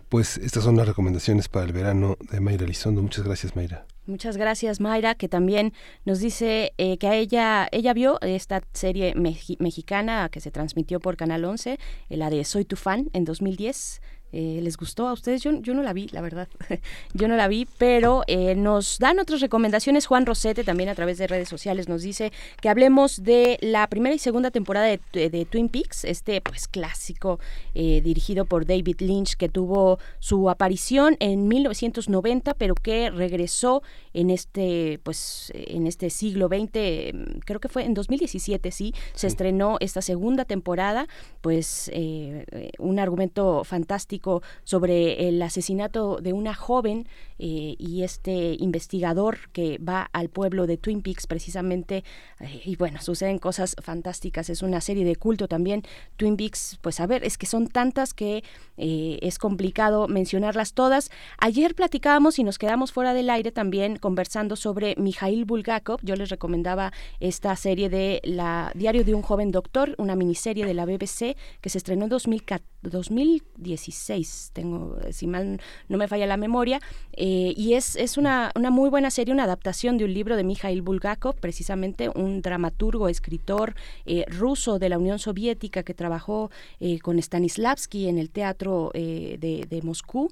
[0.08, 3.02] Pues estas son las recomendaciones para el verano de Mayra Elizondo.
[3.02, 3.89] Muchas gracias, Mayra.
[4.10, 5.72] Muchas gracias Mayra, que también
[6.04, 11.16] nos dice eh, que a ella ella vio esta serie mexicana que se transmitió por
[11.16, 11.74] Canal 11,
[12.10, 14.02] eh, la de Soy tu fan en 2010
[14.32, 15.42] eh, ¿Les gustó a ustedes?
[15.42, 16.48] Yo, yo no la vi, la verdad.
[17.14, 20.06] yo no la vi, pero eh, nos dan otras recomendaciones.
[20.06, 24.16] Juan Rosete también a través de redes sociales nos dice que hablemos de la primera
[24.16, 27.40] y segunda temporada de, Twin Peaks, este pues clásico
[27.74, 33.82] eh, dirigido por David Lynch que tuvo su aparición en 1990, pero que regresó
[34.14, 39.78] en este pues en este siglo XX, creo que fue en 2017, sí, se estrenó
[39.80, 41.08] esta segunda temporada,
[41.42, 41.92] pues
[42.80, 44.19] un argumento fantástico
[44.64, 47.08] sobre el asesinato de una joven
[47.40, 52.04] eh, y este investigador que va al pueblo de Twin Peaks precisamente
[52.40, 55.84] eh, y bueno, suceden cosas fantásticas, es una serie de culto también.
[56.18, 58.44] Twin Peaks, pues a ver, es que son tantas que
[58.78, 61.10] eh, es complicado mencionarlas todas.
[61.38, 66.00] Ayer platicábamos y nos quedamos fuera del aire también conversando sobre Mijail Bulgakov.
[66.04, 70.74] Yo les recomendaba esta serie de la Diario de un joven doctor, una miniserie de
[70.74, 72.10] la BBC que se estrenó en
[72.82, 76.80] 2016, tengo, si mal no me falla la memoria,
[77.14, 80.44] eh, y es, es una, una, muy buena serie, una adaptación de un libro de
[80.44, 83.76] Mijail Bulgakov, precisamente un dramaturgo, escritor
[84.06, 86.50] eh, ruso de la Unión Soviética que trabajó
[87.02, 90.30] con Stanislavski en el teatro eh, de, Moscú.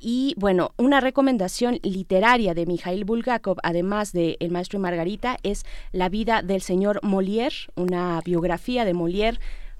[0.00, 5.64] Y bueno, una recomendación literaria de Mikhail Bulgakov, además de El Maestro y Margarita, es
[5.92, 9.38] La vida del señor Molière, una biografía de Molière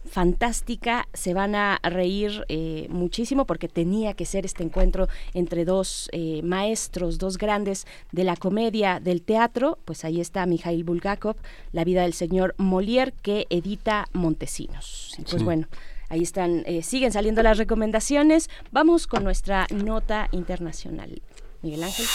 [0.08, 6.08] fantástica, se van a reír eh, muchísimo porque tenía que ser este encuentro entre dos
[6.12, 11.36] eh, maestros, dos grandes de la comedia, del teatro, pues ahí está Mikhail Bulgakov,
[11.72, 15.16] La vida del señor Molière que edita Montesinos.
[15.30, 15.68] Pues bueno,
[16.10, 18.50] Ahí están, eh, siguen saliendo las recomendaciones.
[18.72, 21.22] Vamos con nuestra nota internacional.
[21.62, 22.06] Miguel Ángel.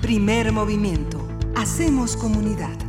[0.00, 1.26] Primer movimiento.
[1.56, 2.85] Hacemos comunidad.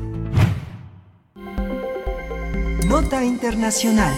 [2.87, 4.15] Nota internacional.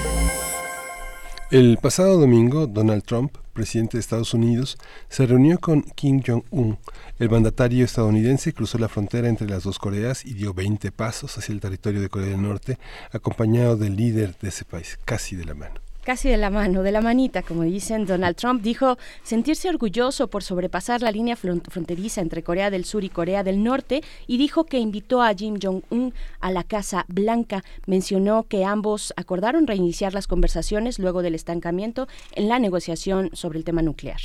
[1.50, 4.78] El pasado domingo, Donald Trump, presidente de Estados Unidos,
[5.10, 6.78] se reunió con Kim Jong-un,
[7.18, 11.52] el mandatario estadounidense cruzó la frontera entre las dos Coreas y dio 20 pasos hacia
[11.52, 12.78] el territorio de Corea del Norte,
[13.12, 15.79] acompañado del líder de ese país, casi de la mano
[16.10, 20.42] casi de la mano, de la manita, como dicen, Donald Trump dijo sentirse orgulloso por
[20.42, 24.80] sobrepasar la línea fronteriza entre Corea del Sur y Corea del Norte y dijo que
[24.80, 27.64] invitó a Kim Jong-un a la Casa Blanca.
[27.86, 33.64] Mencionó que ambos acordaron reiniciar las conversaciones luego del estancamiento en la negociación sobre el
[33.64, 34.20] tema nuclear.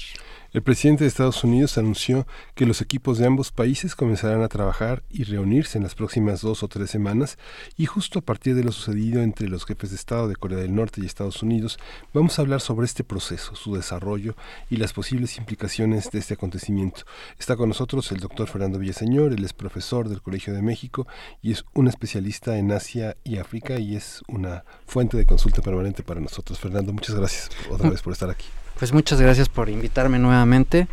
[0.54, 5.02] El presidente de Estados Unidos anunció que los equipos de ambos países comenzarán a trabajar
[5.10, 7.38] y reunirse en las próximas dos o tres semanas
[7.76, 10.72] y justo a partir de lo sucedido entre los jefes de Estado de Corea del
[10.72, 11.80] Norte y Estados Unidos
[12.12, 14.36] vamos a hablar sobre este proceso, su desarrollo
[14.70, 17.02] y las posibles implicaciones de este acontecimiento.
[17.36, 21.08] Está con nosotros el doctor Fernando Villaseñor, él es profesor del Colegio de México
[21.42, 26.04] y es un especialista en Asia y África y es una fuente de consulta permanente
[26.04, 26.60] para nosotros.
[26.60, 28.46] Fernando, muchas gracias otra vez por estar aquí.
[28.78, 30.88] Pues muchas gracias por invitarme nuevamente.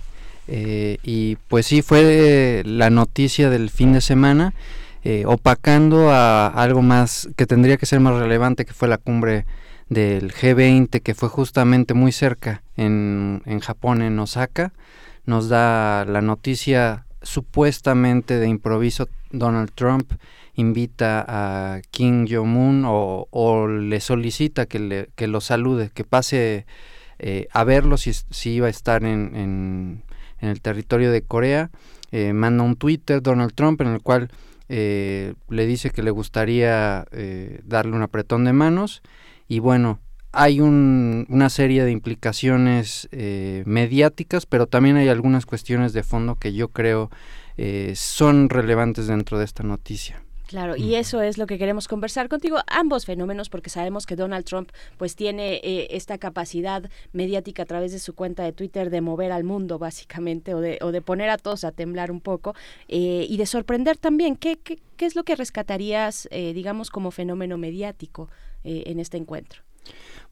[0.47, 4.53] Eh, y pues sí, fue la noticia del fin de semana,
[5.03, 9.45] eh, opacando a algo más que tendría que ser más relevante, que fue la cumbre
[9.89, 14.73] del G20, que fue justamente muy cerca en, en Japón, en Osaka.
[15.25, 20.11] Nos da la noticia supuestamente de improviso, Donald Trump
[20.55, 26.65] invita a Kim Jong-un o, o, le solicita que, le, que lo salude, que pase
[27.23, 30.03] eh, a verlo si, si, iba a estar en, en,
[30.39, 31.69] el territorio de Corea.
[32.11, 34.31] Eh, manda un Twitter Donald Trump en el cual
[34.69, 37.05] eh, le dice que le gustaría
[37.63, 39.03] darle un apretón de manos
[39.47, 39.99] y bueno,
[40.31, 43.07] hay un, una serie de implicaciones
[43.65, 47.11] mediáticas, pero también hay algunas cuestiones de fondo que yo creo
[47.93, 50.23] son relevantes dentro de esta noticia.
[50.51, 54.43] Claro, y eso es lo que queremos conversar contigo, ambos fenómenos, porque sabemos que Donald
[54.43, 56.83] Trump pues tiene eh, esta capacidad
[57.13, 60.77] mediática a través de su cuenta de Twitter de mover al mundo básicamente o de,
[60.81, 62.53] o de poner a todos a temblar un poco
[62.89, 64.35] eh, y de sorprender también.
[64.35, 68.27] ¿Qué, qué, qué es lo que rescatarías, eh, digamos, como fenómeno mediático
[68.65, 69.61] en este encuentro?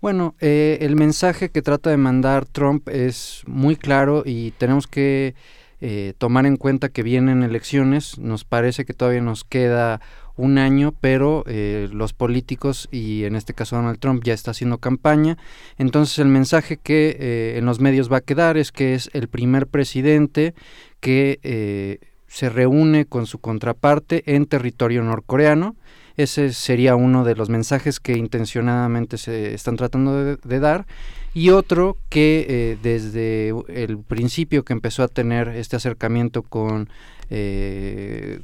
[0.01, 5.33] Bueno, el mensaje que trata de mandar Trump es muy claro y tenemos que
[5.81, 10.01] eh, tomar en cuenta que vienen elecciones, nos parece que todavía nos queda
[10.35, 14.77] un año, pero eh, los políticos y en este caso Donald Trump ya está haciendo
[14.77, 15.37] campaña.
[15.77, 19.27] Entonces el mensaje que eh, en los medios va a quedar es que es el
[19.27, 20.53] primer presidente
[20.99, 25.75] que se reúne con su contraparte en territorio norcoreano.
[26.19, 30.85] Ese sería uno de los mensajes que intencionadamente se están tratando de, dar.
[31.33, 36.89] Y otro que eh, desde el principio que empezó a tener este acercamiento con,
[37.29, 38.41] eh,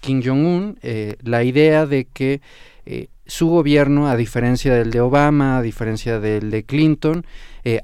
[0.00, 2.42] Kim Jong-un, eh, la idea de que
[2.84, 7.24] eh, su gobierno, a diferencia del de Obama, a diferencia del de Clinton,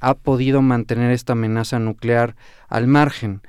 [0.00, 2.36] ha podido mantener esta amenaza nuclear
[2.68, 3.40] al margen.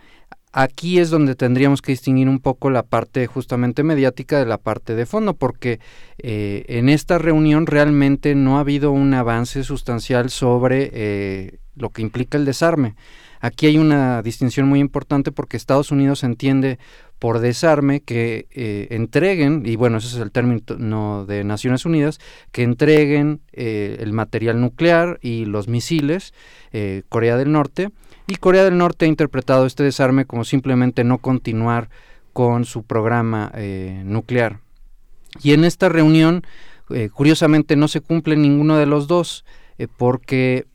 [0.57, 4.95] Aquí es donde tendríamos que distinguir un poco la parte justamente mediática de la parte
[4.95, 5.81] de fondo, porque
[6.17, 12.03] eh, en esta reunión realmente no ha habido un avance sustancial sobre eh, lo que
[12.03, 12.95] implica el desarme.
[13.41, 16.79] Aquí hay una distinción muy importante porque Estados Unidos entiende
[17.19, 22.19] por desarme que eh, entreguen, y bueno, ese es el término de Naciones Unidas,
[22.53, 26.33] que entreguen el material nuclear y los misiles
[26.71, 27.89] eh, Corea del Norte,
[28.27, 31.89] y Corea del Norte ha interpretado este desarme como simplemente no continuar
[32.33, 34.59] con su programa eh, nuclear.
[35.41, 36.43] Y en esta reunión,
[36.89, 39.45] eh, curiosamente, no se cumple ninguno de los dos,
[39.77, 40.65] eh, porque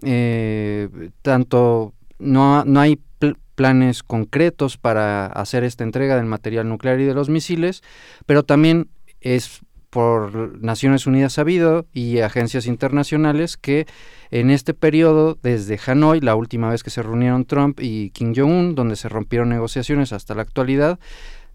[1.22, 7.04] tanto no, no hay pl- planes concretos para hacer esta entrega del material nuclear y
[7.04, 7.82] de los misiles,
[8.26, 8.88] pero también
[9.20, 13.86] es por Naciones Unidas sabido y agencias internacionales que
[14.30, 18.76] en este periodo, desde Hanoi, la última vez que se reunieron Trump y Kim Jong-un,
[18.76, 21.00] donde se rompieron negociaciones hasta la actualidad,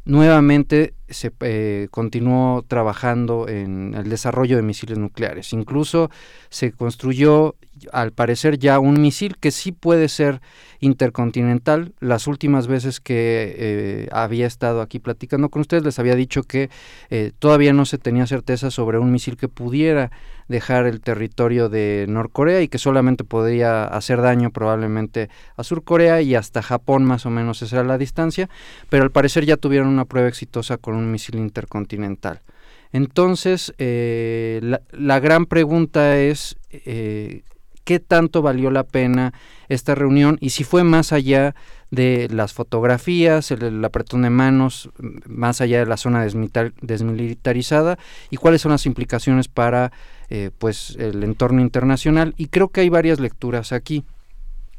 [0.03, 5.53] nuevamente se eh, continuó trabajando en el desarrollo de misiles nucleares.
[5.53, 6.09] Incluso
[6.49, 7.55] se construyó,
[7.91, 10.41] al parecer, ya un misil que sí puede ser
[10.79, 11.93] intercontinental.
[11.99, 16.69] Las últimas veces que eh, había estado aquí platicando con ustedes, les había dicho que
[17.09, 20.11] eh, todavía no se tenía certeza sobre un misil que pudiera
[20.47, 26.35] dejar el territorio de Norcorea y que solamente podría hacer daño probablemente a Surcorea y
[26.35, 28.49] hasta Japón más o menos esa era la distancia,
[28.89, 32.41] pero al parecer ya tuvieron una prueba exitosa con un misil intercontinental.
[32.91, 37.43] Entonces, eh, la, la, gran pregunta es, eh,
[37.83, 39.33] ¿qué tanto valió la pena
[39.69, 40.37] esta reunión?
[40.41, 41.55] Y si fue más allá
[41.91, 44.89] de las fotografías, el, apretón de manos,
[45.25, 47.97] más allá de la zona desmilitar, desmilitarizada,
[48.29, 49.91] y cuáles son las implicaciones para
[50.29, 52.33] eh, pues el entorno internacional.
[52.37, 54.03] Y creo que hay varias lecturas aquí.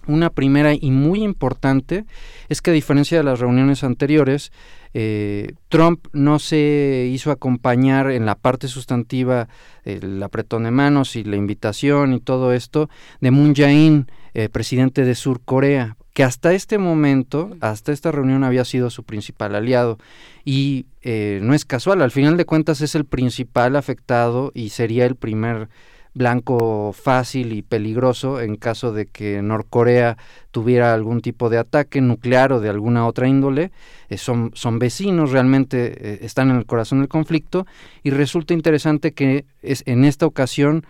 [0.06, 2.04] Una primera y muy importante
[2.48, 4.52] es que a diferencia de las reuniones anteriores,
[4.94, 9.48] eh, Trump no se hizo acompañar en la parte sustantiva
[9.84, 12.88] el apretón de manos y la invitación y todo esto
[13.20, 18.42] de Moon Jae-in, eh, presidente de Sur Corea, que hasta este momento, hasta esta reunión
[18.42, 19.98] había sido su principal aliado.
[20.44, 25.04] Y eh, no es casual, al final de cuentas es el principal afectado y sería
[25.04, 25.68] el primer
[26.16, 30.16] blanco fácil y peligroso en caso de que Norcorea
[30.50, 33.70] tuviera algún tipo de ataque nuclear o de alguna otra índole.
[34.08, 37.66] Eh, son, son vecinos, realmente eh, están en el corazón del conflicto
[38.02, 40.86] y resulta interesante que es, en esta ocasión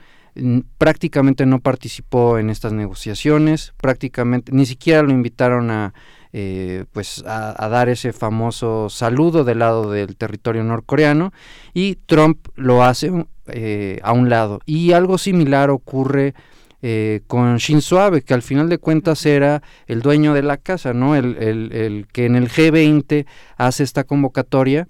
[0.77, 5.95] prácticamente no participó en estas negociaciones, prácticamente ni siquiera lo invitaron a
[6.35, 11.33] eh, pues a, a, dar ese famoso saludo del lado del territorio norcoreano
[11.73, 13.11] y Trump lo hace
[13.49, 14.61] eh, a un lado.
[14.67, 16.35] Y algo similar ocurre
[16.83, 20.93] eh, con Shinzo Abe, que al final de cuentas era el dueño de la casa,
[20.93, 21.17] ¿no?
[21.17, 24.87] El, el, el que en el G20 hace esta convocatoria.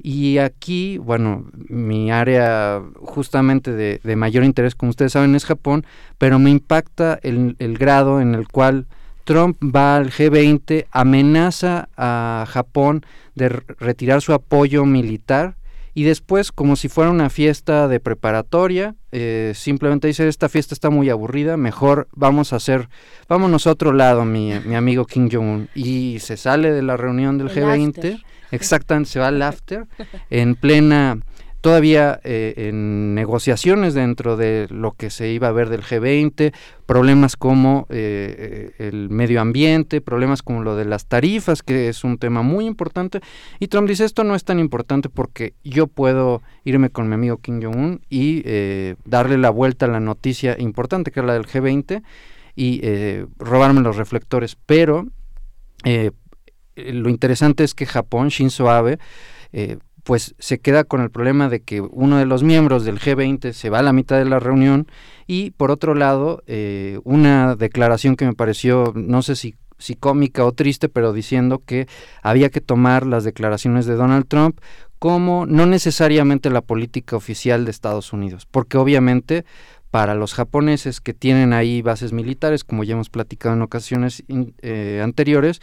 [0.00, 5.84] Y aquí, bueno, mi área justamente de, de, mayor interés, como ustedes saben, es Japón,
[6.18, 8.86] pero me impacta el, el, grado en el cual
[9.24, 13.04] Trump va al G20, amenaza a Japón
[13.34, 15.57] de retirar su apoyo militar
[15.94, 20.90] y después, como si fuera una fiesta de preparatoria, eh, simplemente dice, esta fiesta está
[20.90, 22.88] muy aburrida, mejor vamos a hacer,
[23.28, 25.68] vámonos a otro lado, mi, mi amigo Kim Jong-un.
[25.74, 27.88] Y se sale de la reunión del el G20.
[27.88, 28.18] After.
[28.50, 29.86] Exactamente, se va al after
[30.30, 31.18] en plena,
[31.60, 36.52] todavía eh, en negociaciones dentro de lo que se iba a ver del G20,
[36.86, 42.18] problemas como eh, el medio ambiente, problemas como lo de las tarifas, que es un
[42.18, 43.20] tema muy importante.
[43.58, 47.38] Y Trump dice, esto no es tan importante porque yo puedo irme con mi amigo
[47.38, 51.46] Kim Jong-un y eh, darle la vuelta a la noticia importante, que es la del
[51.46, 52.02] G20,
[52.54, 54.56] y eh, robarme los reflectores.
[54.66, 55.06] Pero
[55.84, 56.10] eh,
[56.74, 58.98] lo interesante es que Japón, Shinzo Abe,
[59.52, 59.78] eh,
[60.08, 63.68] pues se queda con el problema de que uno de los miembros del G20 se
[63.68, 64.86] va a la mitad de la reunión
[65.26, 70.46] y por otro lado eh, una declaración que me pareció, no sé si, si cómica
[70.46, 71.88] o triste, pero diciendo que
[72.22, 74.58] había que tomar las declaraciones de Donald Trump
[74.98, 79.44] como no necesariamente la política oficial de Estados Unidos, porque obviamente
[79.90, 84.24] para los japoneses que tienen ahí bases militares, como ya hemos platicado en ocasiones
[84.62, 85.60] eh, anteriores,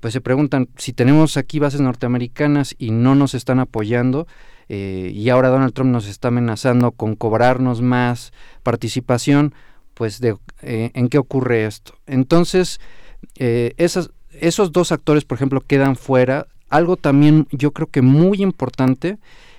[0.00, 4.26] pues se preguntan si tenemos aquí bases norteamericanas y no nos están apoyando,
[4.68, 9.54] eh, y ahora Donald Trump nos está amenazando con cobrarnos más participación,
[9.94, 11.94] pues de, eh, ¿en qué ocurre esto?
[12.06, 12.80] Entonces,
[13.36, 16.46] eh, esos dos actores, por ejemplo, quedan fuera.
[16.68, 19.18] Algo también yo creo que muy importante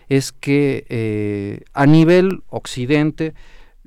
[0.10, 3.34] es que a nivel occidente,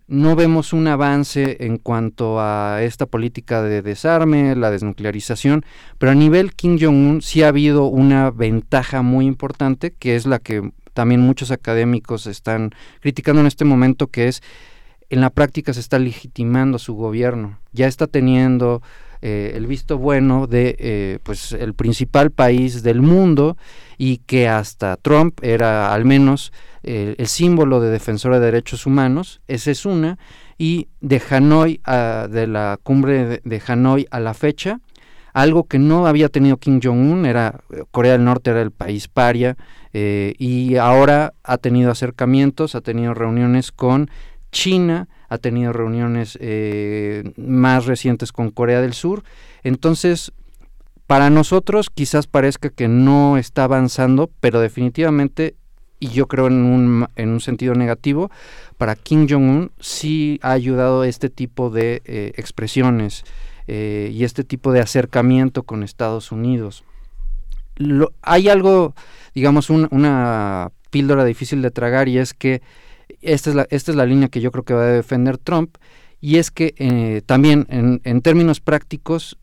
[0.06, 5.64] no vemos un avance en cuanto a esta política de desarme, la desnuclearización,
[5.98, 10.38] pero a nivel Kim Jong-un sí ha habido una ventaja muy importante, que es la
[10.38, 12.70] que también muchos académicos están
[13.00, 14.42] criticando en este momento, que es
[15.08, 18.82] en la práctica se está legitimando su gobierno, ya está teniendo
[19.20, 23.56] eh, el visto bueno de eh, pues el principal país del mundo
[23.98, 26.52] y que hasta Trump era al menos
[26.82, 30.18] eh, el símbolo de defensor de derechos humanos, esa es una,
[30.59, 34.80] y de Hanoi, a, de la cumbre de, Hanoi a la fecha,
[35.32, 37.60] algo que no había tenido Kim Jong-un, era
[37.90, 39.56] Corea del Norte era el país paria,
[39.92, 44.10] eh, y ahora ha tenido acercamientos, ha tenido reuniones con
[44.50, 49.22] China, ha tenido reuniones eh, más recientes con Corea del Sur.
[49.62, 50.32] Entonces,
[51.06, 55.56] para nosotros quizás parezca que no está avanzando, pero definitivamente
[56.02, 58.28] y yo creo en un, en un sentido negativo,
[58.76, 63.22] para Kim Jong-un sí ha ayudado este tipo de eh, expresiones
[63.68, 66.82] eh, y este tipo de acercamiento con Estados Unidos.
[68.20, 68.96] hay algo,
[69.32, 72.62] digamos, una píldora difícil de tragar y es que
[73.20, 75.76] esta es, la, esta es la línea que yo creo que va a defender Trump
[76.20, 79.38] y es que eh, también en, en términos prácticos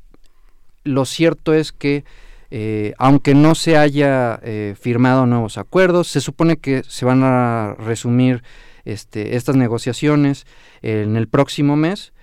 [0.84, 2.03] lo cierto es que
[2.52, 7.76] eh, aunque no se haya eh, firmado nuevos acuerdos, se supone que se van a
[7.78, 8.44] resumir
[8.86, 10.46] este, estas negociaciones
[10.82, 12.14] en el próximo mes,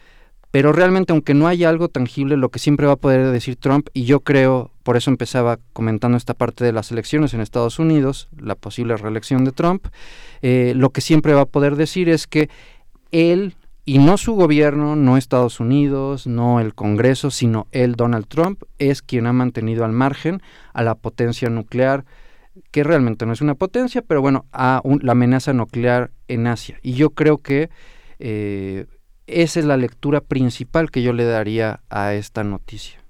[0.51, 3.89] pero realmente aunque no haya algo tangible, lo que siempre va a poder decir Trump,
[3.93, 8.29] y yo creo, por eso empezaba comentando esta parte de las elecciones en Estados Unidos,
[8.41, 9.87] la posible reelección de Trump,
[10.43, 12.49] eh, lo que siempre va a poder decir es que
[13.13, 13.55] él
[13.89, 19.01] y no su gobierno, no Estados Unidos, no el Congreso, sino él, Donald Trump, es
[19.01, 20.43] quien ha mantenido al margen
[20.73, 22.05] a la potencia nuclear,
[22.73, 26.81] que realmente no es una potencia, pero bueno, a la amenaza nuclear en Asia.
[26.83, 27.71] Y yo creo que
[28.19, 28.87] eh,
[29.29, 33.01] esa es la lectura principal que yo le daría a esta noticia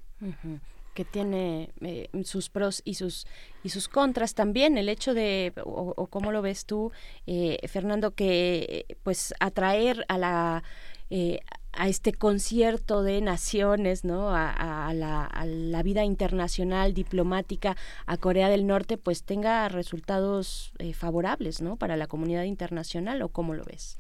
[0.97, 3.27] que tiene eh, sus pros y sus
[3.63, 6.91] y sus contras también el hecho de o, cómo lo ves tú
[7.27, 10.65] eh, Fernando que pues atraer a la
[11.11, 11.41] eh,
[11.79, 14.31] a este concierto de naciones, ¿no?
[14.31, 21.61] A, la, a, la, vida internacional, diplomática, a Corea del Norte, pues tenga resultados favorables,
[21.61, 21.77] ¿no?
[21.77, 23.99] Para la comunidad internacional, ¿o cómo lo ves?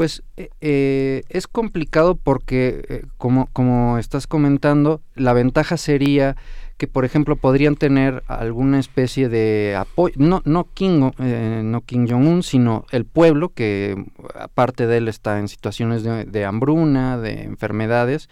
[0.00, 0.22] Pues
[0.62, 6.36] eh, es complicado porque, eh, como, como estás comentando, la ventaja sería
[6.78, 12.08] que, por ejemplo, podrían tener alguna especie de apoyo, no, no Kim, eh, no Kim
[12.08, 14.02] Jong-un, sino el pueblo, que
[14.34, 18.30] aparte de él está en situaciones de, hambruna, de enfermedades,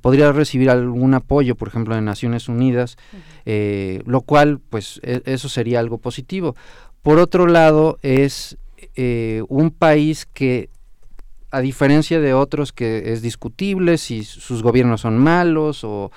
[0.00, 2.96] podría recibir algún apoyo, por ejemplo, de Naciones Unidas,
[3.44, 6.56] lo cual, pues, e, eso sería algo positivo.
[7.02, 8.58] Por otro lado, es
[9.48, 10.70] un país que
[11.50, 16.10] a diferencia de otros que es discutible si sus gobiernos son malos o,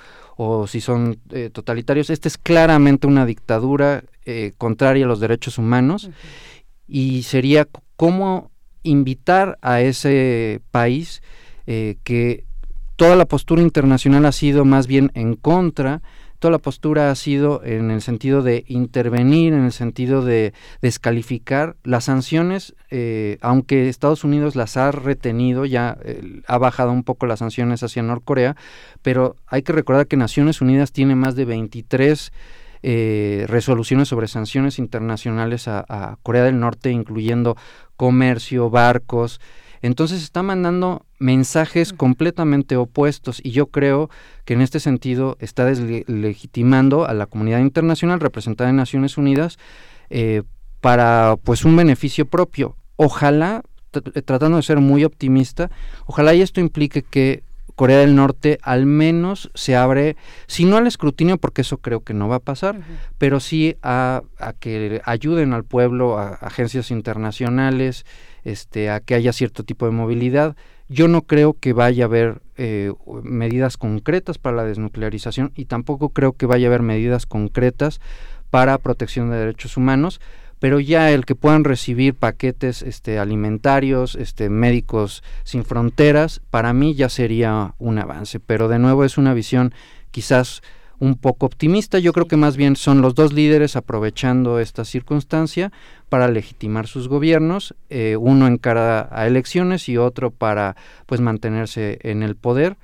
[0.66, 6.10] si son eh, totalitarios, esta es claramente una dictadura eh, contraria a los derechos humanos.
[6.88, 8.50] Y sería cómo
[8.82, 11.22] invitar a ese país
[11.66, 12.44] eh, que
[12.96, 16.02] toda la postura internacional ha sido más bien en contra
[16.42, 21.76] toda la postura ha sido en el sentido de intervenir, en el sentido de descalificar.
[21.84, 25.96] Las sanciones, eh, aunque Estados Unidos las ha retenido, ya
[26.48, 28.56] ha bajado un poco las sanciones hacia Norcorea,
[29.02, 32.32] pero hay que recordar que Naciones Unidas tiene más de 23
[32.82, 37.56] eh, resoluciones sobre sanciones internacionales a Corea del Norte, incluyendo
[37.96, 39.40] comercio, barcos,
[39.82, 44.10] entonces está mandando mensajes completamente opuestos y yo creo
[44.44, 49.58] que en este sentido está deslegitimando a la comunidad internacional representada en Naciones Unidas
[50.08, 50.42] eh,
[50.80, 52.76] para pues un beneficio propio.
[52.96, 53.62] Ojalá,
[54.24, 55.70] tratando de ser muy optimista,
[56.06, 57.42] ojalá y esto implique que
[57.74, 62.14] Corea del Norte al menos se abre, si no al escrutinio, porque eso creo que
[62.14, 62.80] no va a pasar,
[63.18, 68.04] pero sí a, a, que ayuden al pueblo, a agencias internacionales,
[68.44, 70.56] este, a que haya cierto tipo de movilidad.
[70.88, 72.92] Yo no creo que vaya a haber eh,
[73.22, 78.00] medidas concretas para la desnuclearización y tampoco creo que vaya a haber medidas concretas
[78.50, 80.20] para protección de derechos humanos,
[80.58, 86.94] pero ya el que puedan recibir paquetes este, alimentarios, este, médicos sin fronteras, para mí
[86.94, 88.38] ya sería un avance.
[88.38, 89.74] Pero de nuevo es una visión
[90.10, 90.62] quizás
[91.02, 91.98] un poco optimista.
[91.98, 95.72] Yo creo que más bien son los dos líderes aprovechando esta circunstancia
[96.08, 100.76] para legitimar sus gobiernos, eh, uno en cara a elecciones y otro para
[101.06, 102.76] pues mantenerse en el poder.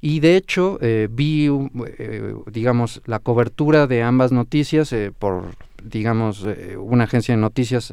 [0.00, 1.50] Y de hecho eh, vi,
[1.98, 5.46] eh, digamos, la cobertura de ambas noticias por,
[5.82, 6.46] digamos,
[6.78, 7.92] una agencia de noticias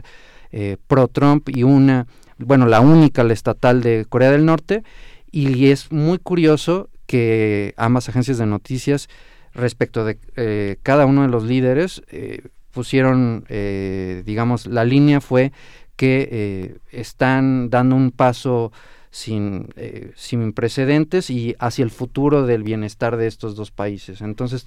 [0.86, 2.06] pro Trump y una,
[2.38, 4.84] bueno, la única, la estatal de Corea del Norte.
[5.32, 9.10] Y es muy curioso que ambas agencias de noticias
[9.54, 15.52] respecto de eh, cada uno de los líderes, eh, pusieron, eh, digamos, la línea fue
[15.96, 18.72] que están dando un paso
[19.12, 19.68] sin,
[20.16, 24.22] sin precedentes y hacia el futuro del bienestar de estos dos países.
[24.22, 24.66] Entonces,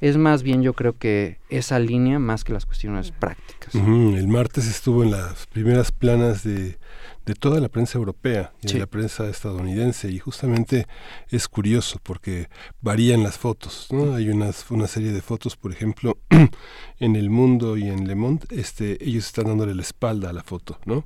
[0.00, 3.74] es más bien yo creo que esa línea más que las cuestiones prácticas.
[3.74, 6.78] El martes estuvo en las primeras planas de
[7.26, 10.10] de toda la prensa europea y de la prensa estadounidense.
[10.10, 10.86] Y justamente
[11.28, 12.48] es curioso porque
[12.80, 14.14] varían las fotos ¿no?
[14.14, 16.18] hay unas una serie de fotos por ejemplo
[16.98, 20.42] en el mundo y en Le Monde este ellos están dándole la espalda a la
[20.42, 21.04] foto no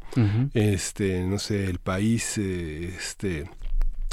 [0.55, 3.49] este no sé el país eh, este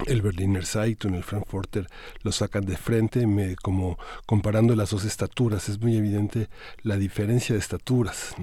[0.05, 1.87] el Berliner Zeitung, el Frankfurter,
[2.23, 6.49] lo sacan de frente, me, como comparando las dos estaturas, es muy evidente
[6.83, 8.35] la diferencia de estaturas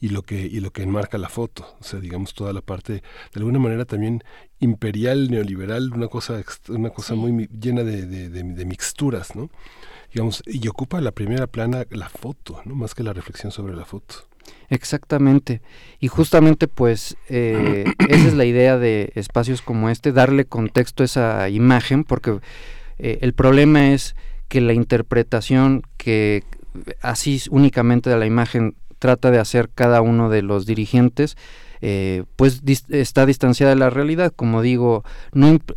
[0.00, 2.92] y lo que y lo que enmarca la foto, o sea, digamos toda la parte
[2.92, 3.02] de
[3.36, 4.22] alguna manera también
[4.60, 9.50] imperial neoliberal, una cosa una cosa muy llena de, de, de, mixturas, ¿no?
[10.12, 13.84] Digamos, y ocupa la primera plana la foto, no más que la reflexión sobre la
[13.84, 14.26] foto.
[14.70, 15.60] Exactamente.
[16.00, 21.06] Y justamente pues eh, esa es la idea de espacios como este, darle contexto a
[21.06, 22.38] esa imagen, porque
[22.98, 24.14] eh, el problema es
[24.48, 26.42] que la interpretación que
[27.02, 31.36] así únicamente de la imagen trata de hacer cada uno de los dirigentes,
[31.80, 34.32] eh, pues está distanciada de la realidad.
[34.34, 35.04] Como digo,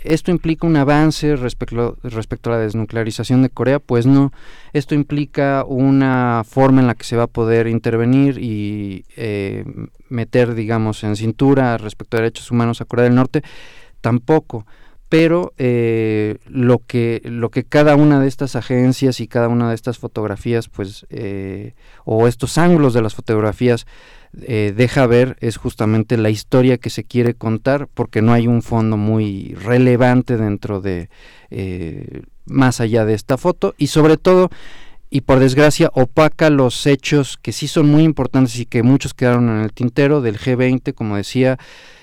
[0.03, 4.31] esto implica un avance respecto, respecto a la desnuclearización de Corea, pues no.
[4.73, 9.65] Esto implica una forma en la que se va a poder intervenir y eh,
[10.09, 13.43] meter, digamos, en cintura respecto a derechos humanos a Corea del Norte,
[14.01, 14.65] tampoco
[15.11, 19.75] pero eh, lo que lo que cada una de estas agencias y cada una de
[19.75, 21.05] estas fotografías pues
[22.05, 23.85] o estos ángulos de las fotografías
[24.43, 28.61] eh, deja ver es justamente la historia que se quiere contar porque no hay un
[28.61, 31.09] fondo muy relevante dentro de
[31.49, 33.75] eh, más allá de esta foto.
[33.77, 34.49] Y sobre todo
[35.09, 39.49] y por desgracia opaca los hechos que sí son muy importantes y que muchos quedaron
[39.49, 41.57] en el tintero del G20 como decía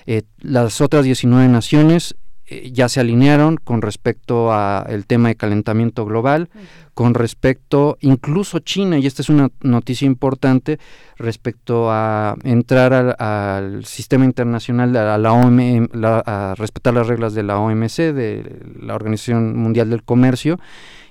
[0.05, 2.15] eh, las otras 19 naciones
[2.49, 6.49] eh, ya se alinearon con respecto al tema de calentamiento global,
[6.95, 10.79] con respecto incluso China, y esta es una noticia importante,
[11.17, 17.59] respecto a entrar al, sistema internacional, a la OM, a respetar las reglas de la
[17.59, 20.59] OMC, de la Organización Mundial del Comercio,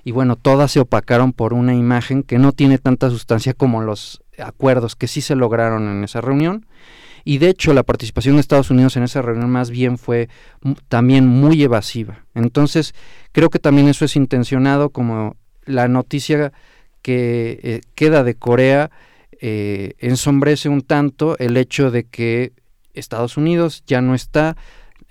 [0.03, 4.21] y bueno, todas se opacaron por una imagen que no tiene tanta sustancia como los
[4.37, 6.65] acuerdos que sí se lograron en esa reunión
[7.23, 10.29] y de hecho la participación de Estados Unidos en esa reunión más bien fue
[10.87, 12.25] también muy evasiva.
[12.33, 12.93] Entonces
[13.31, 15.35] creo que también eso es intencionado como
[15.65, 16.51] la noticia
[17.01, 18.91] que eh, queda de Corea
[19.41, 22.51] eh, ensombrece un tanto el hecho de que
[22.93, 24.57] Estados Unidos ya no está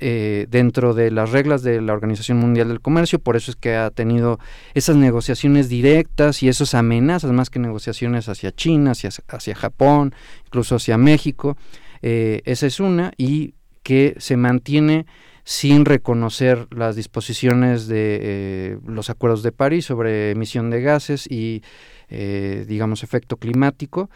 [0.01, 3.75] eh, dentro de las reglas de la Organización Mundial del Comercio, por eso es que
[3.75, 4.39] ha tenido
[4.75, 10.15] esas negociaciones directas y esas amenazas más que negociaciones hacia China, hacia, hacia Japón,
[10.47, 11.57] incluso hacia México.
[12.03, 15.07] Eh, esa es una, y que se mantiene
[15.45, 21.63] sin reconocer las disposiciones de eh, los acuerdos de París sobre emisión de gases y,
[22.09, 24.11] eh, digamos, efecto climático.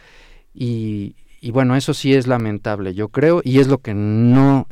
[0.52, 4.66] Y, y, bueno, eso sí es lamentable, yo creo, y es lo que no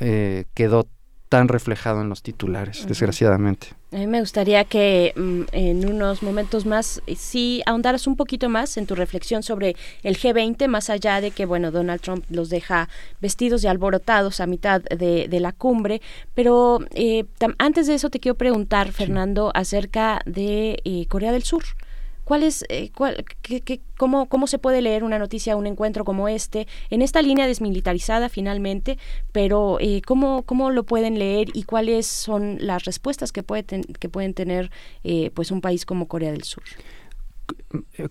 [0.55, 0.87] quedó
[1.31, 3.69] tan reflejado en los titulares, desgraciadamente.
[3.93, 8.49] A mí me gustaría que mm, en unos momentos más eh, sí ahondaras un poquito
[8.49, 12.51] más en tu reflexión sobre el G20, más allá de que, bueno, Donald Trump los
[12.51, 12.89] deja
[13.21, 16.03] vestidos y alborotados a mitad de, la cumbre.
[16.35, 17.25] Pero eh,
[17.59, 21.63] antes de eso te quiero preguntar, Fernando, acerca de eh, Corea del Sur.
[22.31, 23.25] ¿Cuál es, eh, cuál,
[23.97, 28.29] cómo, cómo, se puede leer una noticia, un encuentro como este, en esta línea desmilitarizada
[28.29, 28.99] finalmente,
[29.33, 34.09] pero eh, ¿cómo, ¿cómo, lo pueden leer y cuáles son las respuestas que, puede que
[34.09, 34.71] pueden tener
[35.03, 36.63] eh, pues un país como Corea del Sur?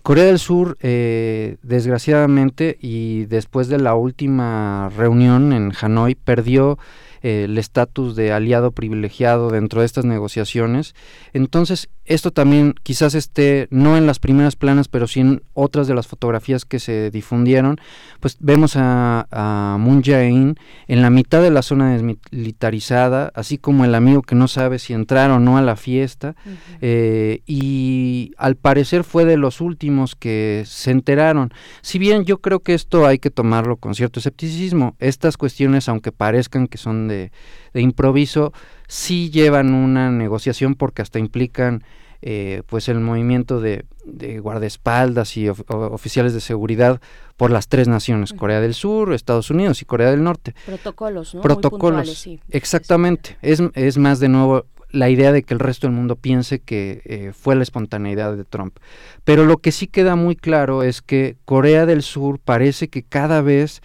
[0.02, 6.78] Corea del Sur, desgraciadamente, y después de la última reunión en Hanoi, perdió
[7.22, 10.94] el estatus de aliado privilegiado dentro de estas negociaciones.
[11.32, 15.94] Entonces, esto también quizás esté no en las primeras planas, pero sí en otras de
[15.94, 17.80] las fotografías que se difundieron,
[18.18, 20.56] pues vemos a, a Moon Jae-in
[20.88, 24.92] en la mitad de la zona desmilitarizada, así como el amigo que no sabe si
[24.92, 26.34] entrar o no a la fiesta,
[26.80, 31.52] eh, y al parecer fue de los últimos que se enteraron.
[31.82, 36.12] Si bien yo creo que esto hay que tomarlo con cierto escepticismo, estas cuestiones, aunque
[36.12, 37.30] parezcan que son de,
[37.74, 38.54] de improviso,
[38.88, 41.84] sí llevan una negociación porque hasta implican
[42.22, 47.00] eh, pues el movimiento de, de guardaespaldas y of- oficiales de seguridad
[47.36, 50.54] por las tres naciones, Corea del Sur, Estados Unidos y Corea del Norte.
[50.66, 51.38] Protocolos, ¿no?
[51.40, 52.40] Muy Protocolos, puntuales, sí.
[52.50, 53.36] exactamente.
[53.42, 57.00] Es, es más de nuevo la idea de que el resto del mundo piense que
[57.04, 58.76] eh, fue la espontaneidad de Trump.
[59.24, 63.40] Pero lo que sí queda muy claro es que Corea del Sur parece que cada
[63.40, 63.80] vez,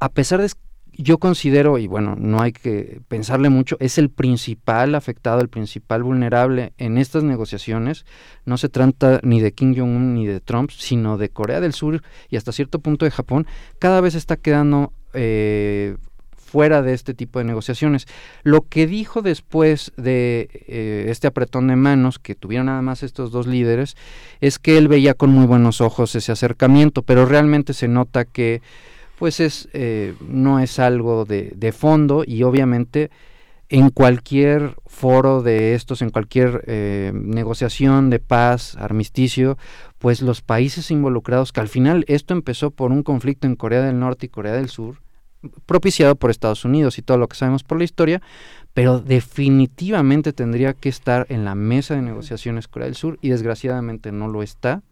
[0.00, 0.46] a pesar de
[0.96, 6.02] yo considero, y bueno, no hay que pensarle mucho, es el principal afectado, el principal
[6.02, 8.06] vulnerable en estas negociaciones.
[8.44, 12.02] No se trata ni de Kim Jong-un ni de Trump, sino de Corea del Sur
[12.30, 13.46] y hasta cierto punto de Japón.
[13.78, 15.96] Cada vez está quedando eh,
[16.54, 18.06] fuera de este tipo de negociaciones.
[18.44, 23.32] Lo que dijo después de eh, este apretón de manos que tuvieron nada más estos
[23.32, 23.96] dos líderes
[24.40, 28.62] es que él veía con muy buenos ojos ese acercamiento, pero realmente se nota que
[29.18, 33.10] pues es eh, no es algo de, de fondo y obviamente
[33.68, 39.56] en cualquier foro de estos, en cualquier eh, negociación de paz, armisticio,
[39.98, 43.98] pues los países involucrados, que al final esto empezó por un conflicto en Corea del
[43.98, 45.00] Norte y Corea del Sur,
[45.66, 48.22] propiciado por Estados Unidos y todo lo que sabemos por la historia,
[48.74, 54.12] pero definitivamente tendría que estar en la mesa de negociaciones Corea del Sur y desgraciadamente
[54.12, 54.82] no lo está.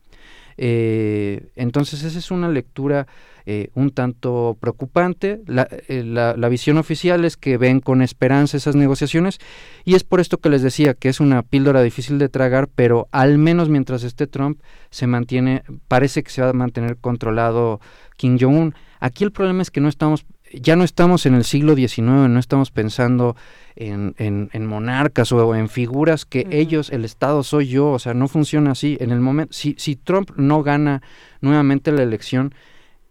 [0.57, 3.07] Eh, entonces esa es una lectura
[3.47, 5.40] eh, un tanto preocupante.
[5.47, 9.39] La, eh, la, la, visión oficial es que ven con esperanza esas negociaciones
[9.85, 13.09] y es por esto que les decía que es una píldora difícil de tragar, pero
[13.10, 14.60] al menos mientras esté Trump
[14.90, 17.81] se mantiene, parece que se va a mantener controlado
[18.16, 18.74] Kim Jong-un.
[19.01, 22.39] Aquí el problema es que no estamos ya no estamos en el siglo XIX, no
[22.39, 23.36] estamos pensando
[23.74, 26.55] en, en, en monarcas o en figuras que uh -huh.
[26.55, 28.97] ellos, el Estado soy yo, o sea, no funciona así.
[29.01, 31.02] En el momento, si, si Trump no gana
[31.40, 32.55] nuevamente la elección,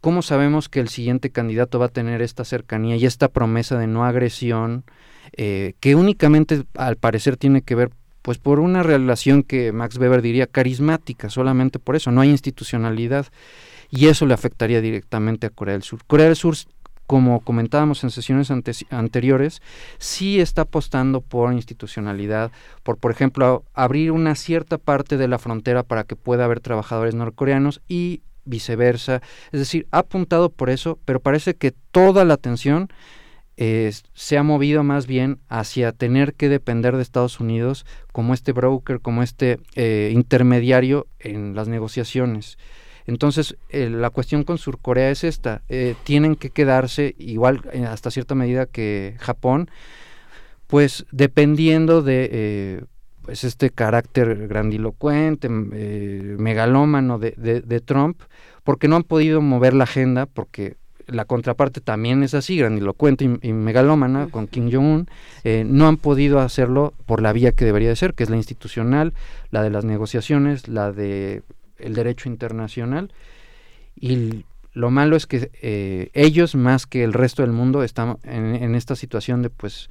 [0.01, 3.87] ¿cómo sabemos que el siguiente candidato va a tener esta cercanía y esta promesa de
[3.87, 4.83] no agresión,
[5.37, 7.91] eh, que únicamente al parecer tiene que ver
[8.21, 13.27] pues por una relación que Max Weber diría carismática, solamente por eso, no hay institucionalidad
[13.89, 16.03] y eso le afectaría directamente a Corea del Sur.
[16.05, 16.55] Corea del Sur
[17.07, 19.61] como comentábamos en sesiones ante anteriores,
[19.97, 22.51] sí está apostando por institucionalidad,
[22.83, 27.13] por, por ejemplo, abrir una cierta parte de la frontera para que pueda haber trabajadores
[27.13, 29.21] norcoreanos y viceversa.
[29.51, 32.89] Es decir, ha apuntado por eso, pero parece que toda la atención
[33.57, 38.53] eh, se ha movido más bien hacia tener que depender de Estados Unidos como este
[38.53, 42.57] broker, como este eh, intermediario en las negociaciones.
[43.05, 45.61] Entonces, eh, la cuestión con Surcorea es esta,
[46.03, 49.69] tienen que quedarse igual hasta cierta medida que Japón,
[50.67, 52.85] pues dependiendo de
[53.31, 58.19] pues este carácter grandilocuente, megalómano de, de, de, Trump,
[58.65, 60.75] porque no han podido mover la agenda, porque
[61.07, 65.07] la contraparte también es así, grandilocuente y, y megalómana, con Kim Jong-un,
[65.45, 69.13] no han podido hacerlo por la vía que debería de ser, que es la institucional,
[69.49, 71.41] la de las negociaciones, la de
[71.77, 73.13] el derecho internacional.
[73.95, 74.43] Y
[74.73, 78.75] lo malo es que eh, ellos más que el resto del mundo están en, en
[78.75, 79.89] esta situación de pues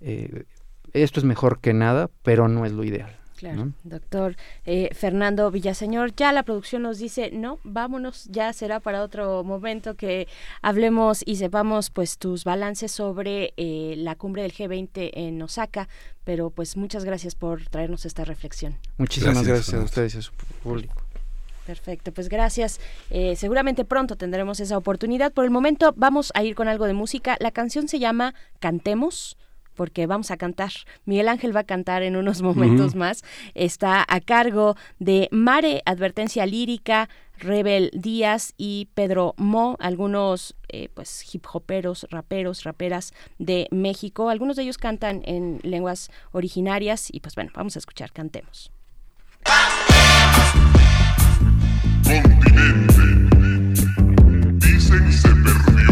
[0.00, 0.46] eh,
[0.92, 3.72] esto es mejor que nada pero no es lo ideal Claro, ¿no?
[3.82, 4.36] doctor
[4.66, 9.96] eh, Fernando Villaseñor, ya la producción nos dice, no, vámonos, ya será para otro momento
[9.96, 10.28] que
[10.60, 15.88] hablemos y sepamos pues tus balances sobre eh, la cumbre del G20 en Osaka,
[16.22, 18.76] pero pues muchas gracias por traernos esta reflexión.
[18.96, 20.32] Muchísimas gracias, gracias a ustedes y a su
[20.62, 20.94] público.
[21.66, 22.80] Perfecto, pues gracias.
[23.10, 25.32] Eh, seguramente pronto tendremos esa oportunidad.
[25.32, 27.36] Por el momento vamos a ir con algo de música.
[27.40, 29.36] La canción se llama Cantemos
[29.82, 30.70] porque vamos a cantar.
[31.06, 33.00] Miguel Ángel va a cantar en unos momentos uh -huh.
[33.00, 33.24] más.
[33.54, 41.34] Está a cargo de Mare, Advertencia Lírica, Rebel Díaz y Pedro Mo, algunos eh, pues
[41.34, 44.30] hip hoperos, raperos, raperas de México.
[44.30, 48.70] Algunos de ellos cantan en lenguas originarias y pues bueno, vamos a escuchar, cantemos.
[52.04, 53.02] Continente.
[54.64, 55.88] Dicen se perdió.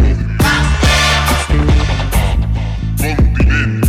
[2.96, 3.80] Continente.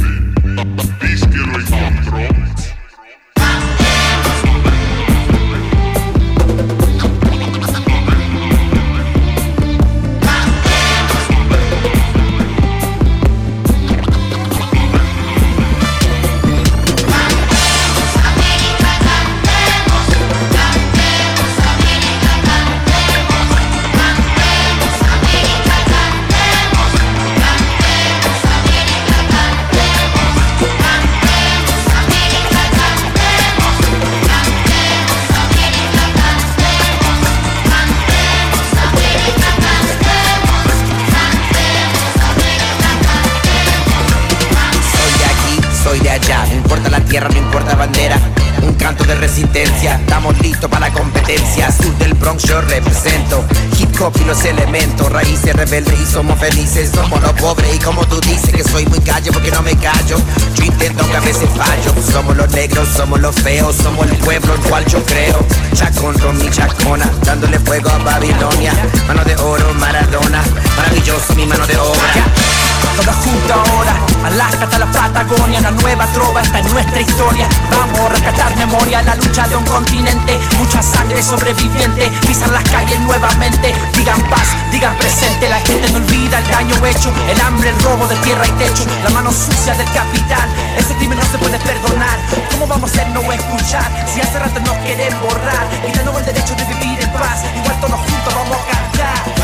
[47.11, 48.17] Tierra, no importa bandera.
[48.61, 51.69] Un canto de resistencia, estamos listos para la competencia.
[51.69, 53.43] Sur del Bronx yo represento.
[53.77, 56.89] Hip hop y los elementos, raíces rebeldes y somos felices.
[56.93, 60.15] Somos los pobres y como tú dices que soy muy calle porque no me callo.
[60.55, 61.93] Yo intento que a veces fallo.
[62.13, 65.45] Somos los negros, somos los feos, somos el pueblo el cual yo creo.
[65.73, 68.71] Chacón, mi chacona, dándole fuego a Babilonia.
[69.05, 70.41] Mano de oro, Maradona,
[70.77, 72.70] maravilloso mi mano de obra.
[72.95, 73.93] Todas juntas ahora,
[74.25, 77.47] Alaska hasta la Patagonia, la nueva trova está en nuestra historia.
[77.71, 82.99] Vamos a rescatar memoria, la lucha de un continente, mucha sangre sobreviviente, pisan las calles
[83.01, 87.79] nuevamente, digan paz, digan presente, la gente no olvida el daño hecho, el hambre, el
[87.79, 91.57] robo de tierra y techo, la mano sucia del capital, ese crimen no se puede
[91.59, 92.19] perdonar.
[92.51, 96.55] ¿Cómo vamos a hacer no escuchar si hace rato nos quieren borrar y el derecho
[96.55, 97.43] de vivir en paz?
[97.55, 99.40] Igual todos juntos vamos a cantar.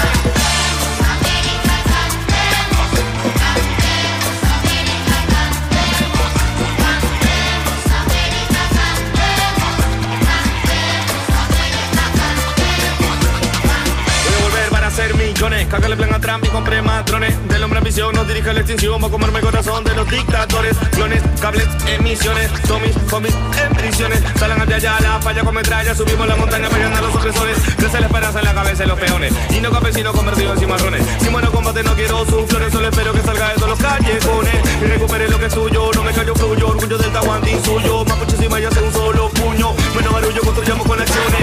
[15.37, 17.47] Millones, cágale plan a Trump y compré más drones.
[17.47, 20.75] Del hombre ambición nos dirige a la extinción, va a comerme corazón de los dictadores.
[20.93, 24.19] Clones, cables, emisiones, zombies, zombies en prisiones.
[24.39, 27.55] Salen hacia allá la falla con metralla, subimos la montaña pegando a los opresores.
[27.77, 29.33] Crece la esperanza en la cabeza de los peones.
[29.51, 31.05] Y no campesinos convertidos en cimarrones.
[31.21, 34.55] Si muero combate no quiero sus flores, solo espero que salga de todos los callejones.
[34.81, 38.05] Y recupere lo que es suyo, no me callo fluyo, orgullo del Tahuanti suyo.
[38.05, 39.73] Mapuche y mayas en un solo puño.
[39.95, 41.39] Menos construyamos con acciones.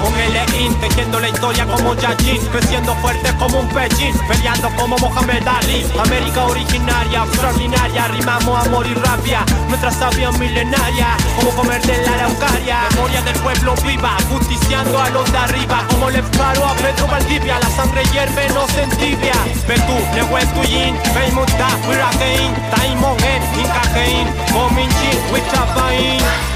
[0.00, 5.46] con el tejiendo la historia como Yajin, creciendo fuerte como un pechín, peleando como Mohamed
[5.46, 5.86] Ali.
[5.98, 12.78] América originaria, extraordinaria, rimamos amor y rabia, nuestra sabia milenaria, como comer de la araucaria.
[12.94, 17.58] Memoria del pueblo viva, justiciando a los de arriba, como le paro a Pedro Valdivia,
[17.60, 19.34] la sangre hierve, no se entibia.
[19.68, 26.55] Betú, le huestuyin, Beimuta, Wirakein, Taimon, En, Incajein, Cominchin, Wichapain.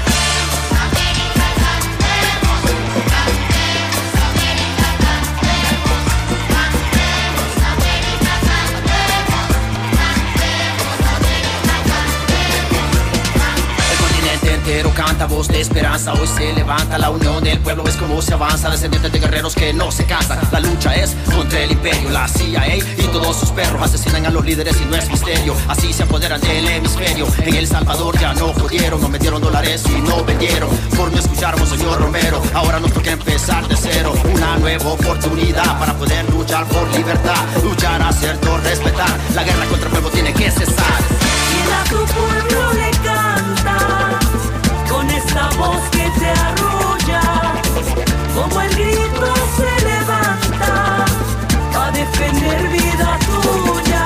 [14.81, 16.13] entero canta voz de esperanza.
[16.13, 17.83] Hoy se levanta la unión del pueblo.
[17.87, 20.39] Es como se avanza, descendientes de guerreros que no se cansan.
[20.51, 24.43] La lucha es contra el imperio, la CIA y todos sus perros asesinan a los
[24.43, 25.55] líderes y no es misterio.
[25.67, 27.27] Así se apoderan del hemisferio.
[27.43, 30.69] En El Salvador ya no jodieron, no metieron dólares y no vendieron.
[30.97, 32.41] Por no escucharnos, señor Romero.
[32.53, 34.13] Ahora nos toca empezar de cero.
[34.33, 37.45] Una nueva oportunidad para poder luchar por libertad.
[37.63, 39.15] Luchar, hacerlo respetar.
[39.35, 41.01] La guerra contra el pueblo tiene que cesar.
[41.53, 44.10] Y a tu pueblo le canta
[45.31, 47.21] esta voz que te arrulla,
[48.35, 51.05] como el grito se levanta
[51.73, 54.05] a defender vida tuya.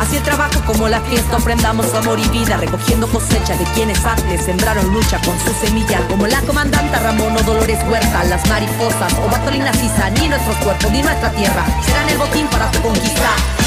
[0.00, 4.44] Así el trabajo como la fiesta, ofrendamos amor y vida, recogiendo cosecha de quienes antes
[4.44, 9.30] sembraron lucha con su semilla, como la comandanta Ramón o Dolores Huerta, las mariposas o
[9.30, 13.65] Bartolina Sisa, ni nuestros cuerpos ni nuestra tierra serán el botín para tu conquista.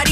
[0.00, 0.06] Que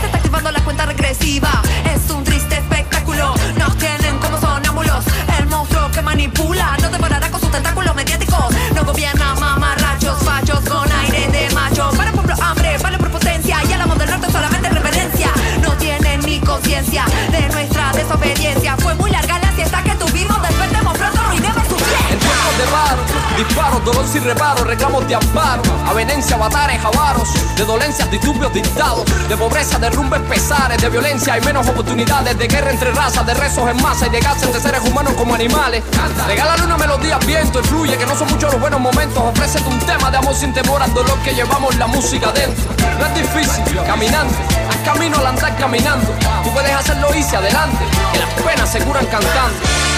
[0.00, 1.60] se está activando la cuenta regresiva.
[1.94, 3.34] Es un triste espectáculo.
[3.58, 5.04] Nos tienen como sonámbulos.
[5.38, 8.44] El monstruo que manipula No devorará con sus tentáculos mediáticos
[8.74, 11.90] No gobierna mamarrachos Fachos con aire de macho.
[11.94, 15.28] Para el pueblo hambre, para la prepotencia Y a la del norte solamente reverencia.
[15.60, 18.78] No tienen ni conciencia De nuestra desobediencia.
[18.78, 19.43] Fue muy larga la
[23.36, 29.36] disparos, dolor sin reparo, reclamos de amparo, avenencia, avatares, avaros, de dolencias, disturbios, dictados, de
[29.36, 33.80] pobreza, derrumbes, pesares, de violencia, hay menos oportunidades, de guerra entre razas, de rezos en
[33.82, 35.82] masa y de gas entre seres humanos como animales.
[36.26, 40.10] Regálale una melodía viento, influye, que no son muchos los buenos momentos, ofrécete un tema
[40.10, 42.64] de amor sin temor al dolor que llevamos la música dentro.
[42.98, 44.36] No es difícil, caminante,
[44.68, 46.12] haz camino al andar caminando,
[46.42, 49.93] tú puedes hacerlo easy, adelante, que las penas se curan cantando.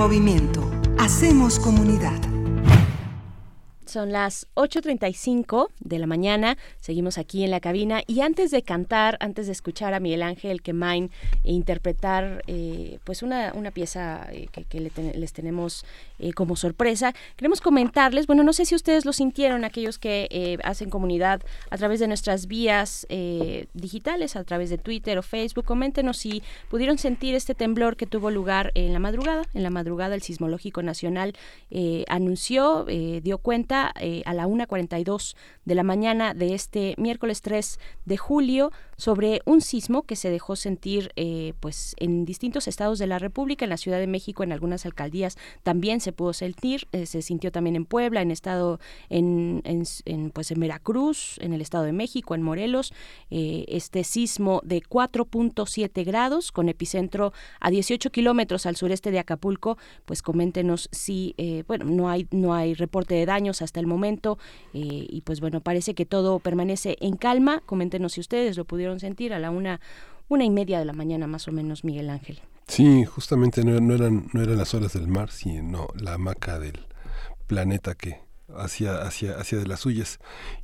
[0.00, 0.62] Movimiento.
[0.98, 2.18] Hacemos comunidad.
[3.84, 9.18] Son las 8.35 de la mañana, seguimos aquí en la cabina y antes de cantar,
[9.20, 11.10] antes de escuchar a Miguel Ángel Quemain
[11.44, 15.84] e interpretar eh, pues una, una pieza eh, que, que le ten- les tenemos
[16.20, 20.58] eh, como sorpresa, queremos comentarles, bueno, no sé si ustedes lo sintieron, aquellos que eh,
[20.64, 25.64] hacen comunidad a través de nuestras vías eh, digitales, a través de Twitter o Facebook,
[25.64, 30.14] coméntenos si pudieron sentir este temblor que tuvo lugar en la madrugada, en la madrugada
[30.14, 31.34] el Sismológico Nacional
[31.70, 35.34] eh, anunció, dio cuenta a la 1.42
[35.64, 40.56] de la mañana de este miércoles 3 de julio sobre un sismo que se dejó
[40.56, 44.52] sentir eh, pues en distintos estados de la República, en la Ciudad de México, en
[44.52, 48.78] algunas alcaldías también se pudo sentir, eh, se sintió también en Puebla, en estado,
[49.08, 52.92] en, en, pues en Veracruz, en el Estado de México, en Morelos,
[53.30, 59.78] eh, este sismo de 4.7 grados con epicentro a 18 kilómetros al sureste de Acapulco,
[60.04, 64.38] pues coméntenos si, eh, bueno, no hay, no hay reporte de daños hasta el momento
[64.72, 69.32] y pues bueno, parece que todo permanece en calma, coméntenos si ustedes lo pudieron sentir
[69.32, 69.80] a la una,
[70.28, 72.40] una y media de la mañana más o menos, Miguel Ángel.
[72.66, 76.86] Sí, justamente no, eran, no eran las olas del mar, sino la hamaca del
[77.46, 78.20] planeta que
[78.56, 80.18] hacía, hacía, hacía de las suyas.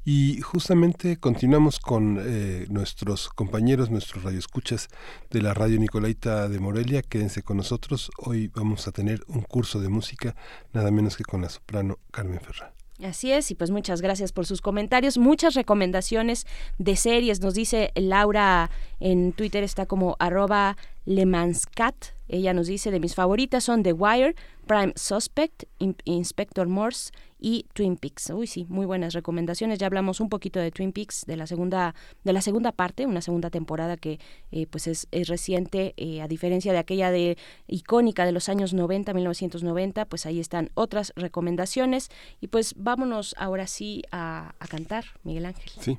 [0.04, 4.88] Y justamente continuamos con eh, nuestros compañeros, nuestros radioescuchas
[5.30, 7.02] de la Radio Nicolaita de Morelia.
[7.02, 8.10] Quédense con nosotros.
[8.18, 10.36] Hoy vamos a tener un curso de música,
[10.72, 12.75] nada menos que con la soprano Carmen Ferrá.
[13.04, 15.18] Así es, y pues muchas gracias por sus comentarios.
[15.18, 16.46] Muchas recomendaciones
[16.78, 17.40] de series.
[17.42, 18.70] Nos dice Laura
[19.00, 21.94] en Twitter, está como arroba lemanscat.
[22.28, 24.34] Ella nos dice, de mis favoritas son The Wire,
[24.66, 28.30] Prime Suspect, In- Inspector Morse y Twin Peaks.
[28.30, 29.78] Uy, sí, muy buenas recomendaciones.
[29.78, 31.94] Ya hablamos un poquito de Twin Peaks, de la segunda,
[32.24, 34.18] de la segunda parte, una segunda temporada que
[34.52, 37.36] eh, pues es, es reciente, eh, a diferencia de aquella de
[37.66, 42.10] icónica de los años 90, 1990, pues ahí están otras recomendaciones.
[42.40, 45.70] Y pues vámonos ahora sí a, a cantar, Miguel Ángel.
[45.80, 45.98] Sí.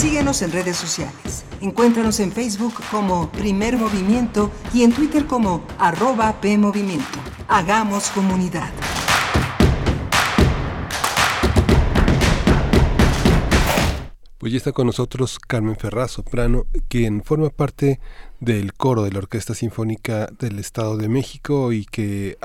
[0.00, 1.44] Síguenos en redes sociales.
[1.60, 7.18] Encuéntranos en Facebook como Primer Movimiento y en Twitter como arroba PMovimiento.
[7.48, 8.72] Hagamos comunidad.
[14.38, 18.00] Pues ya está con nosotros Carmen Ferrá, soprano, quien forma parte
[18.40, 22.38] del coro de la Orquesta Sinfónica del Estado de México y que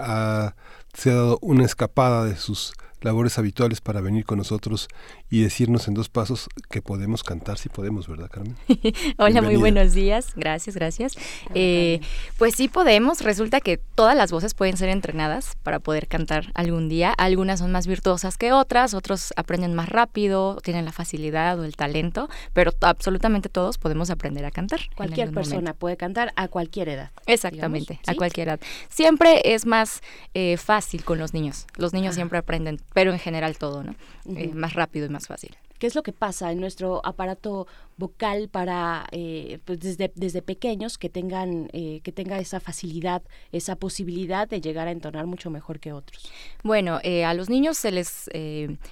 [0.94, 2.74] se ha dado una escapada de sus
[3.06, 4.90] labores habituales para venir con nosotros
[5.30, 8.56] y decirnos en dos pasos que podemos cantar si podemos, ¿verdad, Carmen?
[9.18, 10.34] Hola, muy buenos días.
[10.36, 11.16] Gracias, gracias.
[11.56, 12.00] Eh,
[12.38, 13.22] pues sí podemos.
[13.22, 17.12] Resulta que todas las voces pueden ser entrenadas para poder cantar algún día.
[17.12, 21.76] Algunas son más virtuosas que otras, otros aprenden más rápido, tienen la facilidad o el
[21.76, 24.82] talento, pero absolutamente todos podemos aprender a cantar.
[24.96, 25.80] Cualquier persona momento.
[25.80, 27.12] puede cantar a cualquier edad.
[27.26, 28.60] Exactamente, digamos, a cualquier edad.
[28.90, 30.02] Siempre es más
[30.36, 31.66] eh, fácil con los niños.
[31.78, 33.96] Los niños siempre aprenden, pero en general todo, ¿no?
[34.26, 34.58] Eh, Ujú.
[34.58, 35.56] más rápido y fácil.
[35.80, 37.68] ¿Qué es lo que pasa en nuestro aparato
[37.98, 43.76] vocal para eh, pues desde, desde pequeños que tengan eh, que tenga esa facilidad, esa
[43.76, 46.30] posibilidad de llegar a entonar mucho mejor que otros?
[46.64, 48.30] Bueno, eh, a los niños se les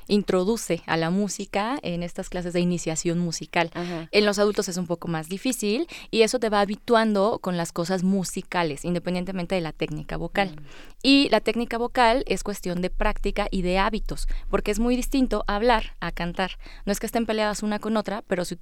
[0.08, 3.72] introduce a la música en estas clases de iniciación musical.
[4.12, 7.72] En los adultos es un poco más difícil y eso te va habituando con las
[7.72, 10.56] cosas musicales, independientemente de la técnica vocal.
[11.02, 15.44] Y la técnica vocal es cuestión de práctica y de hábitos, porque es muy distinto
[15.48, 16.58] hablar a cantar.
[16.86, 18.54] No es que estén peleadas una con otra, pero se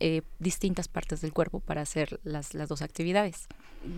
[0.00, 3.46] eh, distintas partes del cuerpo para hacer las, las dos actividades.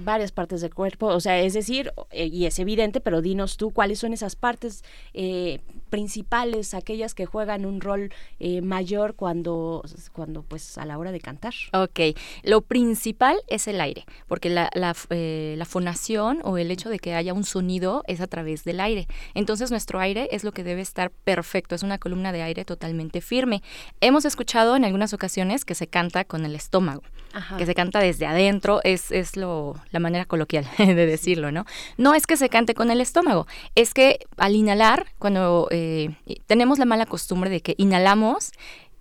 [0.04, 3.70] Varias partes del cuerpo, o sea, es decir, eh, y es evidente, pero dinos tú
[3.70, 4.84] cuáles son esas partes
[5.14, 9.82] eh, principales, aquellas que juegan un rol eh, mayor cuando,
[10.12, 11.54] cuando, pues, a la hora de cantar.
[11.72, 12.00] Ok,
[12.42, 16.98] lo principal es el aire, porque la, la, eh, la fonación o el hecho de
[16.98, 19.08] que haya un sonido es a través del aire.
[19.34, 23.20] Entonces nuestro aire es lo que debe estar perfecto, es una columna de aire totalmente
[23.20, 23.62] firme.
[24.00, 27.02] Hemos escuchado en algunas ocasiones que se canta con el estómago,
[27.32, 27.56] Ajá.
[27.56, 31.64] que se canta desde adentro, es, es lo, la manera coloquial de decirlo, ¿no?
[31.96, 36.14] No es que se cante con el estómago, es que al inhalar, cuando eh,
[36.46, 38.52] tenemos la mala costumbre de que inhalamos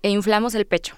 [0.04, 0.96] e inflamos el pecho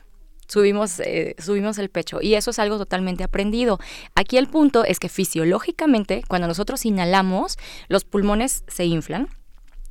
[0.49, 3.79] subimos, eh, subimos el pecho y eso es algo totalmente aprendido.
[4.15, 7.57] Aquí el punto es que fisiológicamente cuando nosotros inhalamos
[7.87, 9.29] los pulmones se inflan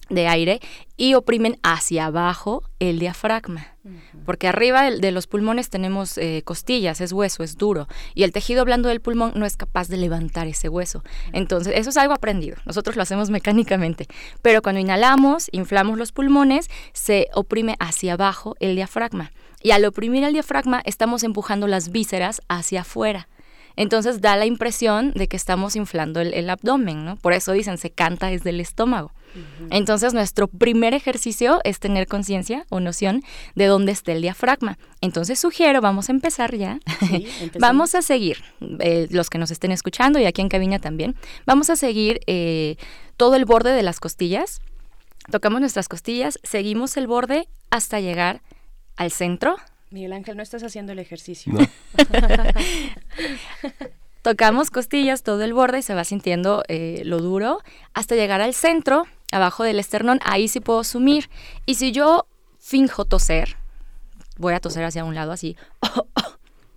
[0.09, 0.61] de aire
[0.97, 3.67] y oprimen hacia abajo el diafragma.
[4.27, 7.89] Porque arriba de los pulmones tenemos eh, costillas, es hueso, es duro.
[8.15, 11.03] Y el tejido blando del pulmón no es capaz de levantar ese hueso.
[11.33, 12.57] Entonces, eso es algo aprendido.
[12.67, 14.07] Nosotros lo hacemos mecánicamente.
[14.43, 19.33] Pero cuando inhalamos, inflamos los pulmones, se oprime hacia abajo el diafragma.
[19.63, 23.29] Y al oprimir el diafragma, estamos empujando las vísceras hacia afuera.
[23.79, 27.15] Entonces da la impresión de que estamos inflando el, el abdomen, ¿no?
[27.15, 29.13] Por eso dicen, se canta desde el estómago.
[29.71, 33.23] Entonces nuestro primer ejercicio es tener conciencia o noción
[33.55, 34.79] de dónde está el diafragma.
[35.01, 36.81] Entonces sugiero, vamos a empezar ya.
[37.61, 38.39] vamos a seguir,
[38.81, 41.15] eh, los que nos estén escuchando y aquí en cabina también,
[41.47, 42.79] vamos a seguir eh,
[43.17, 44.61] todo el borde de las costillas.
[45.31, 48.43] Tocamos nuestras costillas, seguimos el borde hasta llegar
[48.97, 49.57] al centro.
[49.91, 51.53] Miguel Ángel, no estás haciendo el ejercicio.
[54.23, 57.61] Tocamos costillas, todo el borde y se va sintiendo eh, lo duro
[57.95, 60.21] hasta llegar al centro, abajo del esternón.
[60.25, 61.31] Ahí sí puedo sumir.
[61.65, 62.27] Y si yo
[62.59, 63.57] finjo toser,
[64.37, 65.57] voy a toser hacia un lado así.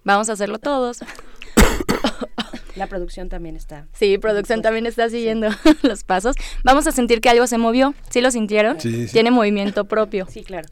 [0.04, 1.00] Vamos a hacerlo todos.
[2.76, 3.88] La producción también está.
[3.94, 5.50] Sí, producción también está siguiendo
[5.84, 6.36] los pasos.
[6.64, 7.94] Vamos a sentir que algo se movió.
[8.10, 8.80] ¿Sí lo sintieron?
[8.80, 9.14] Sí, sí.
[9.14, 10.28] Tiene movimiento propio.
[10.30, 10.68] Sí, claro.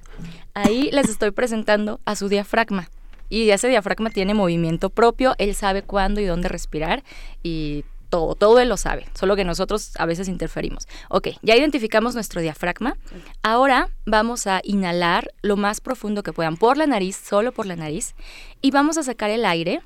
[0.53, 2.89] Ahí les estoy presentando a su diafragma.
[3.29, 5.35] Y ese diafragma tiene movimiento propio.
[5.37, 7.03] Él sabe cuándo y dónde respirar.
[7.43, 9.05] Y todo, todo él lo sabe.
[9.13, 10.87] Solo que nosotros a veces interferimos.
[11.09, 12.97] Ok, ya identificamos nuestro diafragma.
[13.43, 17.75] Ahora vamos a inhalar lo más profundo que puedan por la nariz, solo por la
[17.75, 18.15] nariz.
[18.61, 19.81] Y vamos a sacar el aire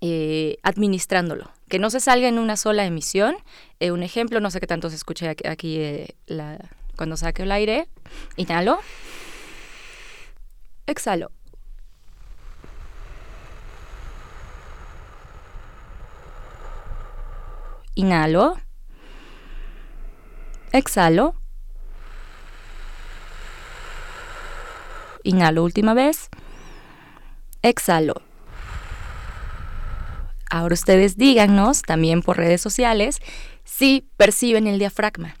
[0.00, 3.36] eh, administrándolo, que no se salga en una sola emisión.
[3.80, 6.14] Eh, un ejemplo, no sé qué tanto se escuche aquí, eh,
[6.96, 7.88] cuando saque el aire.
[8.36, 8.78] Inhalo.
[10.86, 11.30] Exhalo.
[17.94, 18.56] Inhalo.
[20.72, 21.34] Exhalo.
[25.22, 26.28] Inhalo última vez.
[27.62, 28.25] Exhalo.
[30.50, 33.20] Ahora ustedes díganos también por redes sociales
[33.64, 35.36] si perciben el diafragma.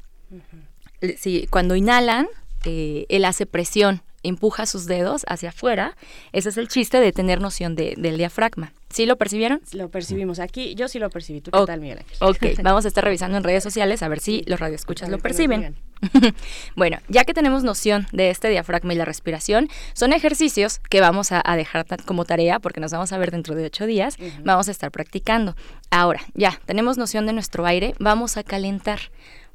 [1.18, 2.26] Si cuando inhalan,
[2.64, 5.96] eh, él hace presión, empuja sus dedos hacia afuera.
[6.32, 8.72] Ese es el chiste de tener noción de- del diafragma.
[8.88, 9.60] ¿Sí lo percibieron?
[9.72, 10.74] Lo percibimos aquí.
[10.74, 11.40] Yo sí lo percibí.
[11.40, 12.16] ¿Tú qué tal, Miguel Ángel?
[12.20, 15.76] Ok, vamos a estar revisando en redes sociales a ver si los radioescuchas lo perciben.
[16.76, 21.32] bueno, ya que tenemos noción de este diafragma y la respiración, son ejercicios que vamos
[21.32, 24.16] a, a dejar como tarea porque nos vamos a ver dentro de ocho días.
[24.44, 25.56] Vamos a estar practicando.
[25.90, 29.00] Ahora, ya tenemos noción de nuestro aire, vamos a calentar.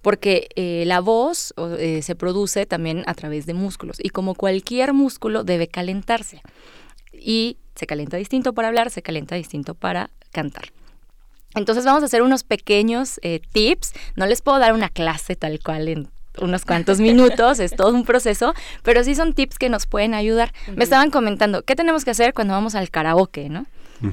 [0.02, 4.94] Porque eh, la voz eh, se produce también a través de músculos y como cualquier
[4.94, 6.41] músculo debe calentarse.
[7.14, 10.66] Y se calienta distinto para hablar, se calienta distinto para cantar.
[11.56, 13.94] Entonces vamos a hacer unos pequeños eh, tips.
[14.16, 16.10] No les puedo dar una clase tal cual en
[16.40, 20.54] unos cuantos minutos, es todo un proceso, pero sí son tips que nos pueden ayudar.
[20.76, 23.66] Me estaban comentando, ¿qué tenemos que hacer cuando vamos al karaoke, no?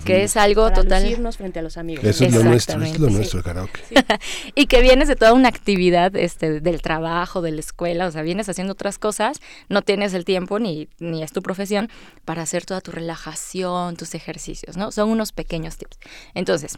[0.04, 1.32] Que es algo Para total...
[1.32, 2.04] frente a los amigos.
[2.04, 3.80] Eso es lo nuestro, es lo nuestro, el karaoke.
[4.54, 8.22] y que vienes de toda una actividad este, del trabajo, de la escuela, o sea,
[8.22, 11.88] vienes haciendo otras cosas, no tienes el tiempo ni, ni es tu profesión
[12.24, 14.92] para hacer toda tu relajación, tus ejercicios, ¿no?
[14.92, 15.98] Son unos pequeños tips.
[16.34, 16.76] Entonces,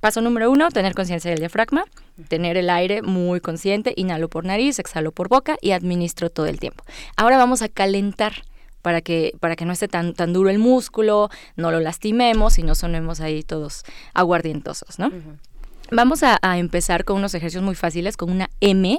[0.00, 1.84] paso número uno, tener conciencia del diafragma,
[2.28, 6.58] tener el aire muy consciente, inhalo por nariz, exhalo por boca y administro todo el
[6.58, 6.84] tiempo.
[7.16, 8.44] Ahora vamos a calentar
[8.82, 12.62] para que, para que no esté tan, tan duro el músculo, no lo lastimemos y
[12.62, 13.84] no sonemos ahí todos
[14.14, 15.10] aguardientosos, ¿no?
[15.92, 18.98] Vamos a, a empezar con unos ejercicios muy fáciles, con una M.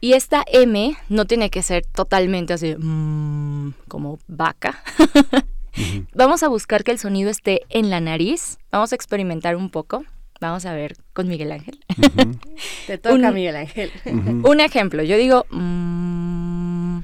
[0.00, 4.82] Y esta M no tiene que ser totalmente así, mm, como vaca.
[6.14, 8.58] Vamos a buscar que el sonido esté en la nariz.
[8.72, 10.04] Vamos a experimentar un poco.
[10.40, 11.78] Vamos a ver con Miguel Ángel.
[12.86, 13.90] Te toca, Un- Miguel Ángel.
[14.44, 17.00] Un ejemplo, yo digo mm,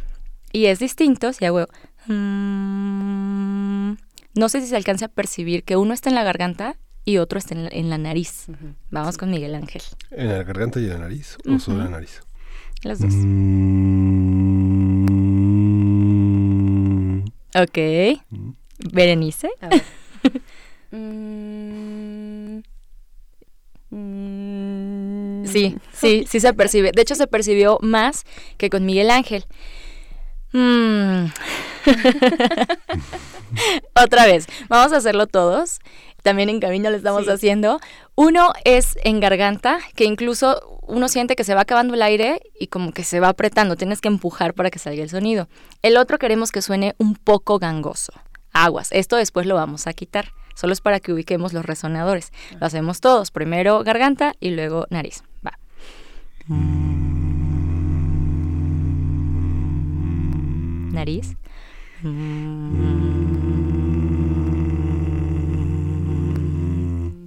[0.52, 1.66] y es distinto si hago
[2.06, 3.96] mm,
[4.34, 7.38] no sé si se alcanza a percibir que uno está en la garganta y otro
[7.38, 8.46] está en la, en la nariz.
[8.90, 9.82] Vamos con Miguel Ángel.
[10.10, 11.36] ¿En la garganta y en la nariz?
[11.46, 12.20] ¿O solo en la nariz?
[12.82, 13.14] Las dos.
[17.54, 17.78] Ok.
[18.92, 19.50] Berenice.
[19.60, 19.82] A ver.
[20.96, 22.62] Mm,
[23.90, 26.92] mm, Sí, sí, sí se percibe.
[26.94, 28.24] De hecho, se percibió más
[28.58, 29.44] que con Miguel Ángel.
[30.54, 31.26] Mm.
[33.94, 35.80] Otra vez, vamos a hacerlo todos.
[36.22, 37.80] También en camino lo estamos haciendo.
[38.14, 42.68] Uno es en garganta, que incluso uno siente que se va acabando el aire y
[42.68, 43.76] como que se va apretando.
[43.76, 45.48] Tienes que empujar para que salga el sonido.
[45.82, 48.12] El otro queremos que suene un poco gangoso.
[48.52, 48.88] Aguas.
[48.92, 50.32] Esto después lo vamos a quitar.
[50.54, 52.32] Solo es para que ubiquemos los resonadores.
[52.58, 53.30] Lo hacemos todos.
[53.30, 55.22] Primero garganta y luego nariz.
[55.44, 55.58] Va.
[60.94, 61.36] Nariz.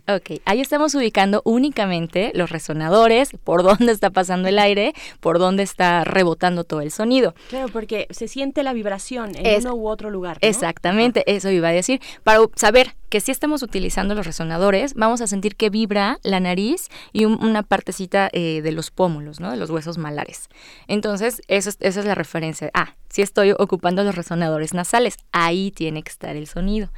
[0.10, 5.64] Ok, ahí estamos ubicando únicamente los resonadores, por dónde está pasando el aire, por dónde
[5.64, 7.36] está rebotando todo el sonido.
[7.50, 10.38] Claro, porque se siente la vibración en Es- uno u otro lugar.
[10.42, 10.48] ¿no?
[10.48, 12.00] Exactamente, eso iba a decir.
[12.24, 16.88] Para saber que si estamos utilizando los resonadores, vamos a sentir que vibra la nariz
[17.12, 19.52] y un- una partecita eh, de los pómulos, ¿no?
[19.52, 20.48] De los huesos malares.
[20.88, 22.70] Entonces, eso es- esa es la referencia.
[22.74, 26.92] Ah, si estoy ocupando los resonadores nasales, ahí tiene que estar el sonido.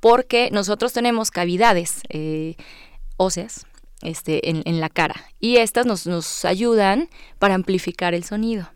[0.00, 2.56] Porque nosotros tenemos cavidades eh,
[3.18, 3.66] óseas
[4.00, 8.70] este, en, en la cara y estas nos, nos ayudan para amplificar el sonido.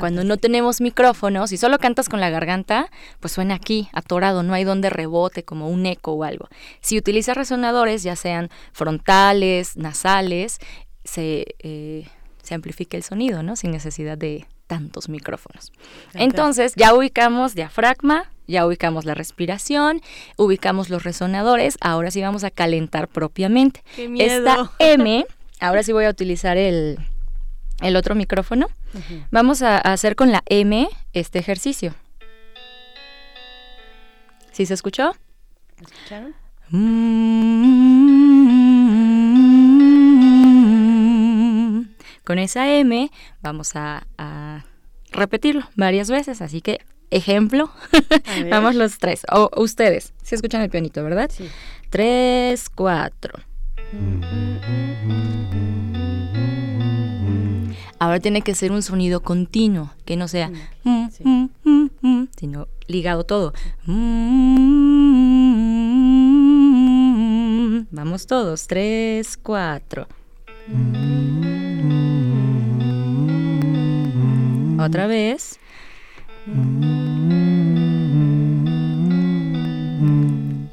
[0.00, 2.90] Cuando no tenemos micrófonos y solo cantas con la garganta,
[3.20, 6.48] pues suena aquí, atorado, no hay donde rebote, como un eco o algo.
[6.80, 10.58] Si utilizas resonadores, ya sean frontales, nasales,
[11.04, 12.08] se, eh,
[12.42, 13.56] se amplifica el sonido, ¿no?
[13.56, 15.72] Sin necesidad de tantos micrófonos.
[16.14, 20.00] Entonces, ya ubicamos diafragma, ya ubicamos la respiración,
[20.36, 23.82] ubicamos los resonadores, ahora sí vamos a calentar propiamente.
[23.96, 24.48] ¡Qué miedo!
[24.48, 25.26] Esta M,
[25.58, 26.98] ahora sí voy a utilizar el,
[27.80, 28.68] el otro micrófono.
[29.30, 31.94] Vamos a, a hacer con la M este ejercicio.
[34.52, 35.14] ¿Sí se escuchó?
[35.80, 36.34] ¿Escucharon?
[42.28, 43.10] Con esa M
[43.40, 44.66] vamos a, a
[45.12, 47.70] repetirlo varias veces, así que ejemplo,
[48.50, 51.30] vamos los tres, o ustedes, si escuchan el pianito, ¿verdad?
[51.32, 51.48] Sí.
[51.88, 53.32] Tres, cuatro.
[57.98, 60.50] Ahora tiene que ser un sonido continuo, que no sea
[60.84, 63.54] mm, mm, mm, mm, sino ligado todo.
[67.90, 70.06] Vamos todos, tres, cuatro.
[74.78, 75.58] Otra vez.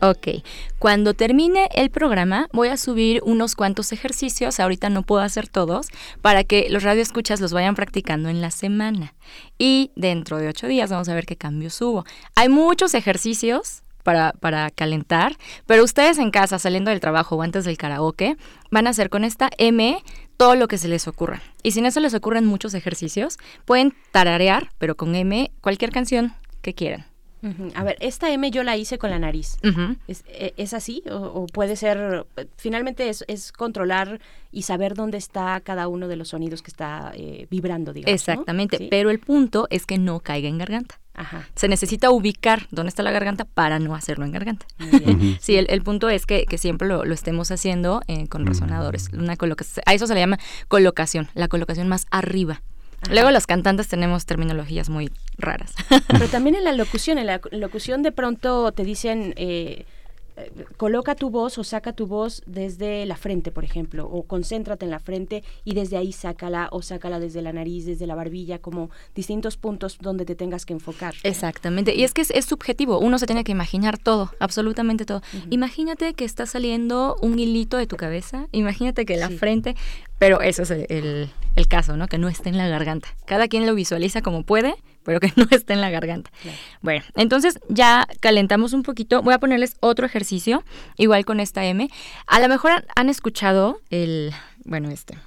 [0.01, 0.43] Ok,
[0.77, 5.87] cuando termine el programa voy a subir unos cuantos ejercicios, ahorita no puedo hacer todos,
[6.21, 9.15] para que los radioescuchas los vayan practicando en la semana.
[9.57, 12.05] Y dentro de ocho días vamos a ver qué cambios hubo.
[12.35, 17.65] Hay muchos ejercicios para, para calentar, pero ustedes en casa, saliendo del trabajo o antes
[17.65, 18.37] del karaoke,
[18.69, 19.97] van a hacer con esta M
[20.37, 21.41] todo lo que se les ocurra.
[21.63, 26.33] Y si no se les ocurren muchos ejercicios, pueden tararear, pero con M, cualquier canción
[26.61, 27.05] que quieran.
[27.75, 29.57] A ver, esta M yo la hice con la nariz.
[29.63, 29.95] Ujú.
[30.07, 31.03] ¿Es, ¿es así?
[31.09, 32.25] O, o puede ser,
[32.57, 34.19] finalmente es, es controlar
[34.51, 38.11] y saber dónde está cada uno de los sonidos que está eh, vibrando, digamos.
[38.11, 38.15] ¿no?
[38.15, 38.87] Exactamente, Sí.
[38.89, 40.99] pero el punto es que no caiga en garganta.
[41.13, 41.47] Ajá.
[41.55, 44.65] Se necesita ubicar dónde está la garganta para no hacerlo en garganta.
[44.79, 45.37] bien.
[45.41, 49.09] sí, el, el punto es que, que siempre lo, lo estemos haciendo eh, con resonadores.
[49.13, 52.61] Una colocación, a eso se le llama colocación, la colocación más arriba.
[53.09, 55.73] Luego los cantantes tenemos terminologías muy raras.
[56.07, 59.85] Pero también en la locución, en la locución de pronto te dicen, eh,
[60.37, 64.83] eh, coloca tu voz o saca tu voz desde la frente, por ejemplo, o concéntrate
[64.83, 68.59] en la frente y desde ahí sácala o sácala desde la nariz, desde la barbilla,
[68.59, 71.13] como distintos puntos donde te tengas que enfocar.
[71.23, 71.95] Exactamente.
[71.95, 72.99] Y es que es, es subjetivo.
[72.99, 75.21] Uno se tiene que imaginar todo, absolutamente todo.
[75.51, 78.47] Imagínate que está saliendo un hilito de tu cabeza.
[78.51, 79.37] Imagínate que la Sí.
[79.37, 79.75] frente.
[80.17, 82.07] Pero eso es el, el- el caso, ¿no?
[82.07, 83.07] Que no esté en la garganta.
[83.25, 86.29] Cada quien lo visualiza como puede, pero que no esté en la garganta.
[86.81, 89.21] Bueno, entonces ya calentamos un poquito.
[89.23, 90.63] Voy a ponerles otro ejercicio,
[90.97, 91.89] igual con esta M.
[92.27, 94.31] A lo mejor han, han escuchado el.
[94.65, 95.17] Bueno, este.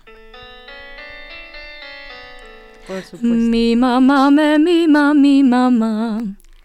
[2.87, 3.27] Por supuesto.
[3.27, 6.21] Mi mamá me mima, mi mamá.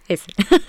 [0.08, 0.26] Ese.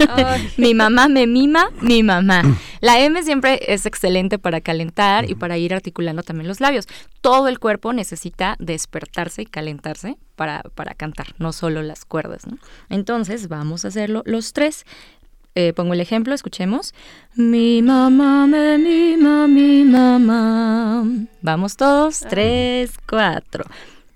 [0.57, 2.43] mi mamá me mima, mi mamá.
[2.81, 6.87] La M siempre es excelente para calentar y para ir articulando también los labios.
[7.21, 12.47] Todo el cuerpo necesita despertarse y calentarse para, para cantar, no solo las cuerdas.
[12.47, 12.59] ¿no?
[12.91, 14.85] Entonces, vamos a hacerlo los tres.
[15.57, 16.95] Eh, pongo el ejemplo, escuchemos.
[17.37, 21.05] Mi mamá me mima, mi mamá.
[21.43, 23.65] Vamos todos, tres, cuatro.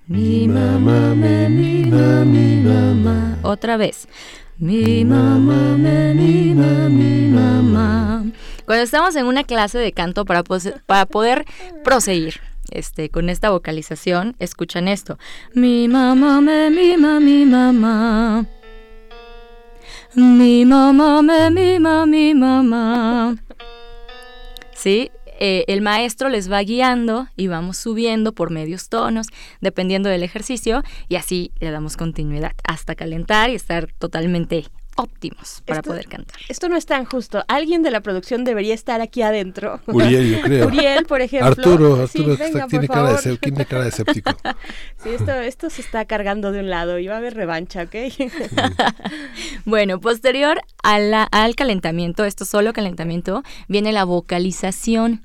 [0.09, 3.39] Mi mamá me mima, mi mamá.
[3.43, 4.09] Otra vez.
[4.61, 8.25] Mi mamá me mima, mi mamá.
[8.67, 11.45] Cuando estamos en una clase de canto para, para poder
[11.85, 12.41] proseguir
[12.73, 15.17] este, con esta vocalización, escuchan esto.
[15.55, 18.47] Mi mamá me mima, mi mamá.
[20.17, 23.37] Mi mamá me mima, mi mamá.
[24.75, 25.13] ¿Sí?
[25.39, 29.29] Eh, el maestro les va guiando y vamos subiendo por medios tonos,
[29.61, 34.67] dependiendo del ejercicio, y así le damos continuidad hasta calentar y estar totalmente
[34.99, 36.37] óptimos para Esto- poder cantar.
[36.49, 37.45] Esto no es tan justo.
[37.49, 39.81] Alguien de la producción debería estar aquí adentro.
[39.87, 40.67] Uriel, yo creo.
[40.67, 41.49] Uriel, por ejemplo.
[41.49, 44.31] Arturo, Sí, Arturo venga, por tiene, cara de, tiene cara de escéptico.
[45.03, 47.95] Sí, esto, esto se está cargando de un lado y va a haber revancha, ¿ok?
[49.65, 55.23] Bueno, posterior a la- al calentamiento, esto solo calentamiento, viene la vocalización.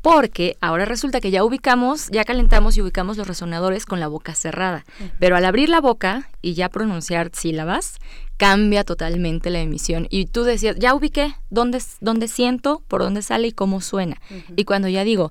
[0.00, 4.32] Porque ahora resulta que ya ubicamos, ya calentamos y ubicamos los resonadores con la boca
[4.36, 4.84] cerrada.
[5.18, 7.98] Pero al abrir la boca y ya pronunciar sílabas,
[8.38, 10.06] cambia totalmente la emisión.
[10.08, 14.20] Y tú decías, ya ubiqué dónde, dónde siento, por dónde sale y cómo suena.
[14.56, 15.30] Y cuando ya digo,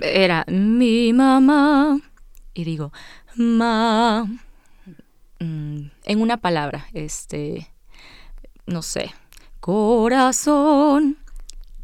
[0.00, 1.98] era mi mamá,
[2.54, 2.92] y digo,
[3.34, 4.24] ma,
[5.40, 7.68] mm, en una palabra, este,
[8.66, 9.12] no sé,
[9.60, 11.18] corazón,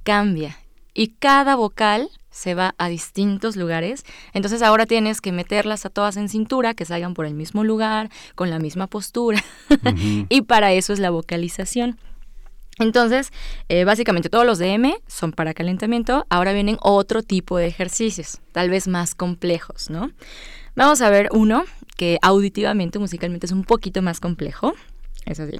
[0.05, 0.56] cambia.
[0.94, 4.05] Y cada vocal se va a distintos lugares.
[4.32, 8.11] Entonces ahora tienes que meterlas a todas en cintura, que salgan por el mismo lugar,
[8.35, 9.43] con la misma postura.
[10.28, 11.98] y para eso es la vocalización.
[12.78, 13.31] Entonces,
[13.69, 16.27] eh, básicamente todos los de M son para calentamiento.
[16.31, 20.11] Ahora vienen otro tipo de ejercicios, tal vez más complejos, ¿no?
[20.77, 21.65] Vamos a ver uno
[21.97, 24.73] que auditivamente, musicalmente es un poquito más complejo.
[25.27, 25.59] Es así.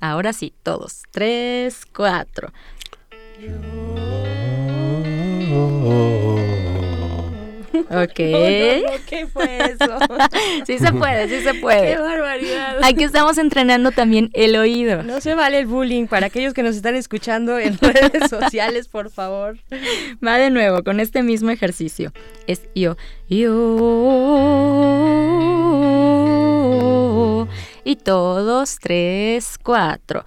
[0.00, 1.02] Ahora sí, todos.
[1.10, 2.50] Tres, cuatro.
[7.90, 8.18] Ok.
[8.18, 9.98] No, no, no, ¿Qué fue eso?
[10.66, 11.94] Sí se puede, sí se puede.
[11.94, 12.78] ¡Qué barbaridad!
[12.82, 15.02] Aquí estamos entrenando también el oído.
[15.02, 19.10] No se vale el bullying para aquellos que nos están escuchando en redes sociales, por
[19.10, 19.58] favor.
[20.24, 22.12] Va de nuevo con este mismo ejercicio.
[22.46, 22.96] Es yo,
[23.28, 23.48] yo.
[27.84, 30.24] Y todos, tres, cuatro.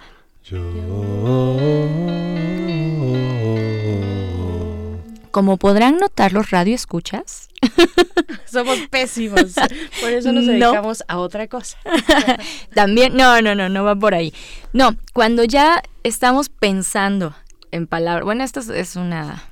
[5.30, 7.48] Como podrán notar los radioescuchas,
[8.44, 9.54] Somos pésimos.
[10.00, 10.52] Por eso nos No.
[10.52, 11.78] dedicamos a otra cosa.
[12.74, 14.32] También, no, no, no, no va por ahí.
[14.72, 17.34] No, cuando ya estamos pensando
[17.70, 19.42] en palabras, bueno, esto es, es una,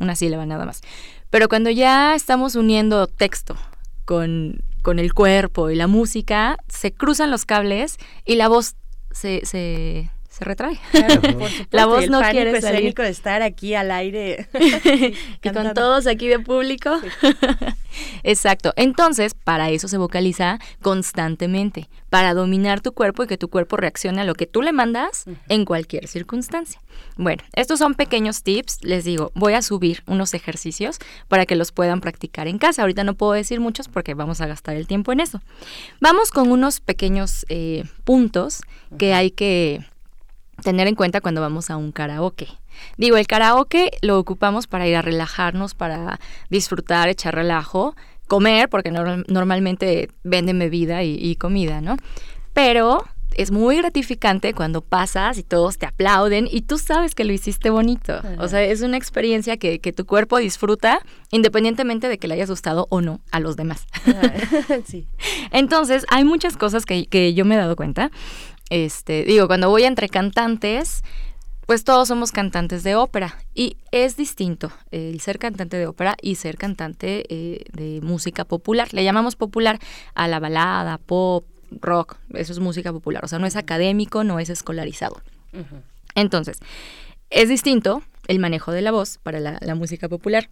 [0.00, 0.80] una sílaba nada más,
[1.30, 3.56] pero cuando ya estamos uniendo texto
[4.04, 8.76] con, con el cuerpo y la música, se cruzan los cables y la voz
[9.10, 10.78] se, se, se retrae.
[10.90, 12.94] Claro, por la voz el no pánico quiere salir.
[12.94, 14.48] de estar aquí al aire.
[15.42, 16.90] y con todos aquí de público.
[18.22, 18.74] Exacto.
[18.76, 24.20] Entonces, para eso se vocaliza constantemente, para dominar tu cuerpo y que tu cuerpo reaccione
[24.20, 26.80] a lo que tú le mandas en cualquier circunstancia.
[27.16, 28.84] Bueno, estos son pequeños tips.
[28.84, 30.98] Les digo, voy a subir unos ejercicios
[31.28, 32.82] para que los puedan practicar en casa.
[32.82, 35.40] Ahorita no puedo decir muchos porque vamos a gastar el tiempo en eso.
[35.98, 38.60] Vamos con unos pequeños eh, puntos
[38.98, 39.84] que hay que
[40.62, 42.48] tener en cuenta cuando vamos a un karaoke.
[42.96, 46.18] Digo, el karaoke lo ocupamos para ir a relajarnos, para
[46.50, 47.94] disfrutar, echar relajo,
[48.28, 51.96] comer, porque nor- normalmente venden bebida y, y comida, ¿no?
[52.52, 53.04] Pero
[53.34, 57.68] es muy gratificante cuando pasas y todos te aplauden y tú sabes que lo hiciste
[57.68, 58.18] bonito.
[58.38, 61.00] O sea, es una experiencia que, que tu cuerpo disfruta
[61.30, 63.86] independientemente de que le hayas gustado o no a los demás.
[64.86, 65.06] sí.
[65.50, 68.10] Entonces, hay muchas cosas que, que yo me he dado cuenta.
[68.70, 71.02] Este, digo, cuando voy entre cantantes,
[71.66, 76.36] pues todos somos cantantes de ópera y es distinto el ser cantante de ópera y
[76.36, 78.92] ser cantante eh, de música popular.
[78.92, 79.78] Le llamamos popular
[80.14, 81.44] a la balada, pop,
[81.80, 85.20] rock, eso es música popular, o sea, no es académico, no es escolarizado.
[86.14, 86.58] Entonces,
[87.30, 90.50] es distinto el manejo de la voz para la, la música popular.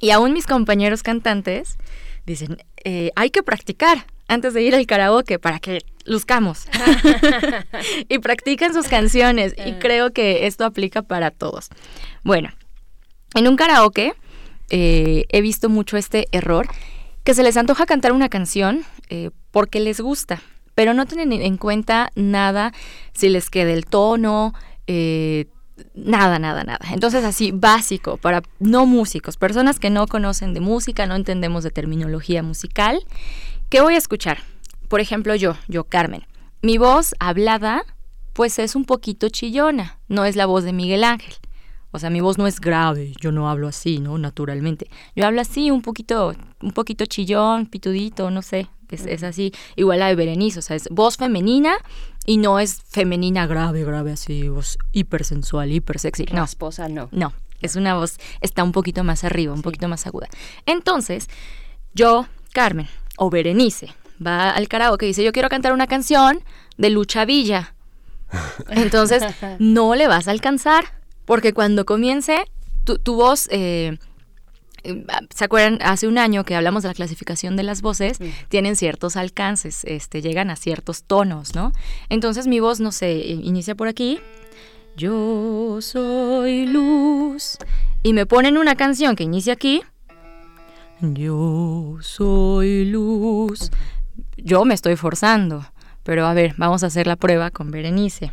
[0.00, 1.78] Y aún mis compañeros cantantes
[2.26, 6.66] dicen, eh, hay que practicar antes de ir al karaoke para que luzcamos.
[8.08, 9.54] y practican sus canciones.
[9.64, 11.68] Y creo que esto aplica para todos.
[12.22, 12.50] Bueno,
[13.34, 14.14] en un karaoke
[14.70, 16.68] eh, he visto mucho este error,
[17.22, 20.42] que se les antoja cantar una canción eh, porque les gusta,
[20.74, 22.72] pero no tienen en cuenta nada
[23.12, 24.54] si les queda el tono,
[24.86, 25.46] eh,
[25.94, 26.80] nada, nada, nada.
[26.92, 31.70] Entonces así, básico, para no músicos, personas que no conocen de música, no entendemos de
[31.70, 33.04] terminología musical,
[33.68, 34.38] ¿qué voy a escuchar?
[34.88, 36.26] Por ejemplo, yo, yo, Carmen.
[36.62, 37.84] Mi voz hablada,
[38.32, 41.34] pues es un poquito chillona, no es la voz de Miguel Ángel.
[41.90, 44.18] O sea, mi voz no es grave, yo no hablo así, ¿no?
[44.18, 44.90] Naturalmente.
[45.14, 48.68] Yo hablo así, un poquito, un poquito chillón, pitudito, no sé.
[48.90, 51.76] Es, es así, igual la de Berenice, o sea, es voz femenina
[52.26, 56.26] y no es femenina grave, grave, así, voz hipersensual, hipersexy.
[56.32, 56.44] No.
[56.44, 57.08] esposa no.
[57.12, 60.28] No, es una voz, está un poquito más arriba, un poquito más aguda.
[60.66, 61.28] Entonces,
[61.94, 66.40] yo, Carmen, o Berenice, va al karaoke y dice, yo quiero cantar una canción
[66.76, 67.74] de Lucha Villa.
[68.70, 69.22] Entonces,
[69.58, 70.84] no le vas a alcanzar,
[71.24, 72.44] porque cuando comience,
[72.84, 73.48] tu, tu voz...
[73.50, 73.98] eh,
[74.82, 75.04] eh,
[75.34, 75.78] ¿Se acuerdan?
[75.82, 78.18] Hace un año que hablamos de la clasificación de las voces,
[78.48, 81.72] tienen ciertos alcances, este, llegan a ciertos tonos, ¿no?
[82.10, 84.20] Entonces mi voz, no sé, inicia por aquí.
[84.96, 87.56] Yo soy luz.
[88.02, 89.82] Y me ponen una canción que inicia aquí.
[91.00, 93.70] Yo soy luz.
[94.36, 95.66] Yo me estoy forzando.
[96.02, 98.32] Pero a ver, vamos a hacer la prueba con Berenice.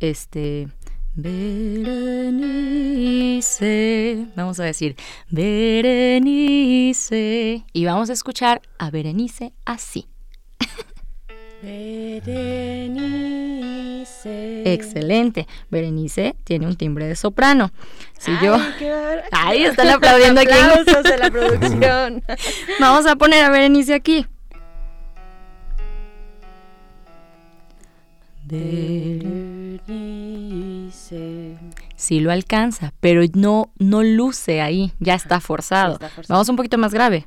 [0.00, 0.68] Este.
[1.14, 1.86] Berenice.
[4.34, 4.96] Vamos a decir
[5.30, 6.74] Berenice.
[7.72, 10.08] Y vamos a escuchar a Berenice así.
[11.66, 13.42] Berenice.
[14.72, 15.48] Excelente.
[15.70, 17.72] Berenice tiene un timbre de soprano.
[18.18, 18.56] Si Ay, yo.
[18.78, 18.92] qué
[19.32, 20.52] Ahí están aplaudiendo aquí.
[20.52, 22.22] Aplausos de la producción.
[22.80, 24.26] Vamos a poner a Berenice aquí.
[29.96, 31.56] Berenice.
[31.96, 35.94] Sí lo alcanza, pero no, no luce ahí, ya está forzado.
[35.94, 36.34] está forzado.
[36.34, 37.26] Vamos un poquito más grave.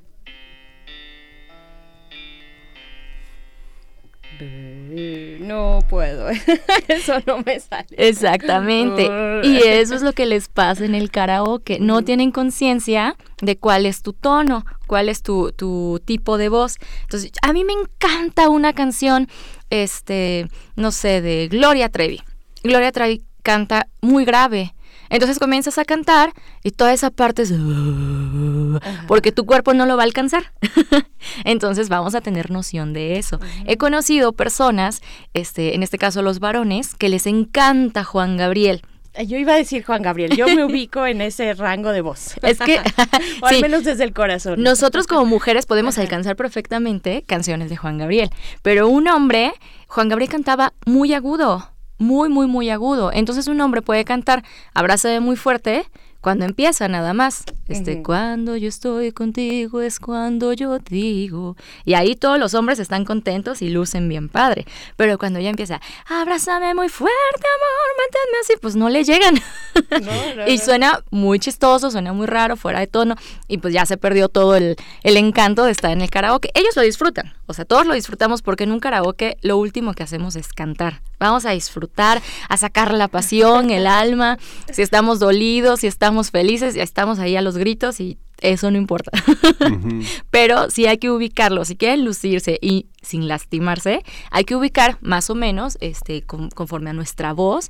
[5.39, 6.29] No puedo.
[6.87, 7.87] Eso no me sale.
[7.91, 9.09] Exactamente.
[9.43, 11.79] Y eso es lo que les pasa en el karaoke.
[11.79, 16.77] No tienen conciencia de cuál es tu tono, cuál es tu, tu tipo de voz.
[17.03, 19.27] Entonces, a mí me encanta una canción,
[19.69, 22.21] este, no sé, de Gloria Trevi.
[22.63, 24.73] Gloria Trevi canta muy grave.
[25.09, 26.33] Entonces comienzas a cantar
[26.63, 27.53] y toda esa parte es...
[29.07, 30.53] porque tu cuerpo no lo va a alcanzar.
[31.43, 33.39] Entonces vamos a tener noción de eso.
[33.65, 35.01] He conocido personas,
[35.33, 38.81] este, en este caso los varones, que les encanta Juan Gabriel.
[39.25, 42.35] Yo iba a decir Juan Gabriel, yo me ubico en ese rango de voz.
[42.41, 42.79] Es que,
[43.41, 43.61] o al sí.
[43.61, 44.61] menos desde el corazón.
[44.61, 48.29] Nosotros como mujeres podemos alcanzar perfectamente canciones de Juan Gabriel,
[48.61, 49.51] pero un hombre,
[49.87, 53.11] Juan Gabriel cantaba muy agudo, muy, muy, muy agudo.
[53.13, 54.43] Entonces un hombre puede cantar
[54.73, 55.85] Abrázame muy fuerte
[56.21, 57.43] cuando empieza nada más.
[57.67, 61.55] Este, cuando yo estoy contigo es cuando yo digo.
[61.85, 64.65] Y ahí todos los hombres están contentos y lucen bien padre.
[64.97, 69.35] Pero cuando ya empieza, abrázame muy fuerte, amor, manténme así, pues no le llegan.
[70.47, 73.15] y suena muy chistoso, suena muy raro, fuera de tono.
[73.47, 76.51] Y pues ya se perdió todo el, el encanto de estar en el karaoke.
[76.53, 77.33] Ellos lo disfrutan.
[77.45, 81.01] O sea, todos lo disfrutamos porque en un karaoke lo último que hacemos es cantar.
[81.19, 84.37] Vamos a disfrutar, a sacar la pasión, el alma.
[84.71, 88.77] Si estamos dolidos, si estamos felices, ya estamos ahí a los gritos y eso no
[88.77, 89.11] importa.
[90.31, 91.65] Pero sí hay que ubicarlo.
[91.65, 96.89] Si quieren lucirse y sin lastimarse, hay que ubicar más o menos, este, con- conforme
[96.89, 97.69] a nuestra voz,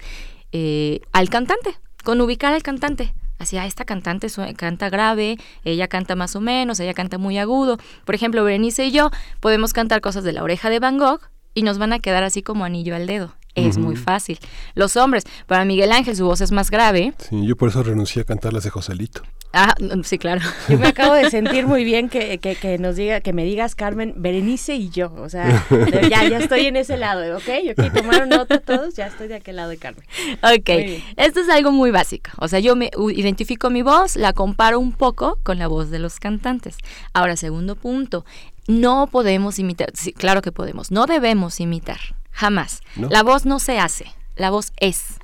[0.51, 1.75] eh, al cantante.
[2.03, 3.13] Con ubicar al cantante.
[3.39, 4.27] Así, ah, esta cantante
[4.57, 7.77] canta grave, ella canta más o menos, ella canta muy agudo.
[8.03, 11.21] Por ejemplo, Berenice y yo podemos cantar cosas de la oreja de Van Gogh
[11.53, 13.33] y nos van a quedar así como anillo al dedo.
[13.67, 14.39] Es muy fácil.
[14.75, 17.13] Los hombres, para Miguel Ángel su voz es más grave.
[17.29, 19.23] Sí, yo por eso renuncié a cantar las de Joselito.
[19.51, 20.41] Ah, mm, sí, claro.
[20.69, 23.73] Yo me acabo de sentir muy bien que, que, que nos diga, que me digas
[23.73, 25.11] Carmen, Berenice y yo.
[25.15, 25.65] O sea,
[26.09, 27.49] ya, ya estoy en ese lado, ¿ok?
[27.71, 30.05] Ok, tomaron nota todos, ya estoy de aquel lado de Carmen.
[30.43, 30.69] Ok,
[31.17, 32.29] esto es algo muy básico.
[32.37, 35.97] O sea, yo me identifico mi voz, la comparo un poco con la voz de
[35.97, 36.77] los cantantes.
[37.13, 38.25] Ahora, segundo punto,
[38.67, 39.89] no podemos imitar.
[39.95, 40.91] Sí, claro que podemos.
[40.91, 41.97] No debemos imitar.
[42.39, 42.81] Jamás.
[42.95, 43.09] ¿No?
[43.09, 44.05] La voz no se hace,
[44.35, 45.15] la voz es.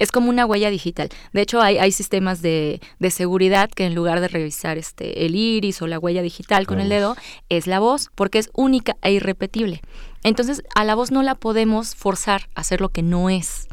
[0.00, 1.08] Es como una huella digital.
[1.32, 5.36] De hecho, hay, hay sistemas de, de seguridad que en lugar de revisar este, el
[5.36, 7.16] iris o la huella digital con el dedo,
[7.48, 9.82] es la voz, porque es única e irrepetible.
[10.24, 13.68] Entonces, a la voz no la podemos forzar a hacer lo que no es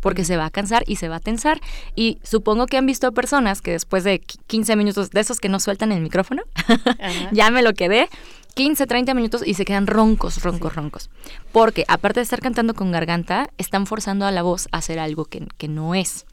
[0.00, 1.60] porque se va a cansar y se va a tensar.
[1.94, 5.50] Y supongo que han visto personas que después de qui- 15 minutos, de esos que
[5.50, 6.42] no sueltan el micrófono,
[7.32, 8.08] ya me lo quedé,
[8.54, 11.10] 15, 30 minutos y se quedan roncos, roncos, roncos.
[11.52, 15.24] Porque aparte de estar cantando con garganta, están forzando a la voz a hacer algo
[15.24, 16.26] que, que no es.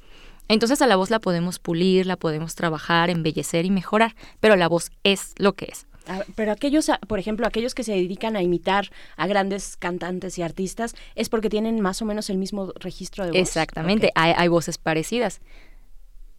[0.47, 4.67] Entonces a la voz la podemos pulir, la podemos trabajar, embellecer y mejorar, pero la
[4.67, 5.87] voz es lo que es.
[6.07, 10.37] Ah, Pero aquellos, ah, por ejemplo, aquellos que se dedican a imitar a grandes cantantes
[10.37, 13.39] y artistas, es porque tienen más o menos el mismo registro de voz.
[13.39, 15.41] Exactamente, hay, hay voces parecidas.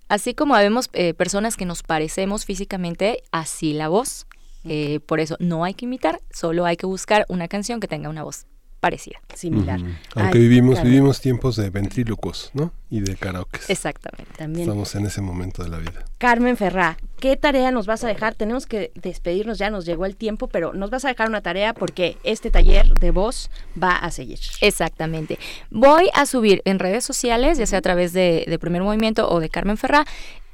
[0.09, 4.27] Así como habemos eh, personas que nos parecemos físicamente, así la voz.
[4.65, 8.09] Eh, por eso no hay que imitar, solo hay que buscar una canción que tenga
[8.09, 8.47] una voz
[8.81, 9.19] parecida.
[9.35, 9.81] Similar.
[10.15, 12.73] Aunque vivimos, vivimos tiempos de ventrílocos, ¿no?
[12.91, 13.61] Y de karaoke.
[13.69, 14.33] Exactamente.
[14.37, 14.69] También.
[14.69, 16.05] Estamos en ese momento de la vida.
[16.19, 18.35] Carmen Ferrá, ¿qué tarea nos vas a dejar?
[18.35, 21.75] Tenemos que despedirnos, ya nos llegó el tiempo, pero nos vas a dejar una tarea
[21.75, 24.39] porque este taller de voz va a seguir.
[24.61, 25.39] Exactamente.
[25.71, 29.41] Voy a subir en redes sociales, ya sea a través de, de Primer Movimiento o
[29.41, 30.07] de Carmen Ferrá,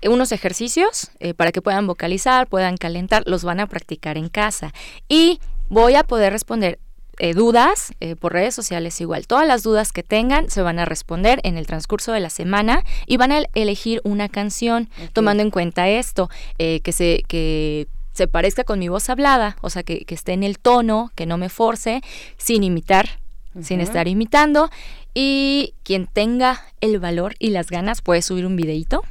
[0.08, 4.72] unos ejercicios eh, para que puedan vocalizar, puedan calentar, los van a practicar en casa.
[5.08, 6.78] Y voy a poder responder
[7.20, 9.28] eh, dudas eh, por redes sociales igual.
[9.28, 12.82] Todas las dudas que tengan se van a responder en el transcurso de la semana
[13.06, 16.28] y van a elegir una canción tomando en cuenta esto,
[16.58, 20.32] eh, que se que se parezca con mi voz hablada, o sea, que, que esté
[20.32, 22.00] en el tono, que no me force,
[22.36, 23.20] sin imitar,
[23.60, 24.70] sin estar imitando.
[25.14, 29.02] Y quien tenga el valor y las ganas puede subir un videito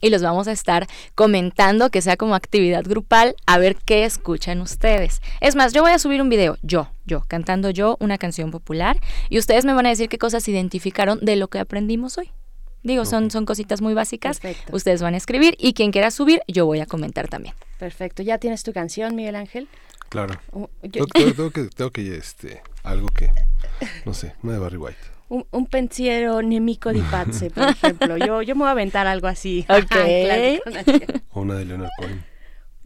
[0.00, 4.60] y los vamos a estar comentando, que sea como actividad grupal, a ver qué escuchan
[4.60, 5.20] ustedes.
[5.40, 8.98] Es más, yo voy a subir un video, yo, yo, cantando yo una canción popular,
[9.28, 12.30] y ustedes me van a decir qué cosas identificaron de lo que aprendimos hoy.
[12.82, 14.40] Digo, son, son cositas muy básicas.
[14.70, 17.54] Ustedes van a escribir y quien quiera subir, yo voy a comentar también.
[17.80, 18.22] Perfecto.
[18.22, 19.66] ¿Ya tienes tu canción, Miguel Ángel?
[20.08, 20.38] Claro.
[20.52, 23.32] Uh, yo- Tengo, tengo- tengo que, tengo que, este, algo que,
[24.04, 24.98] no sé, una de Barry White.
[25.28, 28.16] Un, un pensiero nemico di pazze, por ejemplo.
[28.16, 29.66] Yo, yo me voy a aventar algo así.
[29.68, 29.96] Ok.
[31.34, 32.24] Una de Leonard Cohen.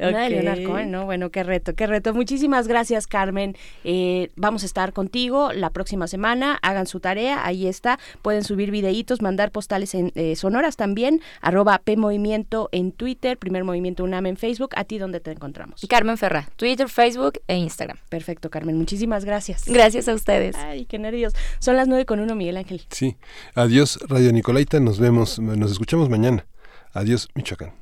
[0.09, 0.31] Una de.
[0.31, 1.05] Leonard Cohen, ¿no?
[1.05, 2.15] Bueno, qué reto, qué reto.
[2.15, 3.57] Muchísimas gracias, Carmen.
[3.85, 6.59] Eh, vamos a estar contigo la próxima semana.
[6.63, 7.99] Hagan su tarea, ahí está.
[8.23, 11.21] Pueden subir videitos, mandar postales en, eh, sonoras también.
[11.41, 14.71] Arroba P Movimiento en Twitter, Primer Movimiento UNAM en Facebook.
[14.77, 15.87] ¿A ti dónde te encontramos?
[15.89, 17.99] Carmen Ferra, Twitter, Facebook e Instagram.
[18.09, 18.77] Perfecto, Carmen.
[18.77, 19.65] Muchísimas gracias.
[19.67, 20.57] Gracias a ustedes.
[20.57, 21.35] Ay, qué nervios.
[21.59, 22.83] Son las nueve con uno, Miguel Ángel.
[22.91, 23.17] Sí.
[23.55, 24.81] Adiós, Radio Nicolaita.
[24.81, 26.47] Nos vemos, nos escuchamos mañana.
[26.93, 27.80] Adiós, Michoacán.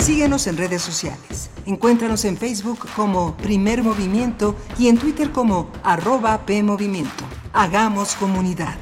[0.00, 1.50] Síguenos en redes sociales.
[1.66, 7.24] Encuéntranos en Facebook como Primer Movimiento y en Twitter como arroba PMovimiento.
[7.52, 8.76] Hagamos comunidad.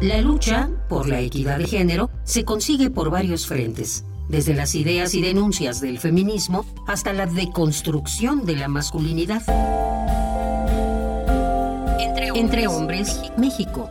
[0.00, 5.14] La lucha por la equidad de género se consigue por varios frentes, desde las ideas
[5.14, 9.42] y denuncias del feminismo hasta la deconstrucción de la masculinidad.
[12.34, 13.90] Entre hombres, México,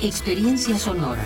[0.00, 1.22] experiencia sonora.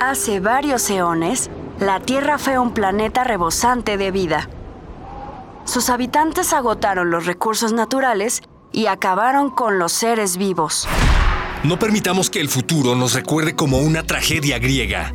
[0.00, 4.48] Hace varios eones, la Tierra fue un planeta rebosante de vida.
[5.64, 8.42] Sus habitantes agotaron los recursos naturales
[8.72, 10.88] y acabaron con los seres vivos.
[11.62, 15.12] No permitamos que el futuro nos recuerde como una tragedia griega.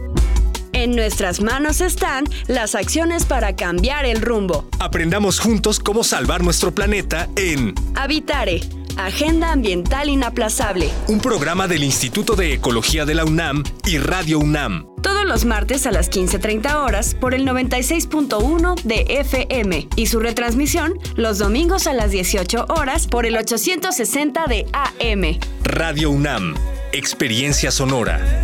[0.78, 4.70] En nuestras manos están las acciones para cambiar el rumbo.
[4.78, 8.62] Aprendamos juntos cómo salvar nuestro planeta en Habitare,
[8.96, 10.92] Agenda Ambiental Inaplazable.
[11.08, 14.86] un programa del Instituto de Ecología de la UNAM y Radio UNAM.
[15.02, 21.00] Todos los martes a las 15.30 horas por el 96.1 de FM y su retransmisión
[21.16, 25.40] los domingos a las 18 horas por el 860 de AM.
[25.64, 26.54] Radio UNAM,
[26.92, 28.44] experiencia sonora.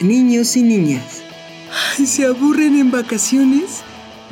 [0.00, 1.22] Niños y niñas,
[2.04, 3.80] ¿se aburren en vacaciones?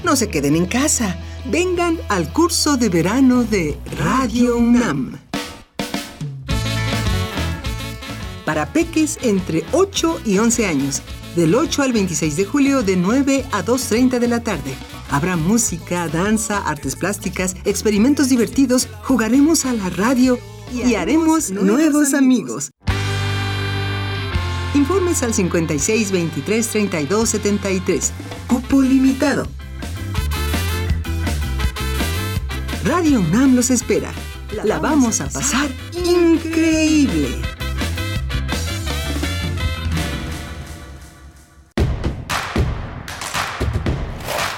[0.04, 1.18] No se queden en casa.
[1.50, 5.18] Vengan al curso de verano de Radio UNAM.
[8.44, 11.00] Para peques entre 8 y 11 años,
[11.34, 14.74] del 8 al 26 de julio de 9 a 2.30 de la tarde.
[15.10, 20.38] Habrá música, danza, artes plásticas, experimentos divertidos, jugaremos a la radio
[20.74, 22.70] y, haremos nuevos amigos.
[24.84, 28.12] Informes al 56 23 32 73.
[28.46, 29.46] Cupo limitado.
[32.84, 34.12] Radio UNAM los espera.
[34.62, 37.28] La vamos a pasar increíble.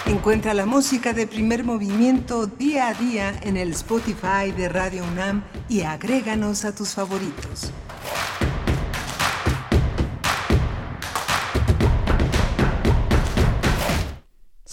[0.06, 5.44] Encuentra la música de primer movimiento día a día en el Spotify de Radio UNAM
[5.68, 7.70] y agréganos a tus favoritos.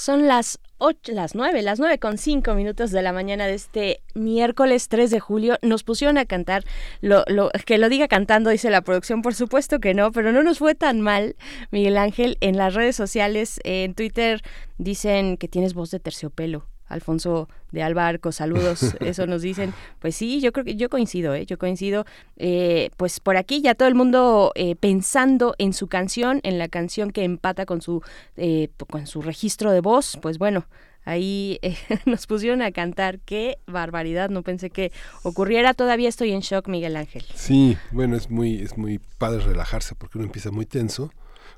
[0.03, 4.01] Son las ocho, las 9, las 9 con 5 minutos de la mañana de este
[4.15, 5.57] miércoles 3 de julio.
[5.61, 6.65] Nos pusieron a cantar,
[6.99, 10.43] lo, lo, que lo diga cantando, dice la producción, por supuesto que no, pero no
[10.43, 11.37] nos fue tan mal,
[11.71, 12.37] Miguel Ángel.
[12.41, 14.41] En las redes sociales, en Twitter,
[14.77, 16.67] dicen que tienes voz de terciopelo.
[16.87, 19.73] Alfonso de Alba Arco, saludos, eso nos dicen.
[19.99, 21.45] Pues sí, yo creo que yo coincido, ¿eh?
[21.45, 22.05] yo coincido.
[22.37, 26.67] Eh, pues por aquí ya todo el mundo eh, pensando en su canción, en la
[26.67, 28.01] canción que empata con su,
[28.37, 30.65] eh, con su registro de voz, pues bueno.
[31.05, 33.19] Ahí eh, nos pusieron a cantar.
[33.19, 34.91] Qué barbaridad, no pensé que
[35.23, 35.73] ocurriera.
[35.73, 37.25] Todavía estoy en shock, Miguel Ángel.
[37.35, 41.11] Sí, bueno, es muy, es muy padre relajarse porque uno empieza muy tenso,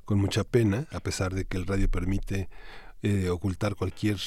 [0.04, 2.50] con mucha pena, a pesar de que el radio permite
[3.04, 4.18] eh, ocultar cualquier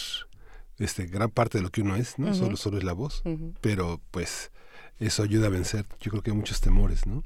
[0.78, 2.34] este, gran parte de lo que uno es, ¿no?
[2.34, 3.22] Solo, solo es la voz,
[3.60, 4.50] pero pues
[4.98, 7.22] eso ayuda a vencer, yo creo que muchos temores, ¿no?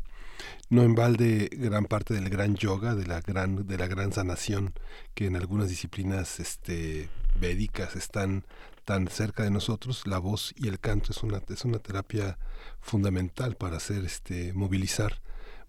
[0.70, 4.72] No en balde gran parte del gran yoga, de la gran, de la gran sanación
[5.14, 7.08] que en algunas disciplinas este,
[7.38, 8.44] védicas están
[8.84, 12.38] tan cerca de nosotros, la voz y el canto es una, es una terapia
[12.80, 15.20] fundamental para hacer este, movilizar,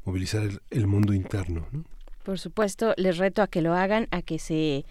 [0.03, 1.85] movilizar el, el mundo interno, ¿no?
[2.23, 4.85] Por supuesto, les reto a que lo hagan, a que se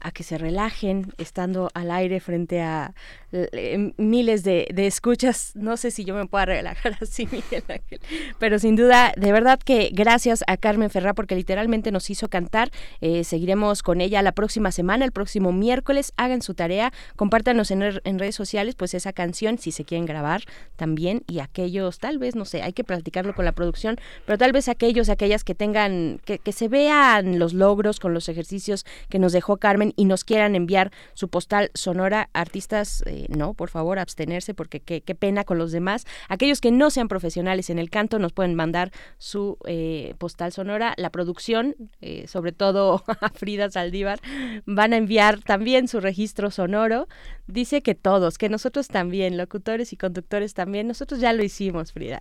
[0.00, 2.94] a que se relajen estando al aire frente a
[3.32, 5.52] eh, miles de, de escuchas.
[5.54, 8.00] No sé si yo me pueda relajar así, Miguel Ángel.
[8.38, 12.70] Pero sin duda, de verdad que gracias a Carmen Ferrá porque literalmente nos hizo cantar.
[13.00, 16.12] Eh, seguiremos con ella la próxima semana, el próximo miércoles.
[16.16, 20.42] Hagan su tarea, compártanos en, en redes sociales pues esa canción si se quieren grabar
[20.76, 23.96] también y aquellos, tal vez, no sé, hay que platicarlo con la producción,
[24.26, 28.28] pero tal vez aquellos, aquellas que tengan, que, que se vean los logros con los
[28.28, 33.54] ejercicios que nos dejó Carmen y nos quieran enviar su postal sonora, artistas, eh, no,
[33.54, 36.06] por favor, abstenerse porque qué, pena con los demás.
[36.28, 40.94] Aquellos que no sean profesionales en el canto nos pueden mandar su eh, postal sonora.
[40.96, 44.20] La producción, eh, sobre todo a Frida Saldívar,
[44.66, 47.08] van a enviar también su registro sonoro.
[47.46, 52.20] Dice que todos, que nosotros también, locutores y conductores también, nosotros ya lo hicimos, Frida.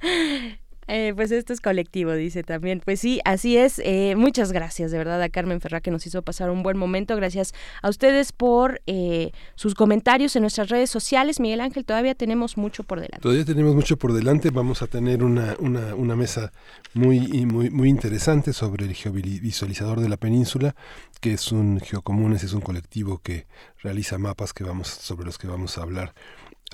[0.88, 2.80] Eh, pues esto es colectivo, dice también.
[2.84, 3.80] Pues sí, así es.
[3.84, 7.14] Eh, muchas gracias de verdad a Carmen Ferrá que nos hizo pasar un buen momento.
[7.16, 11.40] Gracias a ustedes por eh, sus comentarios en nuestras redes sociales.
[11.40, 13.20] Miguel Ángel, todavía tenemos mucho por delante.
[13.20, 14.50] Todavía tenemos mucho por delante.
[14.50, 16.52] Vamos a tener una, una, una mesa
[16.94, 20.74] muy, muy, muy interesante sobre el geovisualizador de la península,
[21.20, 23.46] que es un Geocomunes, es un colectivo que
[23.82, 26.14] realiza mapas que vamos, sobre los que vamos a hablar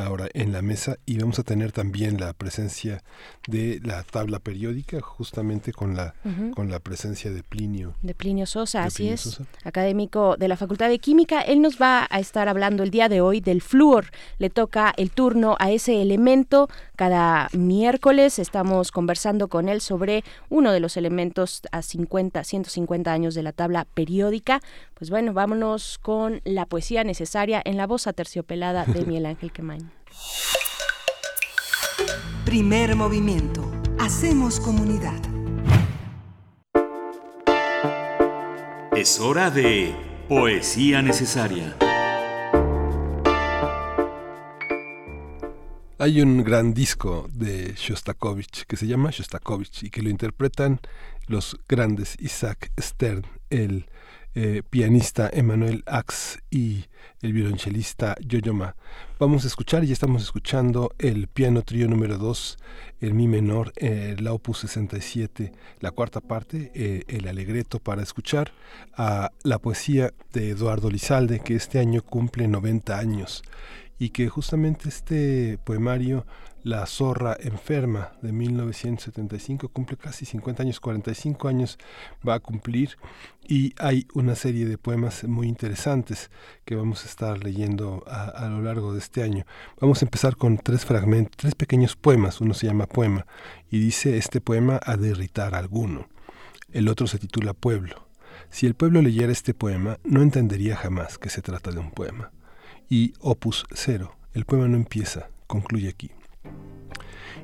[0.00, 3.02] ahora en la mesa y vamos a tener también la presencia
[3.46, 6.14] de la tabla periódica justamente con la
[6.54, 9.44] con la presencia de Plinio De Plinio Sosa, De así Plinio es, Sosa.
[9.64, 11.40] académico de la Facultad de Química.
[11.40, 14.06] Él nos va a estar hablando el día de hoy del flúor.
[14.38, 16.68] Le toca el turno a ese elemento.
[16.96, 23.34] Cada miércoles estamos conversando con él sobre uno de los elementos a 50, 150 años
[23.34, 24.60] de la tabla periódica.
[24.94, 29.87] Pues bueno, vámonos con la poesía necesaria en la voz aterciopelada de Miguel Ángel Quemain.
[32.44, 33.70] Primer movimiento.
[33.98, 35.20] Hacemos comunidad.
[38.96, 39.94] Es hora de
[40.28, 41.76] Poesía Necesaria.
[46.00, 50.80] Hay un gran disco de Shostakovich que se llama Shostakovich y que lo interpretan
[51.26, 53.90] los grandes Isaac Stern, el
[54.40, 56.84] eh, pianista Emmanuel Ax y
[57.22, 58.76] el violonchelista Yo-Yo Ma.
[59.18, 62.56] Vamos a escuchar, ya estamos escuchando el piano trío número 2,
[63.00, 65.50] el mi menor, eh, la opus 67,
[65.80, 68.52] la cuarta parte, eh, el alegreto para escuchar
[68.96, 73.42] a la poesía de Eduardo Lizalde, que este año cumple 90 años
[73.98, 76.24] y que justamente este poemario
[76.64, 81.78] La zorra enferma de 1975 cumple casi 50 años, 45 años
[82.26, 82.96] va a cumplir
[83.46, 86.32] y hay una serie de poemas muy interesantes
[86.64, 89.44] que vamos a estar leyendo a, lo largo de este año.
[89.80, 93.24] Vamos a empezar con tres fragmentos, tres pequeños poemas, uno se llama Poema
[93.70, 94.98] y dice este poema a
[95.56, 96.08] alguno,
[96.72, 98.08] el otro se titula Pueblo.
[98.50, 102.32] Si el pueblo leyera este poema, no entendería jamás que se trata de un poema
[102.90, 104.16] y Opus Cero.
[104.32, 106.10] El poema no empieza, concluye aquí.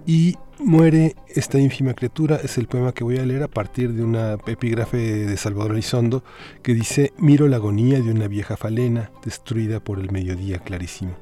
[0.07, 4.05] Y muere esta ínfima criatura, es el poema que voy a leer a partir de
[4.05, 6.23] una epígrafe de Salvador Elizondo
[6.63, 11.17] que dice, miro la agonía de una vieja falena destruida por el mediodía clarísimo.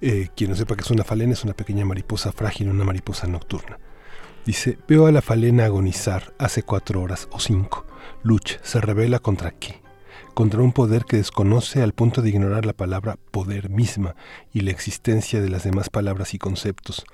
[0.00, 3.26] Eh, quien no sepa que es una falena es una pequeña mariposa frágil, una mariposa
[3.26, 3.78] nocturna.
[4.44, 7.86] Dice, veo a la falena agonizar hace cuatro horas o cinco.
[8.22, 9.80] Luch se revela contra qué?
[10.38, 14.14] Contra un poder que desconoce al punto de ignorar la palabra poder misma
[14.54, 17.04] y la existencia de las demás palabras y conceptos.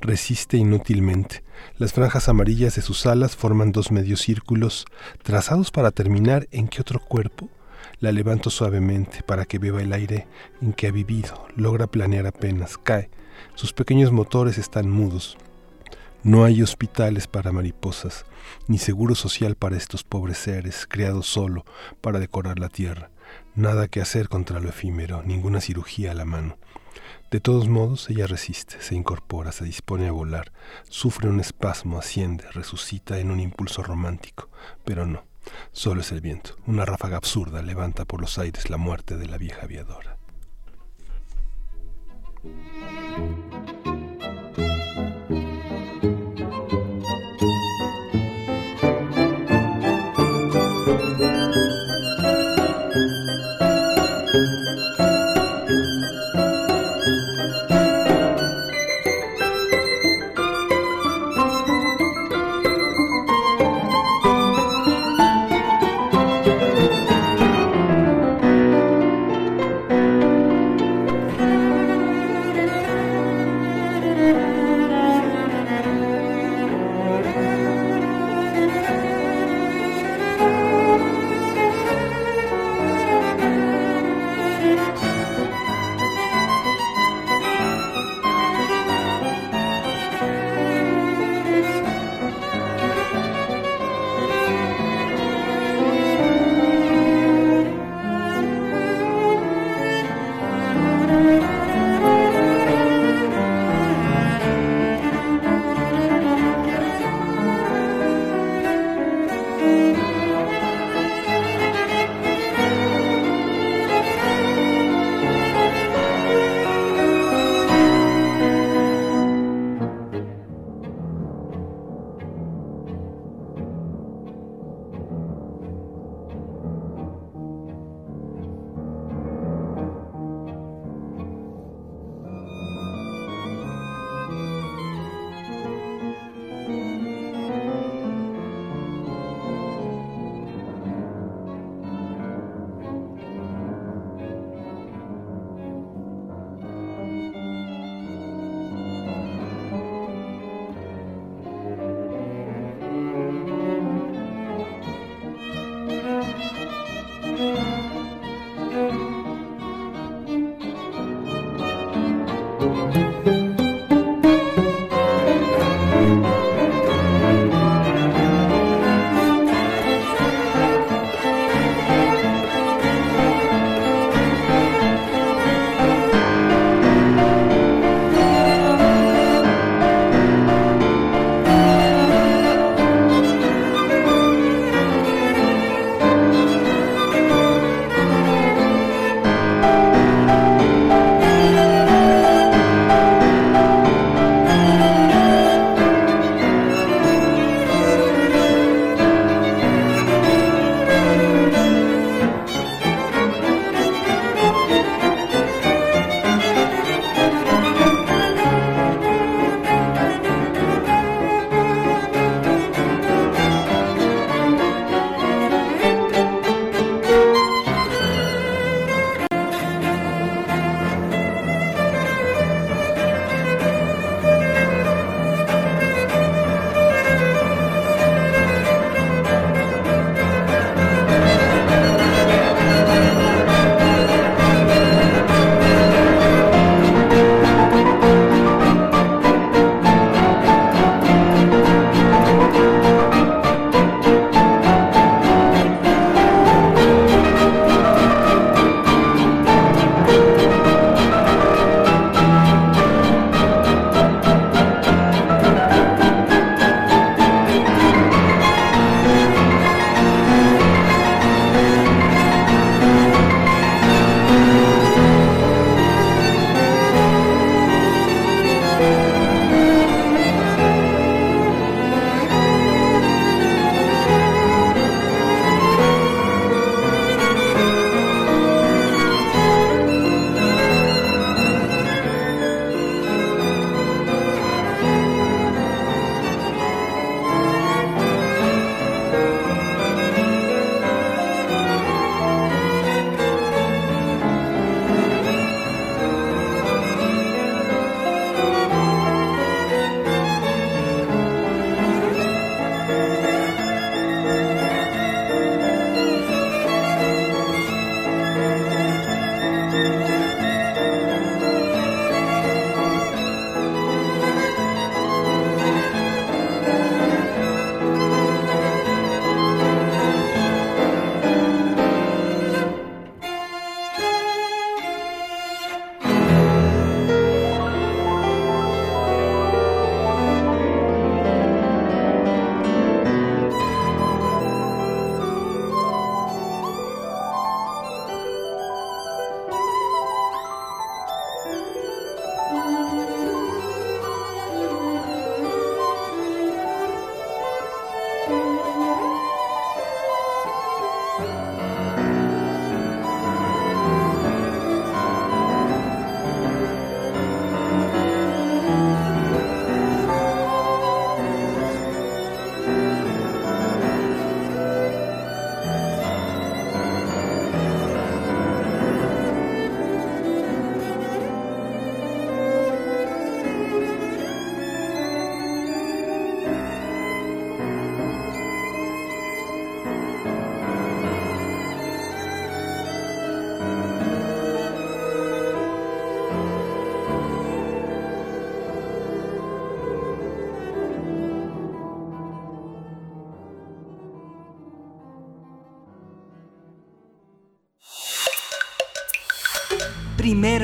[0.00, 1.42] Resiste inútilmente.
[1.76, 4.84] Las franjas amarillas de sus alas forman dos medios círculos
[5.24, 7.48] trazados para terminar en qué otro cuerpo.
[7.98, 10.28] La levanto suavemente para que beba el aire
[10.62, 11.48] en que ha vivido.
[11.56, 13.10] Logra planear apenas, cae.
[13.56, 15.36] Sus pequeños motores están mudos.
[16.24, 18.24] No hay hospitales para mariposas,
[18.66, 21.64] ni seguro social para estos pobres seres, criados solo
[22.00, 23.10] para decorar la tierra.
[23.54, 26.58] Nada que hacer contra lo efímero, ninguna cirugía a la mano.
[27.30, 30.52] De todos modos, ella resiste, se incorpora, se dispone a volar,
[30.88, 34.48] sufre un espasmo, asciende, resucita en un impulso romántico,
[34.84, 35.24] pero no,
[35.72, 39.38] solo es el viento, una ráfaga absurda levanta por los aires la muerte de la
[39.38, 40.16] vieja aviadora.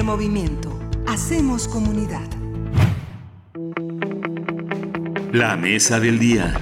[0.04, 0.78] Primer movimiento.
[1.06, 2.28] Hacemos comunidad.
[5.32, 6.60] La mesa del día.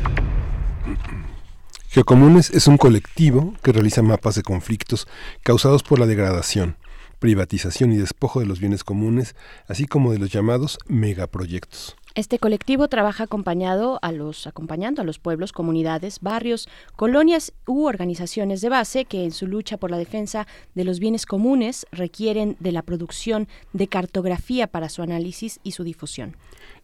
[1.89, 5.09] Geocomunes es un colectivo que realiza mapas de conflictos
[5.43, 6.77] causados por la degradación,
[7.19, 9.35] privatización y despojo de los bienes comunes,
[9.67, 11.97] así como de los llamados megaproyectos.
[12.15, 18.61] Este colectivo trabaja acompañado a los, acompañando a los pueblos, comunidades, barrios, colonias u organizaciones
[18.61, 22.73] de base que en su lucha por la defensa de los bienes comunes requieren de
[22.73, 26.37] la producción de cartografía para su análisis y su difusión.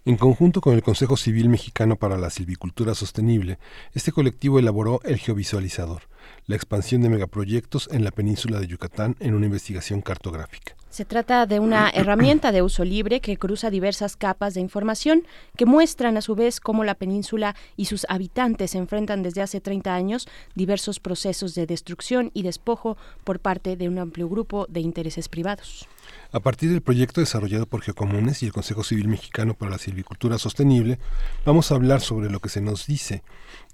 [0.09, 3.59] En conjunto con el Consejo Civil Mexicano para la Silvicultura Sostenible,
[3.93, 6.05] este colectivo elaboró el geovisualizador,
[6.47, 10.75] la expansión de megaproyectos en la península de Yucatán en una investigación cartográfica.
[10.89, 15.27] Se trata de una herramienta de uso libre que cruza diversas capas de información
[15.59, 19.95] que muestran a su vez cómo la península y sus habitantes enfrentan desde hace 30
[19.95, 25.29] años diversos procesos de destrucción y despojo por parte de un amplio grupo de intereses
[25.29, 25.87] privados.
[26.31, 30.37] A partir del proyecto desarrollado por Geocomunes y el Consejo Civil Mexicano para la Silvicultura
[30.37, 30.99] Sostenible,
[31.47, 33.23] vamos a hablar sobre lo que se nos dice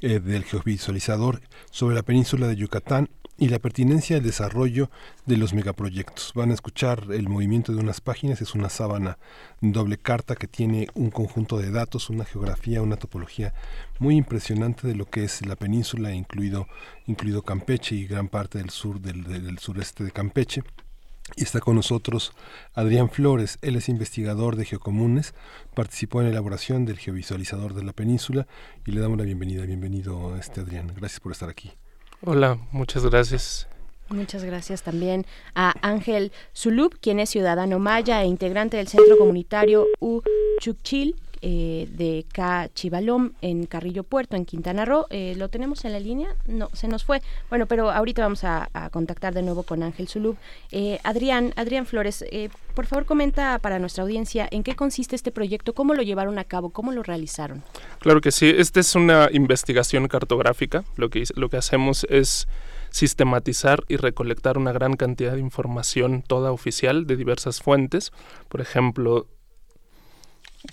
[0.01, 1.41] eh, del geovisualizador
[1.73, 4.89] sobre la península de Yucatán y la pertinencia del desarrollo
[5.27, 6.31] de los megaproyectos.
[6.37, 9.19] Van a escuchar el movimiento de unas páginas, es una sábana
[9.61, 13.53] doble carta que tiene un conjunto de datos, una geografía, una topología
[13.99, 16.69] muy impresionante de lo que es la península, incluido,
[17.09, 20.63] incluido Campeche y gran parte del sur del, del sureste de Campeche.
[21.37, 22.33] Y está con nosotros
[22.75, 25.35] Adrián Flores, él es investigador de geocomunes,
[25.75, 28.47] participó en la elaboración del geovisualizador de la península
[28.87, 29.65] y le damos la bienvenida.
[29.65, 31.73] Bienvenido, este Adrián, gracias por estar aquí.
[32.23, 33.67] Hola, muchas gracias.
[34.11, 35.25] Muchas gracias también
[35.55, 42.25] a Ángel Zulub, quien es ciudadano maya e integrante del Centro Comunitario Uchuchil eh, de
[42.33, 45.05] Cachivalom en Carrillo Puerto, en Quintana Roo.
[45.11, 46.35] Eh, ¿Lo tenemos en la línea?
[46.47, 47.21] No, se nos fue.
[47.51, 50.37] Bueno, pero ahorita vamos a, contactar de nuevo con Ángel Zulub.
[50.73, 55.31] Eh, Adrián, Adrián Flores, eh, por favor comenta para nuestra audiencia en qué consiste este
[55.33, 57.63] proyecto, cómo lo llevaron a cabo, cómo lo realizaron.
[57.99, 60.85] Claro que sí, esta es una investigación cartográfica.
[60.97, 62.49] Lo que, lo que hacemos es
[62.89, 68.13] sistematizar y recolectar una gran cantidad de información toda oficial de diversas fuentes,
[68.49, 69.27] por ejemplo,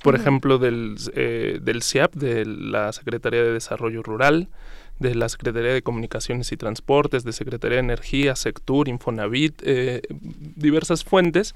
[0.03, 4.49] por ejemplo del, eh, del CIAP, de la Secretaría de Desarrollo Rural,
[4.99, 11.03] de la Secretaría de Comunicaciones y Transportes, de Secretaría de Energía, Sectur, Infonavit, eh, diversas
[11.03, 11.55] fuentes,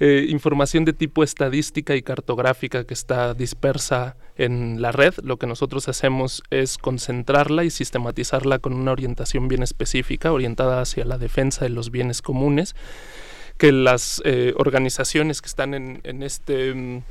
[0.00, 5.14] eh, información de tipo estadística y cartográfica que está dispersa en la red.
[5.22, 11.04] Lo que nosotros hacemos es concentrarla y sistematizarla con una orientación bien específica, orientada hacia
[11.04, 12.74] la defensa de los bienes comunes,
[13.58, 17.02] que las eh, organizaciones que están en, en este...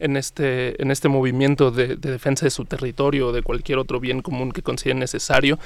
[0.00, 4.00] en este, en este movimiento de, de defensa de su territorio o de cualquier otro
[4.00, 5.58] bien común que consideren necesario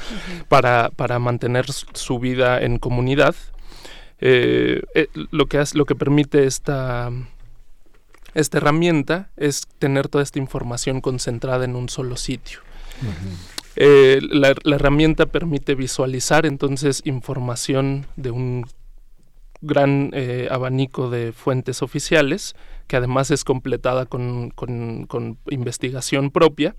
[0.49, 3.35] para, para mantener su- su vida en comunidad.
[4.21, 7.11] Eh, eh, lo, que hace, lo que permite esta,
[8.35, 12.61] esta herramienta es tener toda esta información concentrada en un solo sitio.
[13.77, 18.67] Eh, la, la herramienta permite visualizar entonces información de un
[19.65, 22.55] gran eh, abanico de fuentes oficiales,
[22.87, 26.75] que además es completada con, con- investigación propia.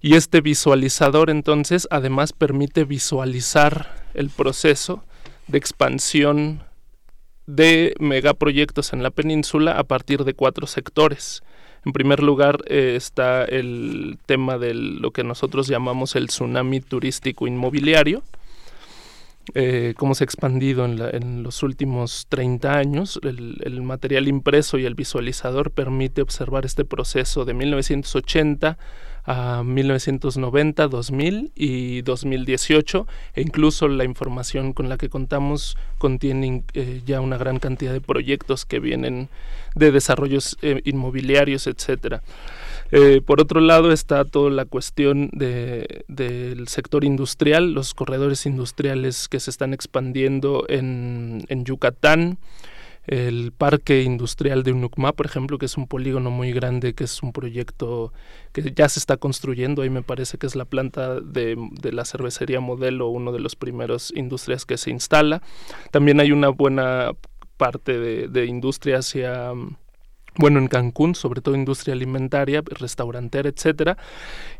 [0.00, 5.02] Y este visualizador entonces además permite visualizar el proceso
[5.48, 6.62] de expansión
[7.46, 11.42] de megaproyectos en la península a partir de cuatro sectores.
[11.84, 17.46] En primer lugar eh, está el tema de lo que nosotros llamamos el tsunami turístico
[17.46, 18.22] inmobiliario,
[19.54, 23.20] eh, cómo se ha expandido en, la- en los últimos 30 años.
[23.22, 28.78] El, material impreso y el visualizador permite observar este proceso de 1980
[29.26, 37.00] a 1990, 2000 y 2018 e incluso la información con la que contamos contiene eh,
[37.06, 39.28] ya una gran cantidad de proyectos que vienen
[39.74, 42.22] de desarrollos eh, inmobiliarios, etcétera.
[42.96, 49.26] Eh, por otro lado está toda la cuestión de- del sector industrial, los corredores industriales
[49.26, 52.38] que se están expandiendo en, Yucatán,
[53.08, 57.20] el parque industrial de Unucma, por ejemplo, que es un polígono muy grande, que es
[57.20, 58.12] un proyecto
[58.52, 61.56] que ya se está construyendo, ahí me parece que es la planta de,
[61.90, 65.42] la cervecería modelo, uno de los primeros industrias que se instala.
[65.90, 67.10] También hay una buena
[67.56, 67.98] parte
[68.28, 69.52] de industria hacia
[70.36, 73.96] bueno, en Cancún, sobre todo industria alimentaria, restaurantera, etcétera,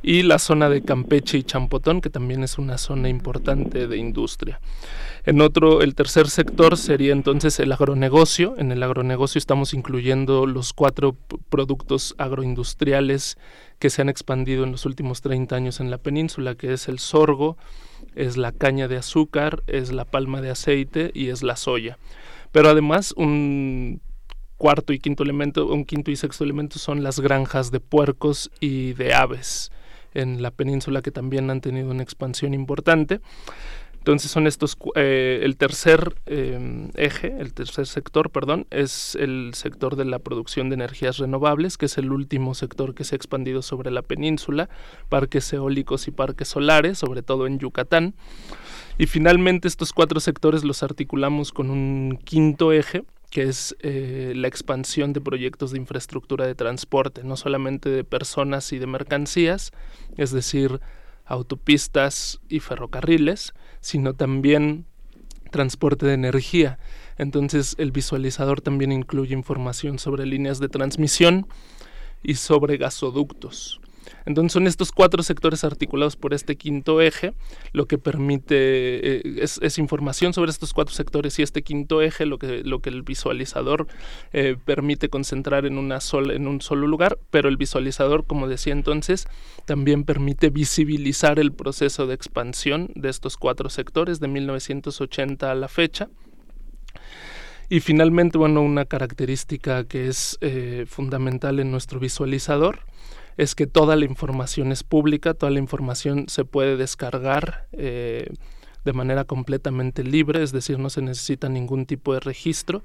[0.03, 4.61] y la zona de Campeche y Champotón, que también es una zona importante de industria.
[5.25, 8.55] En otro, el tercer sector sería entonces el agronegocio.
[8.59, 11.17] En el agronegocio estamos incluyendo los cuatro
[11.49, 13.39] productos agroindustriales
[13.79, 16.99] que se han expandido en los últimos 30 años en la península, que es el
[16.99, 17.57] sorgo,
[18.15, 21.99] es la caña de azúcar, es la palma de aceite y es la soya.
[22.53, 24.01] Pero además un
[24.65, 28.95] cuarto y quinto elemento, un quinto y sexto elemento son las granjas de puercos y
[28.95, 29.70] de aves
[30.15, 33.20] en la península que también han tenido una expansión importante.
[33.99, 39.97] Entonces son estos, eh, el tercer eh, eje, el tercer sector, perdón, es el sector
[39.97, 43.61] de la producción de energías renovables, que es el último sector que se ha expandido
[43.61, 44.70] sobre la península,
[45.11, 48.15] parques eólicos y parques solares, sobre todo en Yucatán.
[48.97, 53.05] Y finalmente estos cuatro sectores los articulamos con un quinto eje,
[53.35, 58.73] que es eh, la expansión de proyectos de infraestructura de transporte, no solamente de personas
[58.73, 59.73] y de mercancías,
[60.16, 60.81] es decir,
[61.24, 64.86] autopistas y ferrocarriles, sino también
[65.51, 66.78] transporte de energía.
[67.19, 71.48] Entonces el visualizador también incluye información sobre líneas de transmisión
[72.23, 73.81] y sobre gasoductos.
[74.27, 77.35] Entonces son estos cuatro sectores articulados por este quinto eje,
[77.73, 82.39] lo que permite, eh, es, información sobre estos cuatro sectores y este quinto eje, lo
[82.39, 83.87] que, lo que el visualizador
[84.32, 85.98] eh, permite concentrar en, una
[86.31, 89.27] en un solo lugar, pero el visualizador, como decía entonces,
[89.66, 95.69] también permite visibilizar el proceso de expansión de estos cuatro sectores de 1980 a la
[95.69, 96.09] fecha.
[97.69, 102.81] Y finalmente, bueno, una característica que es eh, fundamental en nuestro visualizador
[103.37, 108.29] es que toda la información es pública, toda la información se puede descargar eh,
[108.85, 112.82] de manera completamente libre, es decir, no se necesita ningún tipo de registro.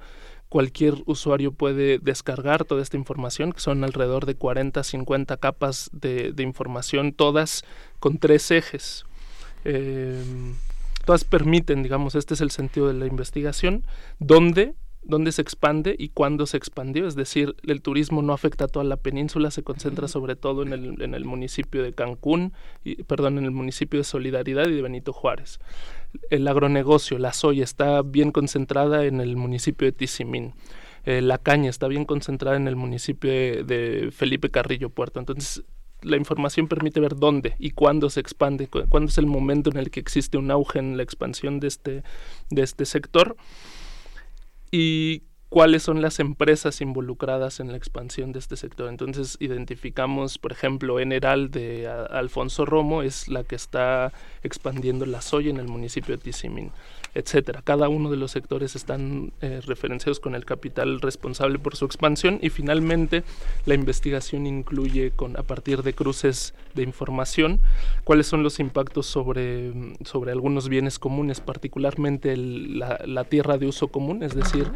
[0.48, 6.34] Cualquier usuario puede descargar toda esta información, que son alrededor de 40, 50 capas de,
[6.38, 7.64] información, todas
[8.00, 9.04] con tres ejes.
[9.64, 10.24] Eh,
[11.04, 13.84] todas permiten, digamos, este es el sentido de la investigación,
[14.18, 17.06] donde dónde se expande y cuándo se expandió.
[17.06, 20.72] Es decir, el turismo no afecta a toda la península, se concentra sobre todo en
[20.72, 22.52] el, en el municipio de Cancún,
[22.84, 25.58] y, perdón, en el municipio de Solidaridad y de Benito Juárez.
[26.30, 30.54] El agronegocio, la soya, está bien concentrada en el municipio de Tizimín.
[31.04, 35.18] Eh, la caña está bien concentrada en el municipio de, de Felipe Carrillo Puerto.
[35.18, 35.64] Entonces,
[36.02, 39.90] la información permite ver dónde y cuándo se expande, cuándo es el momento en el
[39.90, 42.02] que existe un auge en la expansión de este,
[42.50, 43.36] de este sector
[44.70, 48.88] y cuáles son las empresas involucradas en la expansión de este sector.
[48.88, 55.50] Entonces identificamos, por ejemplo, Eneral de Alfonso Romo es la que está expandiendo la soya
[55.50, 56.70] en el municipio de Tizimín,
[57.14, 57.62] etcétera.
[57.62, 62.38] Cada uno de los sectores están eh, referenciados con el capital responsable por su expansión
[62.40, 63.24] y finalmente
[63.66, 67.60] la investigación incluye con a partir de cruces de información
[68.04, 69.72] cuáles son los impactos sobre,
[70.04, 74.70] sobre algunos bienes comunes, particularmente la, la, tierra de uso común, es decir,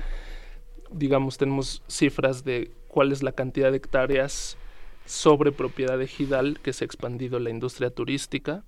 [0.92, 4.56] digamos, tenemos cifras de cuál es la cantidad de hectáreas
[5.06, 8.64] sobre propiedad ejidal que se ha expandido la industria turística,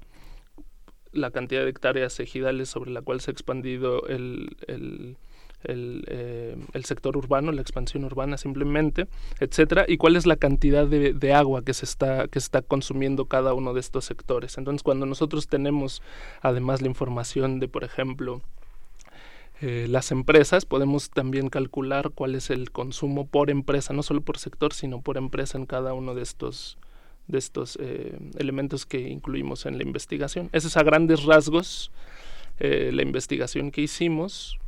[1.17, 5.17] la cantidad de hectáreas ejidales sobre la cual se ha expandido el, el,
[5.65, 9.09] eh, sector urbano, la expansión urbana simplemente,
[9.41, 13.25] etcétera, y cuál es la cantidad de, de, agua que se está que está consumiendo
[13.25, 14.59] cada uno de estos sectores.
[14.59, 16.03] Entonces, cuando nosotros tenemos
[16.41, 18.43] además la información de, por ejemplo,
[19.63, 24.37] eh, las empresas, podemos también calcular cuál es el consumo por empresa, no solo por
[24.37, 26.77] sector, sino por empresa en cada uno de estos,
[27.29, 30.49] de estos eh, elementos que incluimos en la investigación.
[30.53, 31.91] Ese es a grandes rasgos
[32.59, 34.59] eh, la investigación que hicimos.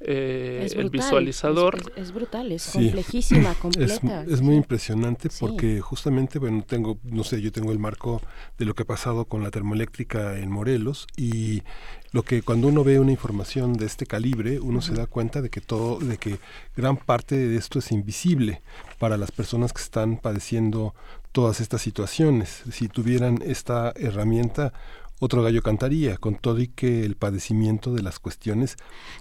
[0.00, 1.92] el visualizador.
[1.94, 4.24] Es, brutal, es complejísima, completa.
[4.28, 8.20] Es, muy impresionante porque justamente, bueno, tengo, no sé, yo tengo el marco
[8.58, 11.62] de lo que ha pasado con la termoeléctrica en Morelos y
[12.12, 15.48] lo que cuando uno ve una información de este calibre, uno se da cuenta de
[15.48, 16.38] que todo, de que
[16.76, 18.60] gran parte de esto es invisible
[18.98, 20.94] para las personas que están padeciendo
[21.32, 22.62] todas estas situaciones.
[22.70, 24.72] Si tuvieran esta herramienta,
[25.24, 28.76] otro gallo cantaría, con todo y que el padecimiento de las cuestiones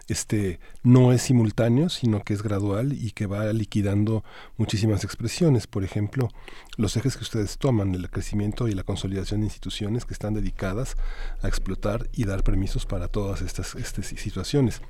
[0.08, 4.24] este, no es simultáneo, sino que es gradual y que va liquidando
[4.58, 5.68] muchísimas expresiones.
[5.68, 6.30] Por ejemplo,
[6.76, 10.98] los ejes que ustedes toman, el crecimiento y la consolidación de instituciones que están dedicadas
[11.44, 14.82] a explotar y dar permisos para todas estas, estas situaciones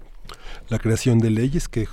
[0.69, 1.87] la creación de leyes que,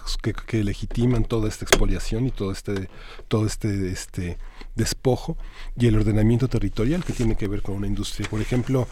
[0.47, 2.89] que, legitiman toda esta expoliación y todo este
[3.27, 4.39] todo este este
[4.79, 5.37] despojo
[5.77, 8.89] y el ordenamiento territorial que tiene que ver con una industria por ejemplo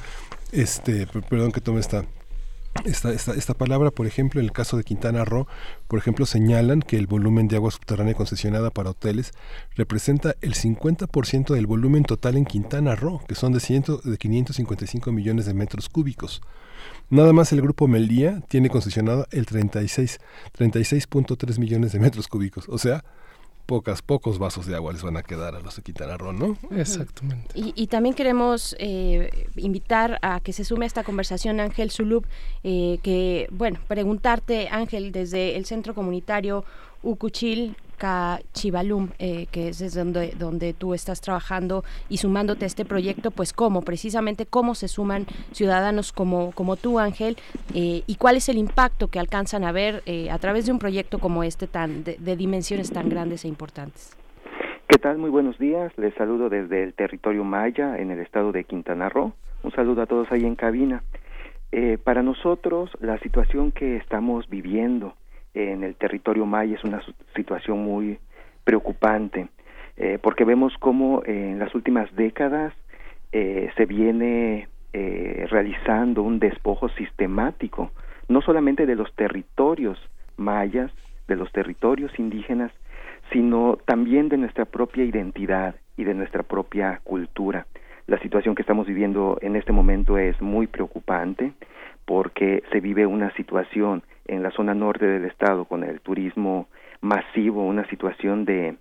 [0.52, 2.04] este perdón que tome esta
[2.84, 5.46] esta, esta, esta, palabra, por ejemplo, en el caso de Quintana Roo,
[5.88, 9.32] por ejemplo, señalan que el volumen de agua subterránea concesionada para hoteles
[9.74, 15.10] representa el 50% del volumen total en Quintana Roo, que son de, ciento, de 555
[15.10, 16.42] millones de metros cúbicos.
[17.08, 20.18] Nada más el grupo Melía tiene concesionado el 36,
[20.56, 22.68] 36.3 millones de metros cúbicos.
[22.68, 23.04] O sea,
[23.66, 26.56] pocas, pocos vasos de agua les van a quedar a los de Quintana Roo, ¿no?
[26.70, 27.48] Exactamente.
[27.54, 32.24] Y, y también queremos eh, invitar a que se sume a esta conversación Ángel Zulub,
[32.64, 36.64] eh, que, bueno, preguntarte, Ángel, desde el Centro Comunitario
[37.02, 42.84] Ucuchil, Cachibalum, eh, que es desde donde, donde tú estás trabajando y sumándote a este
[42.84, 47.36] proyecto, pues cómo, precisamente cómo se suman ciudadanos como, como tú, Ángel,
[47.74, 50.78] eh, y cuál es el impacto que alcanzan a ver eh, a través de un
[50.78, 54.16] proyecto como este tan de, de dimensiones tan grandes e importantes.
[54.88, 55.18] ¿Qué tal?
[55.18, 55.92] Muy buenos días.
[55.96, 59.32] Les saludo desde el territorio maya en el estado de Quintana Roo.
[59.62, 61.02] Un saludo a todos ahí en cabina.
[62.04, 65.14] Para nosotros, la situación que estamos viviendo
[65.56, 67.02] en el territorio maya es una
[67.34, 68.18] situación muy
[68.64, 69.48] preocupante,
[69.96, 72.74] eh, porque vemos cómo eh, en las últimas décadas
[73.32, 74.68] eh, se viene
[75.50, 77.90] realizando un despojo sistemático,
[78.28, 79.98] no solamente de los territorios
[80.38, 80.90] mayas,
[81.28, 82.72] de los territorios indígenas,
[83.30, 87.66] sino también de nuestra propia identidad y de nuestra propia cultura.
[88.06, 91.52] La situación que estamos viviendo en este momento es muy preocupante
[92.06, 96.68] porque se vive una situación en la zona norte del estado con el turismo
[97.00, 98.76] masivo, una situación de,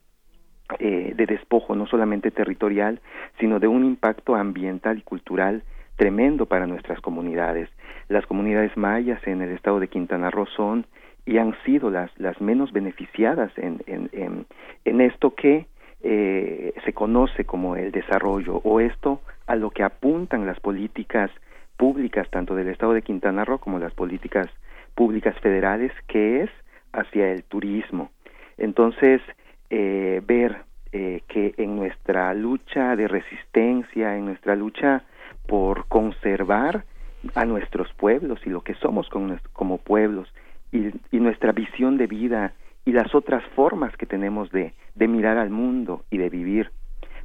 [0.80, 3.00] eh, de despojo no solamente territorial,
[3.40, 5.64] sino de un impacto ambiental y cultural
[5.96, 7.70] tremendo para nuestras comunidades.
[8.08, 10.86] Las comunidades mayas en el estado de Quintana Roo son
[11.26, 14.46] y han sido las, las menos beneficiadas en, en, en,
[14.86, 15.66] en esto que
[16.02, 21.32] eh, se conoce como el desarrollo o esto a lo que apuntan las políticas
[21.78, 24.48] públicas tanto del estado de Quintana Roo como las políticas
[24.96, 26.50] públicas federales que es
[26.94, 28.12] hacia el turismo.
[28.58, 29.22] Entonces,
[29.70, 35.04] eh, ver eh, que en nuestra lucha de resistencia, en nuestra lucha
[35.48, 36.86] por conservar
[37.34, 40.34] a nuestros pueblos y lo que somos nues- como pueblos
[40.72, 42.54] y, nuestra visión de vida
[42.86, 46.72] y las otras formas que tenemos de, de mirar al mundo y de vivir.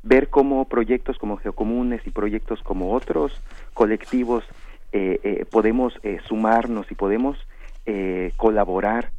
[0.03, 3.39] Ver cómo proyectos como Geocomunes y proyectos como otros
[3.75, 4.43] colectivos
[4.93, 7.39] eh, eh, podemos eh, sumarnos y podemos
[7.93, 9.11] eh, colaborar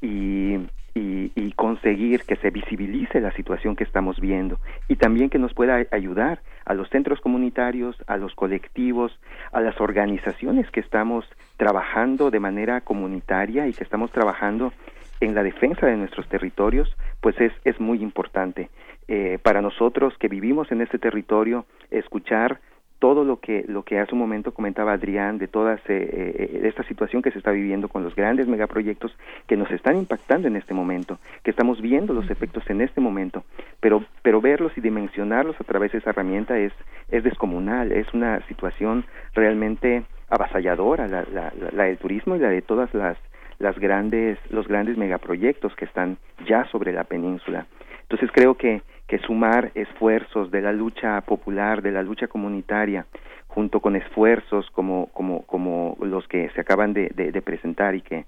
[0.00, 0.54] y,
[0.94, 5.52] y, y conseguir que se visibilice la situación que estamos viendo y también que nos
[5.54, 9.18] pueda ayudar a los centros comunitarios, a los colectivos,
[9.50, 11.24] a las organizaciones que estamos
[11.56, 14.72] trabajando de manera comunitaria y que estamos trabajando
[15.20, 18.70] en la defensa de nuestros territorios, pues es, es muy importante.
[19.08, 22.60] Eh, para nosotros que vivimos en este territorio, escuchar
[23.02, 27.32] todo lo que lo que hace un momento comentaba Adrián de toda esta situación que
[27.32, 29.10] se está viviendo con los grandes megaproyectos
[29.48, 33.42] que nos están impactando en este momento, que estamos viendo los efectos en este momento,
[33.80, 36.72] pero pero verlos y dimensionarlos a través de esa herramienta es
[37.08, 42.50] es descomunal, es una situación realmente avasalladora la, la, la, la del turismo y la
[42.50, 43.16] de todas las
[43.58, 47.66] las grandes los grandes megaproyectos que están ya sobre la península.
[48.02, 48.80] Entonces creo que
[49.12, 53.04] que sumar esfuerzos de la lucha popular, de la lucha comunitaria,
[53.46, 58.24] junto con esfuerzos como, como, como los que se acaban de, de, presentar y que,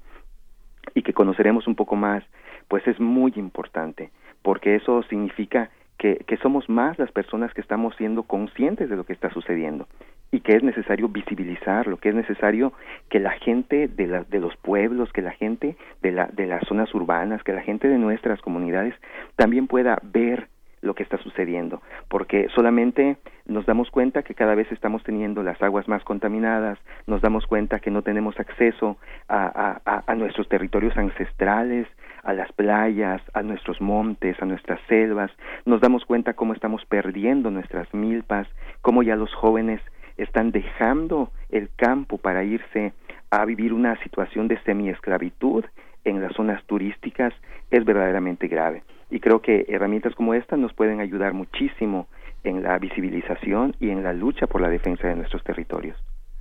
[0.95, 2.23] y que conoceremos un poco más,
[2.69, 4.11] pues es muy importante,
[4.43, 9.05] porque eso significa que, que somos más las personas que estamos siendo conscientes de lo
[9.05, 9.87] que está sucediendo
[10.33, 12.75] y que es necesario visibilizarlo, que es necesario
[13.09, 16.63] que la gente de, la, de los pueblos, que la gente de, la, de las
[16.69, 18.95] zonas urbanas, que la gente de nuestras comunidades
[19.37, 20.49] también pueda ver
[20.85, 25.61] lo que está sucediendo, porque solamente nos damos cuenta que cada vez estamos teniendo las
[25.63, 28.99] aguas más contaminadas, nos damos cuenta que no tenemos acceso
[29.29, 29.81] a,
[30.17, 31.89] nuestros territorios ancestrales,
[32.23, 35.31] a las playas, a nuestros montes, a nuestras selvas,
[35.65, 38.47] nos damos cuenta cómo estamos perdiendo nuestras milpas,
[38.83, 39.81] cómo ya los jóvenes
[40.17, 42.93] están dejando el campo para irse
[43.31, 45.65] a vivir una situación de semiesclavitud
[46.05, 47.33] en las zonas turísticas,
[47.71, 52.09] es verdaderamente grave y creo que herramientas como esta nos pueden ayudar muchísimo
[52.43, 55.97] en la visibilización y en la lucha por la defensa de nuestros territorios.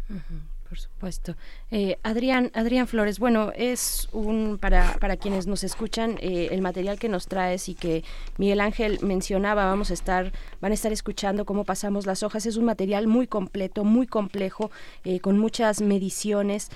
[0.09, 1.35] Uh por supuesto.
[1.69, 6.98] Eh, Adrián, Adrián Flores, bueno, es un, para, para quienes nos escuchan, eh, el material
[6.98, 8.03] que nos traes y que
[8.40, 12.58] Miguel Ángel mencionaba, vamos a estar, van a estar escuchando cómo pasamos las hojas, es
[12.58, 14.72] un material muy completo, muy complejo,
[15.03, 16.72] eh, con muchas mediciones.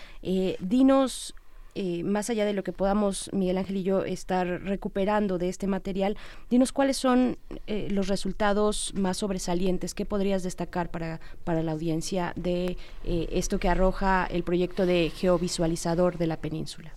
[0.60, 1.34] dinos
[1.80, 5.68] eh, más allá de lo que podamos Miguel Ángel y yo estar recuperando de este
[5.68, 6.18] material,
[6.50, 12.34] dinos cuáles son eh, los resultados más sobresalientes, qué podrías destacar para, para la audiencia
[12.36, 16.96] de eh, esto que arroja el proyecto de geovisualizador de la península.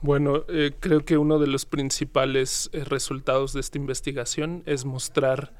[0.00, 0.44] Bueno,
[0.80, 5.52] creo que uno de los principales resultados de esta investigación es mostrar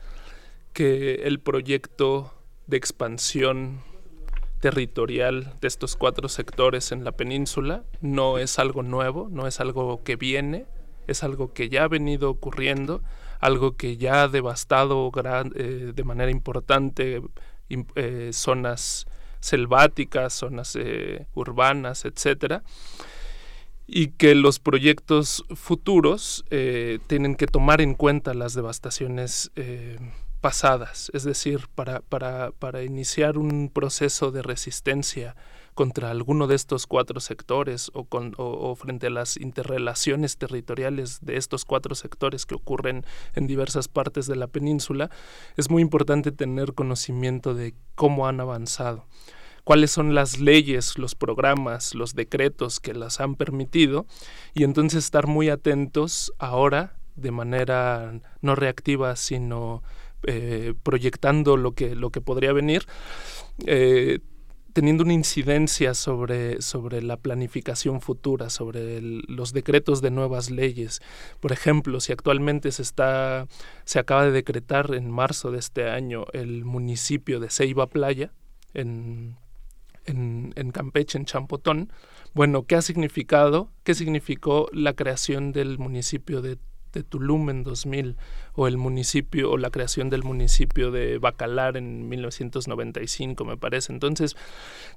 [0.73, 2.33] que el proyecto
[2.67, 3.83] de expansión
[4.63, 10.05] territorial de estos cuatro sectores en la península no es algo nuevo, no es algo
[10.05, 10.67] que viene,
[11.09, 13.03] es algo que ya ha venido ocurriendo,
[13.41, 15.11] algo que ya ha devastado
[15.57, 17.23] eh, de manera importante
[17.97, 19.07] eh, zonas
[19.41, 22.63] selváticas, zonas eh, urbanas, etcétera
[23.85, 26.45] y que los proyectos futuros
[27.09, 29.51] tienen que tomar en cuenta las devastaciones
[30.43, 35.37] pasadas, es decir, para, para, para iniciar un proceso de resistencia
[35.75, 41.37] contra alguno de estos cuatro sectores o, con, o, frente a las interrelaciones territoriales de
[41.37, 45.11] estos cuatro sectores que ocurren en diversas partes de la península,
[45.57, 49.07] es muy importante tener conocimiento de cómo han avanzado
[49.65, 54.07] cuáles son las leyes, los programas, los decretos que las han permitido
[54.55, 59.85] y entonces estar muy atentos ahora de manera no reactiva sino
[60.27, 62.87] eh, proyectando lo que, lo que podría venir,
[63.67, 64.21] eh,
[64.73, 71.01] teniendo una incidencia sobre, sobre la planificación futura, sobre los decretos de nuevas leyes.
[71.41, 73.47] Por ejemplo, si actualmente se está,
[73.85, 78.33] se acaba de decretar en marzo de este año el municipio de Ceiba Playa,
[78.75, 79.37] en,
[80.07, 81.93] en, en Campeche, en Champotón,
[82.35, 83.69] bueno, ¿qué ha significado?
[83.85, 86.57] ¿Qué significó la creación del municipio de
[86.93, 88.17] de Tulum en 2000
[88.55, 93.93] o el municipio o la creación del municipio de Bacalar en 1995 me parece.
[93.93, 94.37] Entonces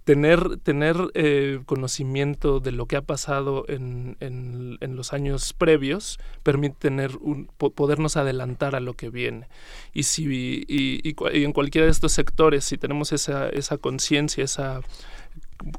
[0.03, 6.75] tener tener eh, conocimiento de lo que ha pasado en, en, los años previos permite
[6.79, 9.47] tener un, podernos adelantar a lo que viene.
[9.93, 10.25] Y si
[10.67, 14.81] y, y en cualquiera de estos sectores si tenemos esa esa conciencia esa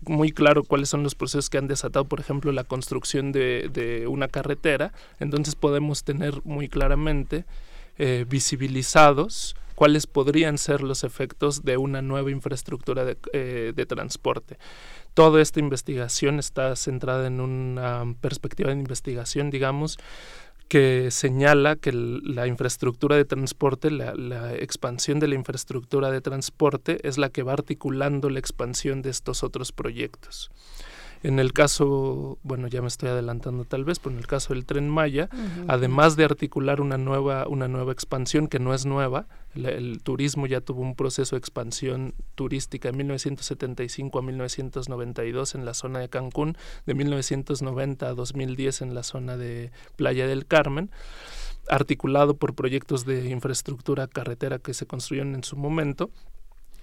[0.06, 4.28] muy claro cuáles son los procesos que han desatado, por ejemplo, la construcción de, una
[4.28, 7.44] carretera, entonces podemos tener muy claramente
[7.98, 14.58] eh, visibilizados cuáles podrían ser los efectos de una nueva infraestructura de, eh, de transporte.
[15.14, 19.98] Toda esta investigación está centrada en una perspectiva de investigación, digamos,
[20.68, 27.18] que señala que la infraestructura de transporte, la, expansión de la infraestructura de transporte es
[27.18, 30.50] la que va articulando la expansión de estos otros proyectos.
[31.22, 34.64] En el caso, bueno, ya me estoy adelantando tal vez, pero en el caso del
[34.64, 35.28] tren Maya,
[35.68, 40.60] además de articular una nueva, una nueva expansión que no es nueva, el turismo ya
[40.60, 46.56] tuvo un proceso de expansión turística de 1975 a 1992 en la zona de Cancún,
[46.84, 50.90] de 1990 a 2010 en la zona de Playa del Carmen
[51.68, 56.10] articulado por proyectos de infraestructura carretera que se construyeron en su momento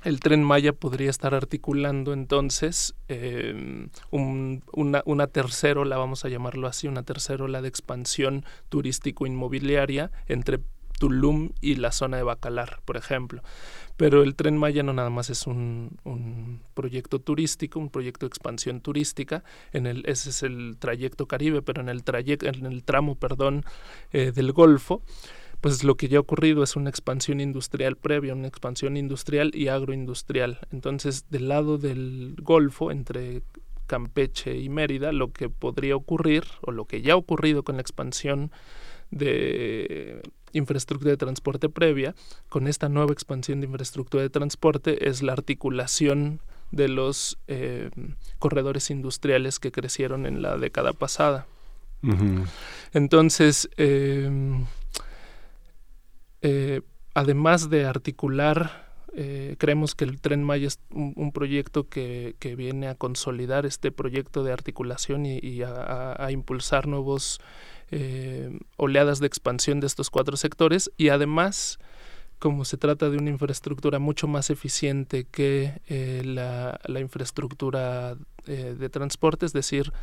[0.04, 6.88] el tren Maya podría estar articulando entonces eh, una, una tercera vamos a llamarlo así,
[6.88, 10.60] una tercera ola de expansión turístico-inmobiliaria entre
[11.00, 13.42] Tulum y la zona de Bacalar, por ejemplo.
[13.98, 18.30] Pero el tren Maya no nada más es un, un proyecto turístico, un proyecto de
[18.30, 19.44] expansión turística.
[19.72, 23.66] En el, ese es el trayecto Caribe, pero en el, trayecto, en el tramo perdón,
[24.12, 25.02] eh, del Golfo
[25.64, 29.70] pues lo que ya ha ocurrido es una expansión industrial previa, una expansión industrial y
[29.70, 30.60] agroindustrial.
[30.74, 33.44] Entonces, del lado del Golfo, entre
[33.88, 37.82] Campeche y Mérida, lo que podría ocurrir, o lo que ya ha ocurrido con la
[37.82, 38.52] expansión
[39.10, 42.14] de infraestructura de transporte previa,
[42.50, 47.90] con esta nueva expansión de infraestructura de transporte, es la articulación de los eh,
[48.38, 51.48] corredores industriales que crecieron en la década pasada.
[52.92, 54.30] Entonces, eh,
[56.44, 56.82] eh,
[57.16, 58.84] además de articular,
[59.16, 64.44] eh, creemos que el Tren Maya es un, proyecto que, viene a consolidar este proyecto
[64.44, 67.40] de articulación y, a, impulsar nuevos
[67.92, 70.92] eh, oleadas de expansión de estos cuatro sectores.
[70.98, 71.80] Y además
[72.44, 75.80] como se trata de una infraestructura mucho más eficiente que
[76.26, 79.94] la, infraestructura de transporte, es decir,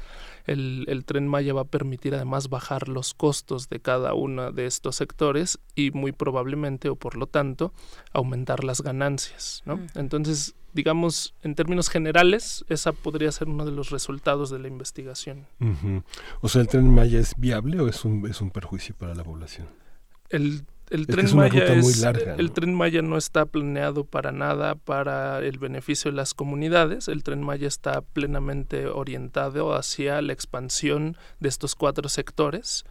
[0.47, 4.97] el, tren Maya va a permitir además bajar los costos de cada uno de estos
[4.97, 7.75] sectores y muy probablemente o por lo tanto
[8.15, 9.61] aumentar las ganancias.
[9.67, 9.79] ¿no?
[9.95, 15.47] Entonces, digamos, en términos generales, esa podría ser uno de los resultados de la investigación.
[16.41, 19.25] O sea, ¿el tren Maya es viable o es un, es un perjuicio para la
[19.25, 19.69] población?
[20.31, 21.65] El el tren Maya
[22.37, 27.07] el tren Maya no está planeado para nada para el beneficio de las comunidades.
[27.07, 32.85] El tren Maya está plenamente orientado hacia la expansión de estos cuatro sectores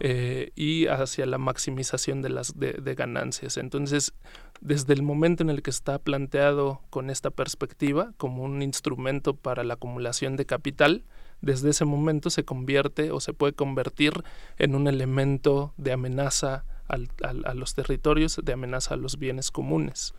[0.00, 3.58] eh, y hacia la maximización de las de, ganancias.
[3.58, 4.14] Entonces,
[4.60, 9.64] desde el momento en el que está planteado con esta perspectiva como un instrumento para
[9.64, 11.04] la acumulación de capital,
[11.42, 14.24] desde ese momento se convierte o se puede convertir
[14.56, 20.14] en un elemento de amenaza a los territorios de amenaza a los bienes comunes.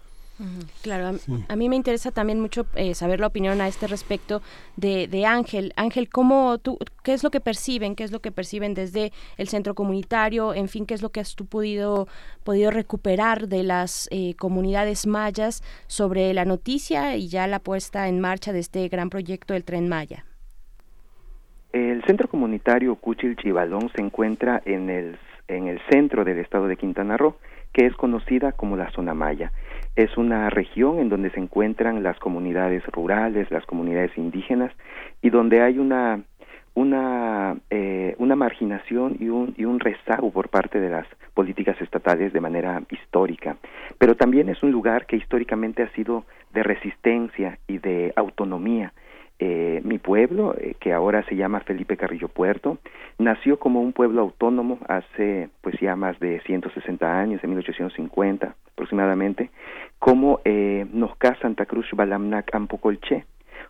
[0.82, 4.42] Claro, a, a, mí me interesa también mucho eh, saber la opinión a este respecto
[4.76, 5.72] de, de, Ángel.
[5.78, 7.96] Ángel, ¿cómo tú, ¿qué es lo que perciben?
[7.96, 10.54] ¿Qué es lo que perciben desde el centro comunitario?
[10.54, 12.10] En fin, ¿qué es lo que has tú podido,
[12.44, 18.20] podido recuperar de las eh, comunidades mayas sobre la noticia y ya la puesta en
[18.20, 20.26] marcha de este gran proyecto del Tren Maya?
[21.72, 26.78] El centro comunitario Cuchil Chivalón se encuentra en el, en el centro del estado de
[26.78, 27.36] Quintana Roo,
[27.74, 29.52] que es conocida como la zona maya.
[29.96, 34.72] Es una región en donde se encuentran las comunidades rurales, las comunidades indígenas
[35.22, 36.22] y donde hay una
[36.74, 42.34] una eh, una marginación y un y un rezago por parte de las políticas estatales
[42.34, 43.56] de manera histórica,
[43.98, 48.94] pero también es un lugar que históricamente ha sido de resistencia y de autonomía
[49.40, 52.78] eh, mi pueblo, eh, que ahora se llama Felipe Carrillo Puerto,
[53.18, 59.50] nació como un pueblo autónomo hace pues ya más de 160 años, en 1850 aproximadamente,
[60.00, 63.26] como eh, Nosca Santa Cruz Balamnac Ampocolche.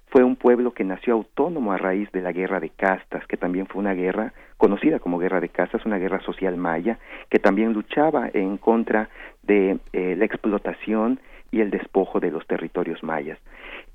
[0.07, 3.67] Fue un pueblo que nació autónomo a raíz de la guerra de castas, que también
[3.67, 8.29] fue una guerra conocida como guerra de castas, una guerra social maya, que también luchaba
[8.33, 9.09] en contra
[9.43, 11.19] de eh, la explotación
[11.51, 13.39] y el despojo de los territorios mayas.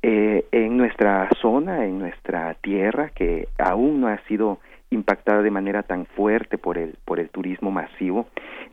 [0.03, 4.59] Eh, en nuestra zona, en nuestra tierra, que aún no ha sido
[4.91, 8.27] impactada de manera tan fuerte por el por el turismo masivo,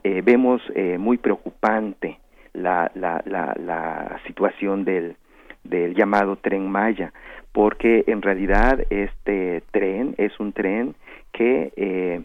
[0.03, 2.19] eh, vemos eh, muy preocupante
[2.53, 5.15] la, la, la, la situación del,
[5.63, 7.13] del llamado tren Maya,
[7.51, 10.95] porque en realidad este tren es un tren
[11.31, 12.21] que eh,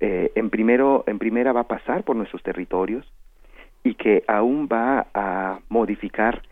[0.00, 3.10] eh, en primero en primera va a pasar por nuestros territorios
[3.82, 6.42] y que aún va a modificar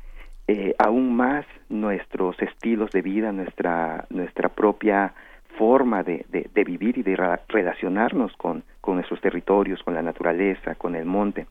[0.48, 5.14] eh, aún más nuestros estilos de vida, nuestra, nuestra propia
[5.56, 7.16] forma de, de, vivir y de
[7.48, 11.46] relacionarnos con, con nuestros territorios, con la naturaleza, con el monte.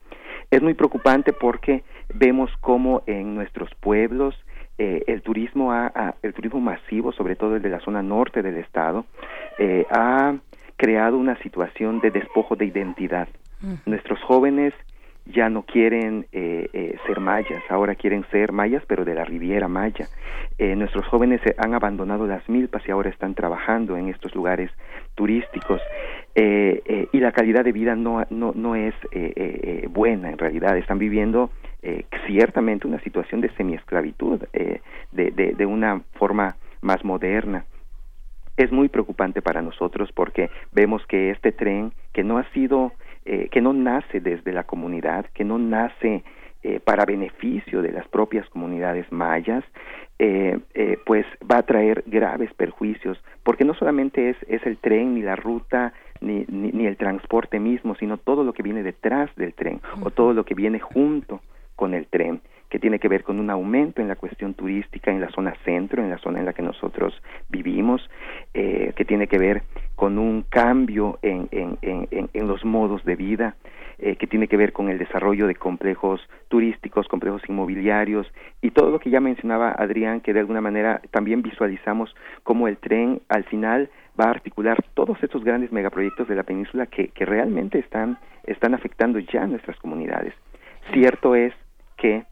[0.50, 4.34] Es muy preocupante porque vemos cómo en nuestros pueblos
[4.78, 8.56] eh, el turismo ha, el turismo masivo, sobre todo el de la zona norte del
[8.56, 9.06] estado,
[9.58, 10.34] eh, ha
[10.76, 13.28] creado una situación de despojo de identidad.
[13.86, 14.74] Nuestros jóvenes
[15.26, 19.68] ya no quieren eh, eh, ser mayas, ahora quieren ser mayas, pero de la Riviera
[19.68, 20.08] Maya.
[20.58, 24.70] Eh, nuestros jóvenes han abandonado las milpas y ahora están trabajando en estos lugares
[25.14, 25.80] turísticos.
[26.34, 28.94] y la calidad de vida no, no, no es
[29.90, 31.50] buena en realidad, están viviendo
[32.26, 37.64] ciertamente una situación de semiesclavitud, de, de, de una forma más moderna
[38.56, 42.92] es muy preocupante para nosotros porque vemos que este tren que no ha sido
[43.24, 46.24] eh, que no nace desde la comunidad, que no nace
[46.62, 49.64] eh, para beneficio de las propias comunidades mayas,
[50.18, 50.58] eh,
[51.04, 55.34] pues va a traer graves perjuicios, porque no solamente es, es el tren ni la
[55.34, 60.10] ruta ni, ni, el transporte mismo, sino todo lo que viene detrás del tren o
[60.10, 61.40] todo lo que viene junto
[61.74, 62.40] con el tren
[62.72, 66.02] que tiene que ver con un aumento en la cuestión turística en la zona centro,
[66.02, 67.12] en la zona en la que nosotros
[67.50, 68.00] vivimos,
[68.54, 69.62] eh, que tiene que ver
[69.94, 73.56] con un cambio en, en, en, en los modos de vida,
[73.98, 78.26] eh, que tiene que ver con el desarrollo de complejos turísticos, complejos inmobiliarios
[78.62, 82.78] y todo lo que ya mencionaba Adrián, que de alguna manera también visualizamos cómo el
[82.78, 87.26] tren al final va a articular todos estos grandes megaproyectos de la península que, que
[87.26, 90.32] realmente están, están afectando ya nuestras comunidades.
[90.90, 91.52] Cierto es
[91.98, 92.24] que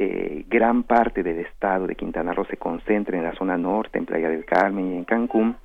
[0.00, 4.06] eh, gran parte del estado de Quintana Roo se concentra en la zona norte, en
[4.06, 5.56] Playa del Carmen y en Cancún,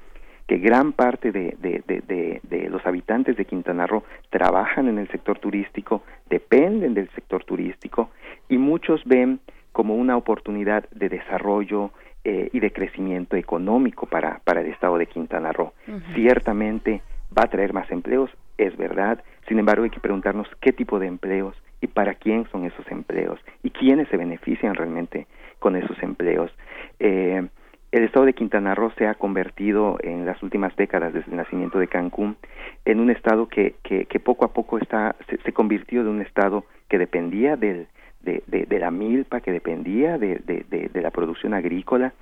[0.48, 6.02] que gran parte de, de, los habitantes de Quintana Roo trabajan en el sector turístico,
[6.30, 8.10] dependen del sector turístico
[8.50, 9.40] y muchos ven
[9.72, 11.92] como una oportunidad de desarrollo
[12.24, 15.74] eh, y de crecimiento económico para, para el estado de Quintana Roo.
[16.16, 17.02] Ciertamente
[17.38, 21.08] va a traer más empleos, es verdad, sin embargo hay que preguntarnos qué tipo de
[21.08, 25.28] empleos y para quién son esos empleos y quiénes se benefician realmente
[25.60, 26.52] con esos empleos.
[27.00, 27.48] Eh,
[27.94, 31.78] el estado de Quintana Roo se ha convertido en las últimas décadas desde el nacimiento
[31.78, 32.38] de Cancún
[32.86, 36.98] en un estado que, que, poco a poco está, se, convirtió de un estado que
[36.98, 37.86] dependía del,
[38.22, 42.14] de, de, la milpa, que dependía de, de, la producción agrícola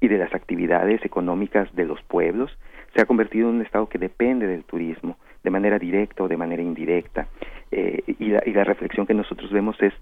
[0.00, 2.50] y de las actividades económicas de los pueblos,
[2.92, 6.36] se ha convertido en un estado que depende del turismo de manera directa o de
[6.36, 7.28] manera indirecta.
[7.70, 9.94] Eh, y, la, y la reflexión que nosotros vemos es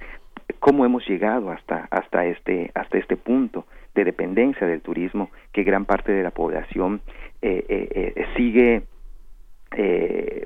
[0.59, 5.85] cómo hemos llegado hasta, hasta, este, hasta este punto de dependencia del turismo que gran
[5.85, 7.01] parte de la población
[7.43, 8.83] eh, eh, sigue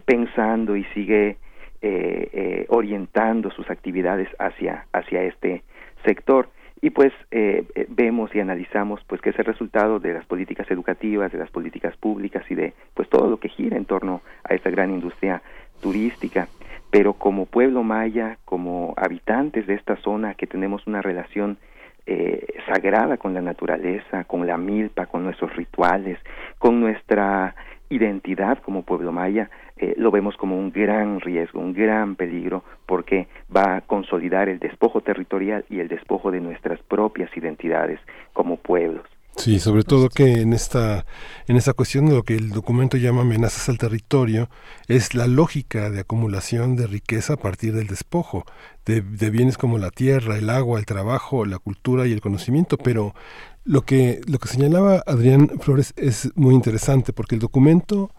[0.04, 1.36] pensando y sigue
[2.68, 5.62] orientando sus actividades hacia, hacia este
[6.04, 6.48] sector
[6.84, 10.68] y pues eh, eh, vemos y analizamos pues que es el resultado de las políticas
[10.68, 14.54] educativas, de las políticas públicas y de pues todo lo que gira en torno a
[14.54, 15.40] esta gran industria
[15.80, 16.48] turística.
[16.90, 21.56] pero como pueblo maya, como habitantes de esta zona que tenemos una relación
[22.04, 26.18] eh, sagrada con la naturaleza, con la milpa, con nuestros rituales,
[26.58, 27.54] con nuestra
[27.88, 29.48] identidad como pueblo maya,
[29.82, 34.60] eh, lo vemos como un gran riesgo, un gran peligro, porque va a consolidar el
[34.60, 37.98] despojo territorial y el despojo de nuestras propias identidades
[38.32, 39.04] como pueblos.
[39.34, 41.04] Sí, sobre todo que en esta,
[41.48, 44.48] en esta cuestión de lo que el documento llama amenazas al territorio,
[44.86, 48.44] es la lógica de acumulación de riqueza a partir del despojo,
[48.86, 52.78] de, de bienes como la tierra, el agua, el trabajo, la cultura y el conocimiento,
[52.78, 53.14] pero
[53.64, 58.10] lo que, lo que señalaba Adrián Flores es muy interesante porque el documento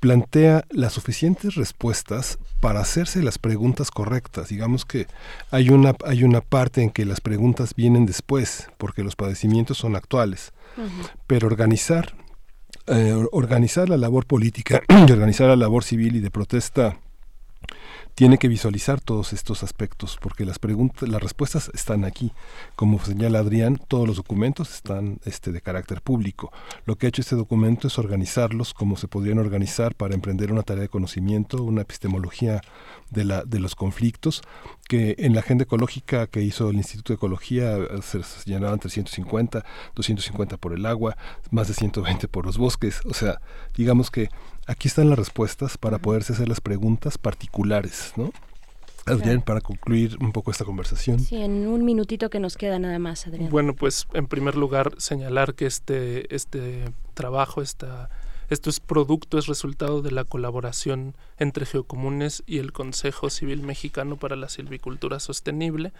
[0.00, 4.48] plantea las suficientes respuestas para hacerse las preguntas correctas.
[4.48, 5.06] Digamos que
[5.50, 9.96] hay una, hay una parte en que las preguntas vienen después, porque los padecimientos son
[9.96, 10.52] actuales.
[11.26, 12.14] Pero organizar,
[12.86, 16.98] eh, organizar la labor política y organizar la labor civil y de protesta
[18.18, 22.32] tiene que visualizar todos estos aspectos porque las preguntas las respuestas están aquí.
[22.74, 26.50] Como señala Adrián todos los documentos están este de carácter público.
[26.84, 30.64] Lo que ha hecho este documento es organizarlos como se podrían organizar para emprender una
[30.64, 32.60] tarea de conocimiento una epistemología
[33.10, 34.42] de la de los conflictos
[34.88, 39.64] que en la agenda ecológica que hizo el Instituto de Ecología eh, se señalaban 350
[39.94, 41.16] 250 por el agua
[41.52, 43.00] más de 120 por los bosques.
[43.04, 43.40] O sea
[43.76, 44.28] digamos que
[44.68, 48.32] aquí están las respuestas para poderse hacer las preguntas particulares, ¿no?
[49.06, 51.18] Adrián, para concluir un poco esta conversación.
[51.20, 53.50] Sí, en un minutito que nos queda nada más, Adrián.
[53.50, 58.10] Bueno, pues en primer lugar señalar que este, este trabajo, esta
[58.48, 64.16] esto es producto, es resultado de la colaboración entre Geocomunes y el Consejo Civil Mexicano
[64.16, 65.92] para la Silvicultura Sostenible,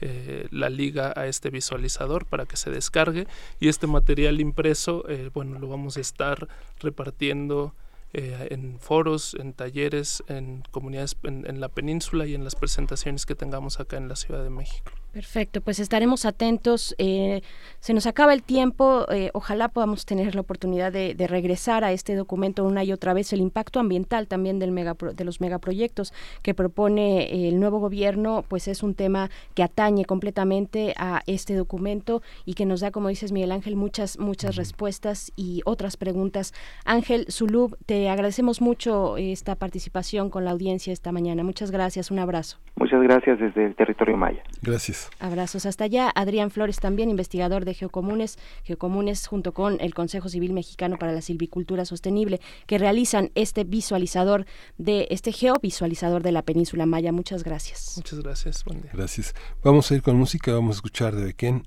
[0.00, 3.26] eh, la liga a este visualizador para que se descargue.
[3.60, 6.48] Y este material impreso eh, bueno lo vamos a estar
[6.80, 7.74] repartiendo
[8.12, 13.26] eh, en foros, en talleres, en comunidades en, en la península y en las presentaciones
[13.26, 14.92] que tengamos acá en la Ciudad de México.
[15.14, 16.92] Perfecto, pues estaremos atentos.
[16.98, 17.40] Eh,
[17.78, 19.06] se nos acaba el tiempo.
[19.12, 23.14] eh, ojalá podamos tener la oportunidad de, de regresar a este documento una y otra
[23.14, 23.32] vez.
[23.32, 26.12] El impacto ambiental también del megapro- de los megaproyectos
[26.42, 31.54] que propone eh, el nuevo gobierno, pues es un tema que atañe completamente a este
[31.54, 36.52] documento y que nos da, como dices Miguel Ángel, muchas muchas respuestas y otras preguntas.
[36.84, 41.44] Ángel Zulub, te agradecemos mucho esta participación con la audiencia esta mañana.
[41.44, 42.10] Muchas gracias.
[42.10, 42.58] Un abrazo.
[42.74, 44.42] Muchas gracias desde el territorio maya.
[44.60, 45.03] Gracias.
[45.18, 46.10] Abrazos hasta allá.
[46.14, 51.20] Adrián Flores también, investigador de Geocomunes, Geocomunes junto con el Consejo Civil Mexicano para la
[51.20, 54.46] Silvicultura Sostenible, que realizan este visualizador
[54.78, 57.12] de este geovisualizador de la península Maya.
[57.12, 57.94] Muchas gracias.
[57.96, 58.64] Muchas gracias.
[58.64, 58.90] Buen día.
[58.92, 59.34] Gracias.
[59.62, 61.66] Vamos a ir con música, vamos a escuchar de Ken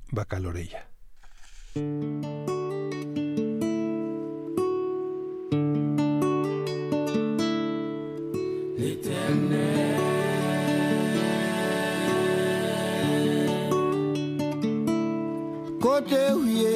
[16.08, 16.74] kote ouye.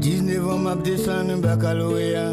[0.00, 2.26] Dizne van map desan m bakalowe ya.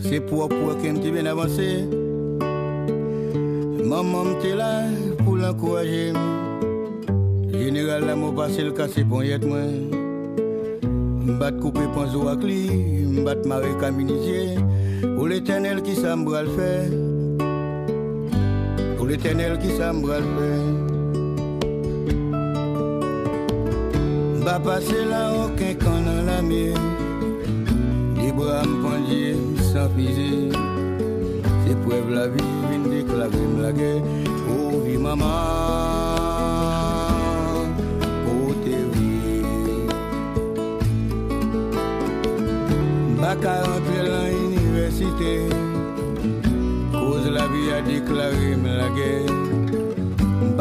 [0.00, 1.68] Se pou ap wak m te ben avanse
[3.84, 4.72] Maman m te la
[5.24, 6.20] pou l'ankouraje m
[7.54, 9.88] General la mou basel kase pon yet mwen
[11.24, 12.68] Mbat koupe panzo ak li
[13.22, 14.60] Mbat mare kaminizye
[15.14, 17.03] Ou l'Eternel ki sa mbral fè
[19.04, 20.64] Pour l'éternel qui s'embra le faire
[24.42, 26.74] M'a passé là aucun camp dans la mer
[28.18, 30.48] Des bras sans fusil
[31.66, 34.02] C'est preuve la vie vient déclarer la guerre.
[34.48, 35.26] Oh maman.
[38.26, 38.84] Oh t'es
[43.60, 45.32] rentre dans l'université
[46.90, 48.56] Cause la vie a déclaré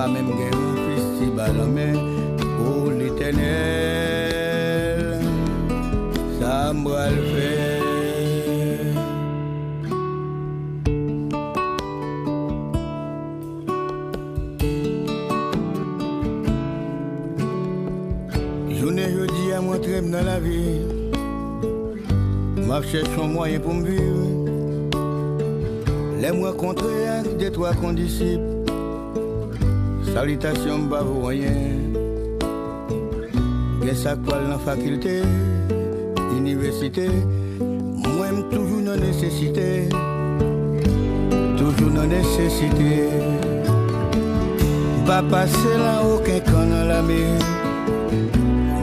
[0.04, 1.94] a même gagne mon fils, si bah jamais
[2.58, 3.40] pour l'éternel,
[6.42, 7.84] ça me va le faire
[18.78, 20.82] Journée, jeudi à moi très dans la vie,
[22.58, 24.28] moi je cherche moyen pour me vivre.
[26.20, 28.53] Les mois contrées avec des trois conditions.
[30.24, 31.52] Salutations, m'ba vous rien
[33.84, 35.18] Gen sa kwal nan fakilte,
[36.32, 37.10] universite
[38.06, 39.68] Mwen toujou nan nesesite
[41.60, 43.12] Toujou nan nesesite
[45.04, 47.22] Pa pase la ouken kan nan la me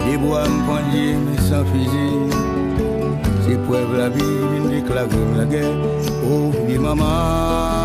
[0.04, 2.08] Deboa mpandye men san fizi
[3.48, 5.86] Se pwev la vi vin deklagrim la gen
[6.20, 6.52] Oh
[6.84, 7.79] maman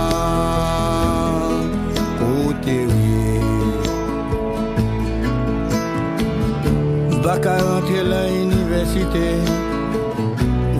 [7.36, 9.28] Baka rentre la universite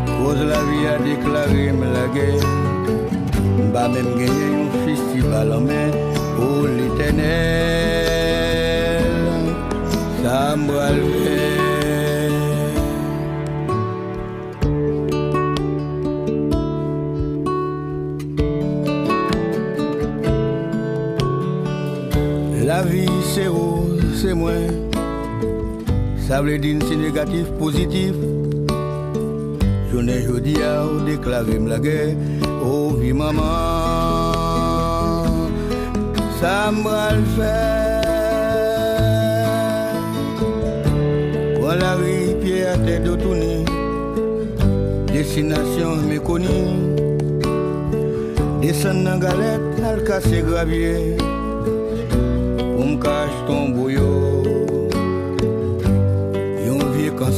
[0.08, 2.40] Koz la vi a deklagrim la gen
[3.74, 5.92] Ba men genye yon festival an men
[6.40, 7.36] Oh l'Eternel
[10.22, 11.44] Sa mbral ve
[22.64, 24.65] La vi se ou, se mwen
[26.28, 28.16] Ça veut dire si négatif, positif.
[29.88, 32.16] Je Journée jeudi à déclarer la guerre.
[32.66, 34.34] Oh vie maman,
[36.42, 38.02] ça me le faire.
[41.60, 43.64] Voilà oui, pierre tête de tourner.
[45.14, 46.48] Destination méconnue.
[48.62, 51.18] Descendre dans galette, al casser gravier.
[52.58, 53.95] Pour me cacher ton bouillon.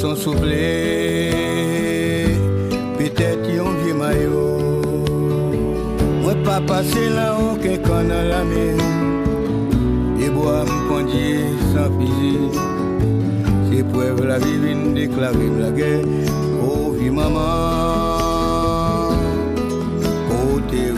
[0.08, 0.68] Vie kanson souffle
[2.98, 4.48] Petet yon vie mayo
[6.24, 8.66] Mwen pa pase la ouke kan nan la me
[10.24, 12.50] E bo a m kondye san fizi
[13.68, 16.08] Se pwev la vi vin deklare m la gen
[16.62, 17.36] Oh vi maman.
[20.32, 20.92] Oh te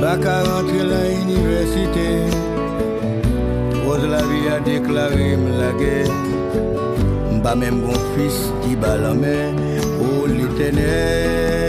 [0.00, 0.34] Baka
[4.74, 6.10] deklare m la gen
[7.36, 9.54] Mba men bon fils ki ba la men
[10.06, 11.63] Oh l'Eternel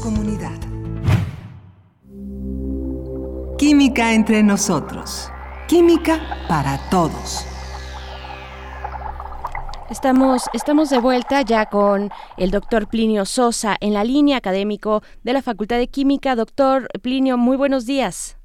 [0.00, 0.58] comunidad.
[3.58, 5.30] Química entre nosotros.
[5.68, 7.46] Química para todos.
[9.90, 15.32] Estamos, estamos de vuelta ya con el doctor Plinio Sosa en la línea académico de
[15.32, 16.34] la Facultad de Química.
[16.36, 18.38] Doctor Plinio, muy buenos días.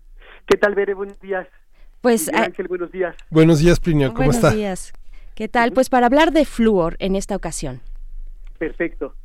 [0.48, 0.94] ¿Qué tal, Bere?
[0.94, 1.48] Buenos días.
[2.02, 3.16] Pues Miguel ah, Ángel, buenos días.
[3.30, 4.52] Buenos días, Plinio, ¿cómo buenos está?
[4.52, 4.94] días.
[5.36, 5.72] ¿Qué tal?
[5.72, 7.82] Pues para hablar de flúor en esta ocasión.
[8.58, 9.16] Perfecto.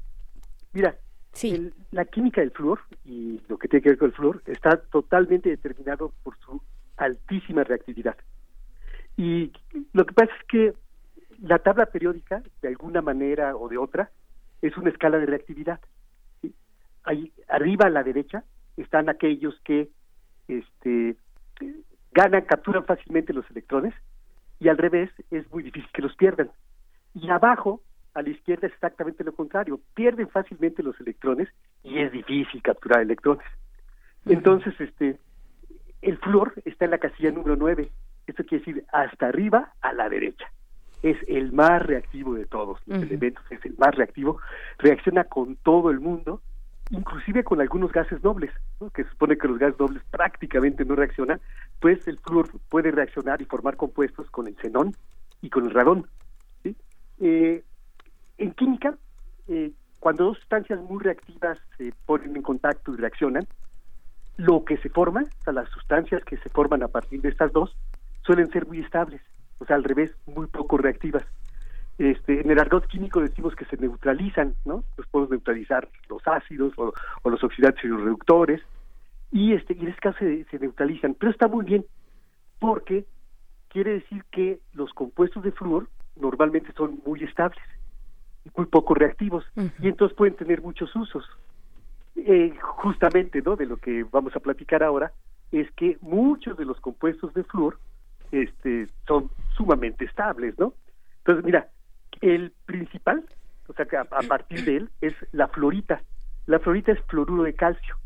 [0.72, 0.96] Mira,
[1.42, 4.76] el- la química del flúor y lo que tiene que ver con el flúor está
[4.76, 6.60] totalmente determinado por su
[6.96, 8.16] altísima reactividad.
[9.16, 9.52] Y
[9.92, 10.74] lo que pasa es que
[11.40, 14.10] la tabla periódica, de alguna manera o de otra,
[14.60, 15.80] es una escala de reactividad.
[16.42, 16.54] ¿sí?
[17.04, 18.44] Ahí arriba a la derecha
[18.76, 19.88] están aquellos que
[20.48, 21.16] este,
[22.12, 23.94] ganan, capturan fácilmente los electrones
[24.58, 26.50] y al revés es muy difícil que los pierdan.
[27.14, 27.82] Y abajo,
[28.14, 29.80] a la izquierda, es exactamente lo contrario.
[29.94, 31.48] Pierden fácilmente los electrones
[31.82, 33.46] y es difícil capturar electrones.
[34.26, 35.18] Entonces, este,
[36.02, 37.90] el flúor está en la casilla número 9.
[38.26, 40.50] Esto quiere decir hasta arriba a la derecha.
[41.02, 44.38] Es el más reactivo de todos los elementos, es el más reactivo.
[44.78, 46.42] Reacciona con todo el mundo,
[46.90, 48.90] inclusive con algunos gases nobles, ¿no?
[48.90, 51.40] que se supone que los gases nobles prácticamente no reaccionan,
[51.80, 54.94] pues el flúor puede reaccionar y formar compuestos con el xenón
[55.40, 56.06] y con el radón.
[56.62, 56.76] ¿sí?
[57.18, 57.64] Eh,
[58.40, 58.96] en química,
[59.48, 59.70] eh,
[60.00, 63.46] cuando dos sustancias muy reactivas se ponen en contacto y reaccionan,
[64.38, 67.52] lo que se forma, o sea, las sustancias que se forman a partir de estas
[67.52, 67.76] dos,
[68.24, 69.20] suelen ser muy estables,
[69.58, 71.24] o sea, al revés, muy poco reactivas.
[71.98, 74.84] Este, en el argot químico decimos que se neutralizan, ¿no?
[74.96, 76.94] Los podemos neutralizar los ácidos o,
[77.28, 78.62] los oxidantes y los reductores,
[79.30, 81.84] y, este, y en este caso se, se neutralizan, pero está muy bien,
[82.58, 83.04] porque
[83.68, 87.60] quiere decir que los compuestos de flúor normalmente son muy estables
[88.44, 91.24] y muy poco reactivos, y entonces pueden tener muchos usos.
[92.16, 93.56] Eh, justamente, ¿no?
[93.56, 95.12] De lo que vamos a platicar ahora
[95.52, 97.78] es que muchos de los compuestos de flúor
[98.30, 100.74] este, son sumamente estables, ¿no?
[101.18, 101.68] Entonces, mira,
[102.20, 103.24] el principal,
[103.68, 106.02] o sea, que a, a partir de él, es la florita.
[106.46, 107.96] La florita es fluoruro de calcio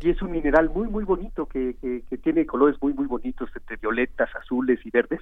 [0.00, 3.50] y es un mineral muy, muy bonito que, que, que tiene colores muy, muy bonitos,
[3.56, 5.20] entre violetas, azules y verdes.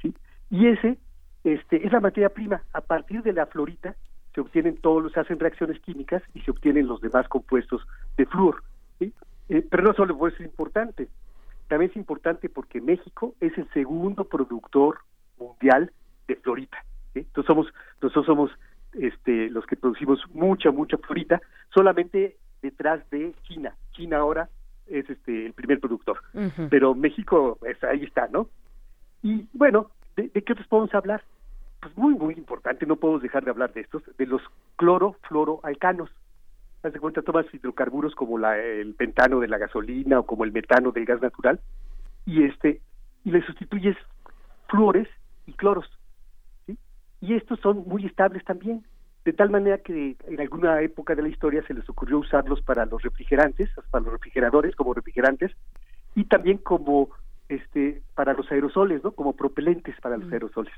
[0.00, 0.14] ¿sí?
[0.50, 0.98] Y ese
[1.44, 2.62] este, es la materia prima.
[2.72, 3.94] A partir de la florita
[4.34, 7.86] se obtienen todos los, se hacen reacciones químicas y se obtienen los demás compuestos
[8.16, 8.62] de flúor.
[8.98, 9.12] ¿sí?
[9.48, 11.08] Eh, pero no solo por eso es importante,
[11.68, 14.98] también es importante porque México es el segundo productor
[15.38, 15.92] mundial
[16.28, 16.84] de florita.
[17.14, 17.20] ¿sí?
[17.20, 17.66] Entonces somos,
[18.00, 18.50] nosotros somos
[18.92, 21.40] este, los que producimos mucha, mucha florita,
[21.72, 23.74] solamente detrás de China.
[23.92, 24.48] China ahora
[24.86, 26.20] es este el primer productor,
[26.68, 28.48] pero México es, ahí está, ¿no?
[29.22, 29.90] Y bueno,
[30.28, 31.22] ¿de, qué otros podemos hablar?
[31.80, 34.42] Pues muy, muy importante, no podemos dejar de hablar de estos, de los
[34.76, 36.10] clorofluoroalcanos.
[36.82, 40.52] Haz de cuenta, tomas hidrocarburos como la, el pentano de la gasolina o como el
[40.52, 41.60] metano del gas natural
[42.26, 42.80] y este
[43.24, 43.96] y le sustituyes
[44.68, 45.08] fluores
[45.46, 45.86] y cloros.
[46.66, 46.78] ¿sí?
[47.20, 48.84] Y estos son muy estables también,
[49.24, 52.86] de tal manera que en alguna época de la historia se les ocurrió usarlos para
[52.86, 55.52] los refrigerantes, para los refrigeradores como refrigerantes
[56.14, 57.10] y también como
[57.50, 59.12] este para los aerosoles, ¿no?
[59.12, 60.72] Como propelentes para los aerosoles.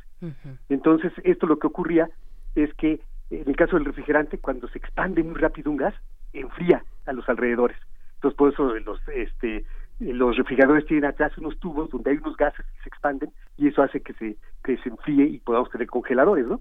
[0.68, 2.08] Entonces, esto lo que ocurría
[2.54, 5.94] es que en el caso del refrigerante, cuando se expande muy rápido un gas,
[6.32, 7.76] enfría a los alrededores.
[8.16, 9.64] Entonces, por eso los, este,
[10.00, 13.82] los refrigeradores tienen atrás unos tubos donde hay unos gases que se expanden y eso
[13.82, 16.60] hace que se, que se enfríe y podamos tener congeladores, ¿no?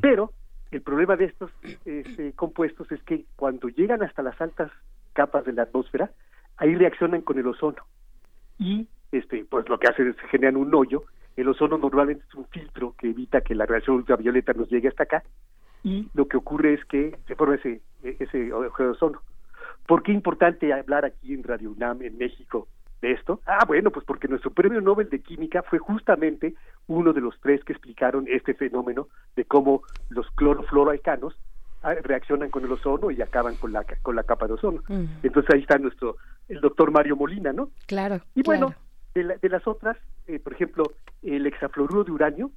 [0.00, 0.32] Pero
[0.70, 1.50] el problema de estos
[1.84, 4.70] este, compuestos es que cuando llegan hasta las altas
[5.12, 6.10] capas de la atmósfera,
[6.56, 7.82] ahí reaccionan con el ozono
[8.58, 8.88] y
[9.18, 11.04] este pues lo que hace es generan un hoyo.
[11.36, 15.04] El ozono normalmente es un filtro que evita que la radiación ultravioleta nos llegue hasta
[15.04, 15.22] acá
[15.86, 19.20] y lo que ocurre es que se forma ese ese de ozono.
[19.86, 22.66] ¿Por qué es importante hablar aquí en Radio UNAM en México
[23.00, 23.40] de esto?
[23.46, 26.54] Ah, bueno, pues porque nuestro premio Nobel de Química fue justamente
[26.88, 31.38] uno de los tres que explicaron este fenómeno de cómo los clorofluoroalcanos
[31.82, 34.82] ah, reaccionan con el ozono y acaban con la con la capa de ozono.
[35.22, 36.16] Entonces ahí está nuestro
[36.48, 37.70] el doctor Mario Molina, ¿no?
[37.86, 38.20] Claro.
[38.34, 38.82] Y bueno, claro.
[39.16, 39.96] De, la- de las otras,
[40.26, 40.84] eh, por ejemplo,
[41.22, 42.50] el hexafluoruro de uranio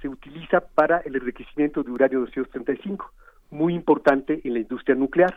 [0.00, 3.12] se utiliza para el enriquecimiento de uranio 235,
[3.50, 5.34] muy importante en la industria nuclear.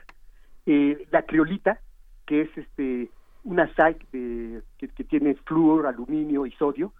[0.66, 1.80] Eh, la criolita,
[2.26, 3.10] que es este
[3.44, 3.66] una
[4.12, 6.94] de- que, que tiene flúor, aluminio y sodio,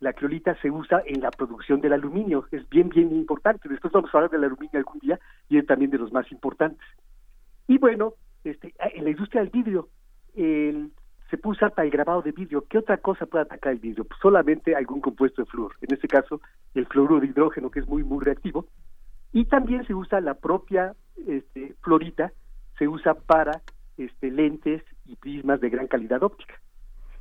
[0.00, 3.68] la criolita se usa en la producción del aluminio, es bien, bien importante.
[3.68, 6.86] Después vamos a hablar del aluminio algún día y es también de los más importantes.
[7.66, 9.88] Y bueno, este, en la industria del vidrio,
[10.34, 10.90] el-
[11.30, 12.64] se puede usar para el grabado de vidrio.
[12.68, 14.04] ¿Qué otra cosa puede atacar el vidrio?
[14.04, 15.74] Pues solamente algún compuesto de flúor.
[15.80, 16.40] En este caso,
[16.74, 18.66] el fluoruro de hidrógeno, que es muy, muy reactivo.
[19.32, 20.94] Y también se usa la propia
[21.26, 22.32] este, florita,
[22.78, 23.60] se usa para
[23.98, 26.54] este, lentes y prismas de gran calidad óptica.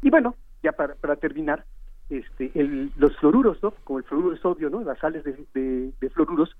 [0.01, 1.65] Y bueno, ya para, para terminar,
[2.09, 3.71] este, el- los fluoruros, ¿no?
[3.83, 4.83] Como el fluoruro de sodio, ¿no?
[4.83, 6.55] Las sales de, de- de fluoruros,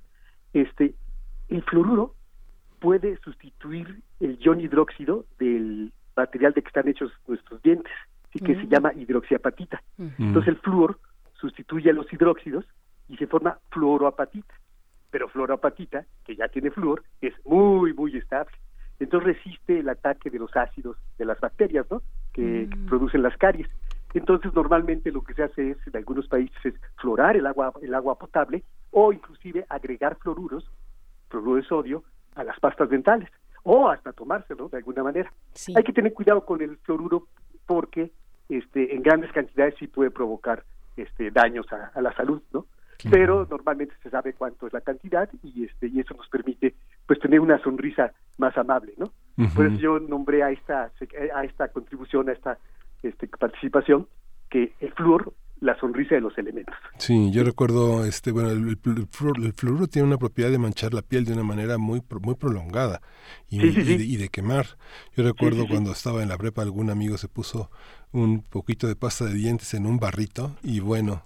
[0.53, 0.95] este,
[1.49, 2.15] el fluoruro
[2.79, 7.91] puede sustituir el ion hidróxido del material de que están hechos nuestros dientes,
[8.33, 8.69] y que se Mm.
[8.69, 9.81] llama hidroxiapatita.
[9.97, 10.07] Mm.
[10.19, 10.99] Entonces el flúor
[11.39, 12.65] sustituye a los hidróxidos
[13.07, 14.53] y se forma fluoroapatita.
[15.09, 18.51] Pero fluoroapatita, que ya tiene flúor, es muy, muy estable.
[18.99, 22.01] Entonces resiste el ataque de los ácidos de las bacterias, ¿no?
[22.33, 23.67] Que, que producen las caries.
[24.13, 27.93] Entonces normalmente lo que se hace es en algunos países es florar el agua el
[27.93, 30.69] agua potable o inclusive agregar fluoruros,
[31.29, 32.03] fluoruro de sodio
[32.35, 33.29] a las pastas dentales
[33.65, 35.33] o hasta tomárselo de alguna manera.
[35.75, 37.27] Hay que tener cuidado con el fluoruro
[37.65, 38.11] porque
[38.47, 40.63] este en grandes cantidades sí puede provocar
[40.95, 42.67] este daños a, a la salud, ¿no?
[43.09, 47.19] Pero normalmente se sabe cuánto es la cantidad y este y eso nos permite pues
[47.19, 49.11] tener una sonrisa más amable, ¿no?
[49.53, 50.91] Por eso yo nombré a esta
[51.33, 52.57] a esta contribución, a esta
[53.03, 54.07] este, participación,
[54.49, 55.33] que el flúor,
[55.65, 56.75] la sonrisa de los elementos.
[56.97, 60.57] Sí, yo recuerdo, este, bueno, el, el, el fluor- el fluoruro tiene una propiedad de
[60.57, 63.01] manchar la piel de una manera muy, pro- muy prolongada
[63.49, 63.97] y, Sí, sí, y sí.
[63.97, 64.77] de, y de quemar.
[65.17, 65.71] Yo recuerdo sí, sí.
[65.71, 67.69] cuando estaba en la prepa, algún amigo se puso
[68.11, 71.23] un poquito de pasta de dientes en un barrito y bueno,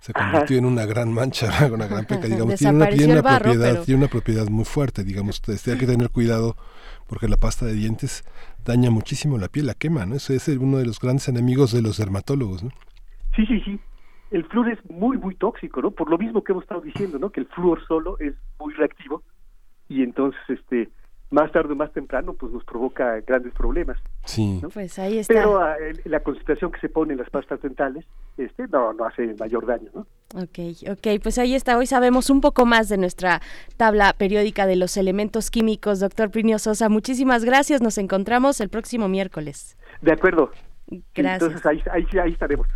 [0.00, 2.54] se convirtió en una gran mancha, una gran peca, digamos.
[2.54, 5.42] Tiene una, tiene una barro, propiedad, pero- tiene una propiedad muy fuerte, digamos.
[5.46, 6.56] Este, hay que tener cuidado
[7.06, 8.24] porque la pasta de dientes
[8.64, 10.14] daña muchísimo la piel, la quema, ¿no?
[10.14, 12.70] Ese es uno de los grandes enemigos de los dermatólogos, ¿no?
[13.40, 13.80] Sí, sí, sí.
[14.30, 15.90] El flúor es muy, muy tóxico, ¿no?
[15.90, 17.30] Por lo mismo que hemos estado diciendo, ¿no?
[17.30, 19.22] Que el flúor solo es muy reactivo
[19.88, 20.88] y entonces, este,
[21.30, 23.96] más tarde o más temprano, pues nos provoca grandes problemas.
[24.24, 24.60] Sí.
[24.72, 25.34] Pues ahí está.
[25.34, 28.04] Pero ah, el- la concentración que se pone en las pastas dentales,
[28.36, 30.06] este, no, no hace mayor daño, ¿no?
[30.34, 30.58] Ok,
[30.90, 31.76] ok, pues ahí está.
[31.76, 33.40] Hoy sabemos un poco más de nuestra
[33.76, 35.98] tabla periódica de los elementos químicos.
[35.98, 37.80] Doctor Plinio Sosa, muchísimas gracias.
[37.80, 39.76] Nos encontramos el próximo miércoles.
[40.02, 40.50] De acuerdo.
[41.14, 41.42] Gracias.
[41.52, 42.66] Entonces ahí, ahí, ahí estaremos.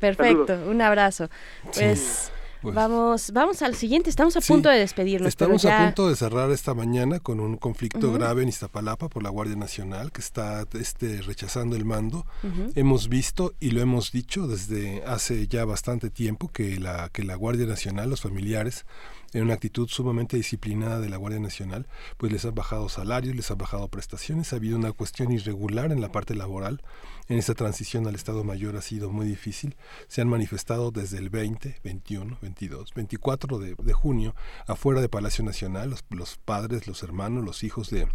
[0.00, 0.68] Perfecto, Saludos.
[0.68, 1.28] un abrazo.
[1.74, 4.10] Pues Pues vamos, vamos al siguiente.
[4.10, 5.28] Estamos a punto de despedirnos.
[5.28, 9.30] Estamos a punto de cerrar esta mañana con un conflicto grave en Iztapalapa por la
[9.30, 12.26] Guardia Nacional que está este, rechazando el mando.
[12.74, 17.34] Hemos visto y lo hemos dicho desde hace ya bastante tiempo que la, que la
[17.34, 18.84] Guardia Nacional, los familiares,
[19.32, 21.86] en una actitud sumamente disciplinada de la Guardia Nacional,
[22.16, 26.00] pues les han bajado salarios, les han bajado prestaciones, ha habido una cuestión irregular en
[26.00, 26.82] la parte laboral,
[27.28, 29.76] en esa transición al Estado Mayor ha sido muy difícil,
[30.08, 34.34] se han manifestado desde el 20, 21, 22, 24 de, de junio
[34.66, 38.08] afuera de Palacio Nacional, los, los padres, los hermanos, los hijos de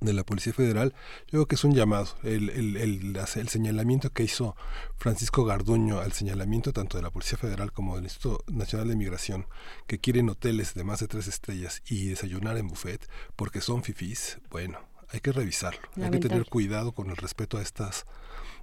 [0.00, 0.94] de la Policía Federal,
[1.26, 2.08] yo creo que es un llamado.
[2.22, 4.56] El, el, el, el, señalamiento que hizo
[4.96, 9.46] Francisco Garduño al señalamiento tanto de la Policía Federal como del Instituto Nacional de Migración,
[9.86, 14.38] que quieren hoteles de más de tres estrellas y desayunar en buffet porque son fifís,
[14.50, 14.78] bueno,
[15.10, 15.88] hay que revisarlo.
[16.02, 18.04] Hay que tener cuidado con el respeto a estas,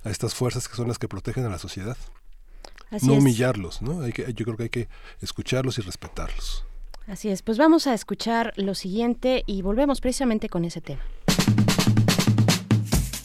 [0.04, 1.98] a estas fuerzas que son las que protegen a la sociedad.
[3.02, 4.02] no humillarlos, ¿no?
[4.02, 4.90] Hay que, yo creo que hay que
[5.22, 6.66] escucharlos y respetarlos.
[7.08, 11.02] Así es, pues vamos a escuchar lo siguiente y volvemos precisamente con ese tema.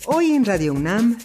[0.09, 1.19] Hoy en Radio UNAM.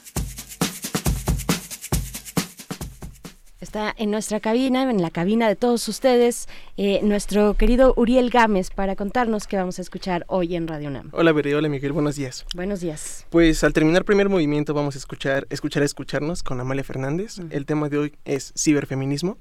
[3.59, 8.71] Está en nuestra cabina, en la cabina de todos ustedes, eh, nuestro querido Uriel Gámez
[8.71, 11.09] para contarnos qué vamos a escuchar hoy en Radio UNAM.
[11.11, 12.43] Hola, Bere, hola Miguel, buenos días.
[12.55, 13.27] Buenos días.
[13.29, 17.35] Pues al terminar primer movimiento vamos a escuchar, escuchar a escucharnos con Amalia Fernández.
[17.51, 19.37] El tema de hoy es ciberfeminismo.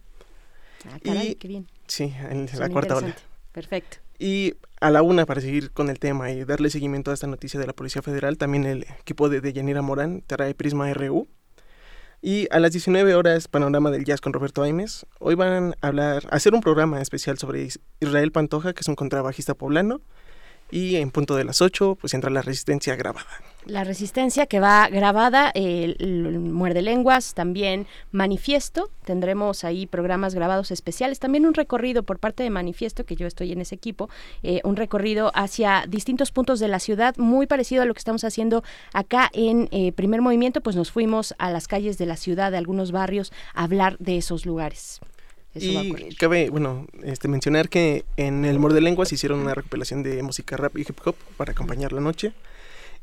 [0.86, 1.67] Ah, caray, qué bien.
[1.86, 3.17] Sí, en la cuarta ola.
[3.52, 3.97] Perfecto.
[4.19, 7.60] Y a la una, para seguir con el tema y darle seguimiento a esta noticia
[7.60, 11.28] de la Policía Federal, también el equipo de Deyanira Morán trae Prisma RU.
[12.23, 15.07] Y a las 19 horas, Panorama del Jazz con Roberto Aimes.
[15.20, 17.68] Hoy van a hablar, a hacer un programa especial sobre
[18.00, 20.02] Israel Pantoja, que es un contrabajista poblano.
[20.70, 23.26] Y en punto de las 8, pues entra la resistencia grabada.
[23.66, 31.18] La resistencia que va grabada, el, Muerde Lenguas, también Manifiesto, tendremos ahí programas grabados especiales,
[31.18, 34.08] también un recorrido por parte de Manifiesto, que yo estoy en ese equipo,
[34.42, 38.24] eh, un recorrido hacia distintos puntos de la ciudad, muy parecido a lo que estamos
[38.24, 42.50] haciendo acá en eh, Primer Movimiento, pues nos fuimos a las calles de la ciudad,
[42.52, 45.00] de algunos barrios, a hablar de esos lugares
[45.55, 50.57] y cabe, bueno, este, mencionar que en el Morde Lenguas hicieron una recopilación de música
[50.57, 52.33] rap y hip hop para acompañar la noche.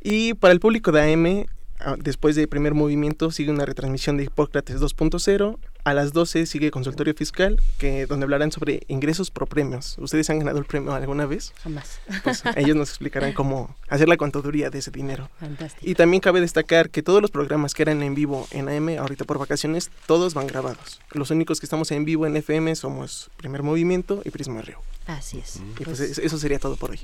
[0.02, 1.46] Y para el público de AM,
[1.80, 6.70] ah, después del primer movimiento, sigue una retransmisión de Hipócrates 2.0 a las 12 sigue
[6.70, 9.96] consultorio fiscal, que donde hablarán sobre ingresos por premios.
[10.00, 11.54] ¿Ustedes han ganado el premio alguna vez?
[11.64, 12.02] Jamás.
[12.26, 15.30] Pues ellos nos explicarán cómo hacer la contaduría de ese dinero.
[15.40, 15.90] Fantástico.
[15.90, 19.24] Y también cabe destacar que todos los programas que eran en vivo en AM, ahorita
[19.24, 21.00] por vacaciones, todos van grabados.
[21.12, 24.80] Los únicos que estamos en vivo en FM somos Primer Movimiento y Prisma Río.
[25.06, 25.62] Así es.
[25.80, 27.00] Y pues, pues eso sería todo por hoy.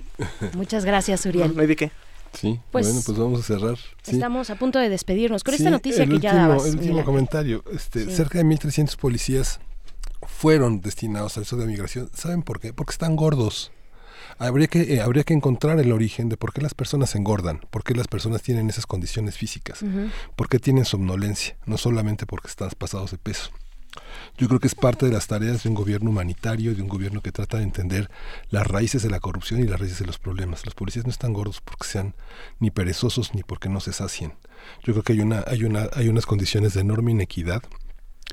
[0.55, 1.55] Muchas gracias, Uriel.
[1.55, 1.91] No, hay de qué.
[2.33, 3.77] Sí, pues, bueno, pues vamos a cerrar.
[4.05, 6.65] Estamos a punto de despedirnos con esta noticia que ya dabas.
[6.65, 9.59] El último comentario, este, cerca de 1.300 policías
[10.27, 12.09] fueron destinados al sur de migración.
[12.13, 12.73] ¿Saben por qué?
[12.73, 13.71] Porque están gordos.
[14.39, 17.83] Habría que, eh, habría que encontrar el origen de por qué las personas engordan, por
[17.83, 19.85] qué las personas tienen esas condiciones físicas,
[20.35, 23.51] por qué tienen somnolencia, no solamente porque están pasados de peso.
[24.37, 27.21] Yo creo que es parte de las tareas de un gobierno humanitario, de un gobierno
[27.21, 28.09] que trata de entender
[28.49, 30.65] las raíces de la corrupción y las raíces de los problemas.
[30.65, 32.15] Los policías no están gordos porque sean
[32.59, 34.33] ni perezosos ni porque no se sacien.
[34.83, 37.63] Yo creo que hay una, hay una, hay unas condiciones de enorme inequidad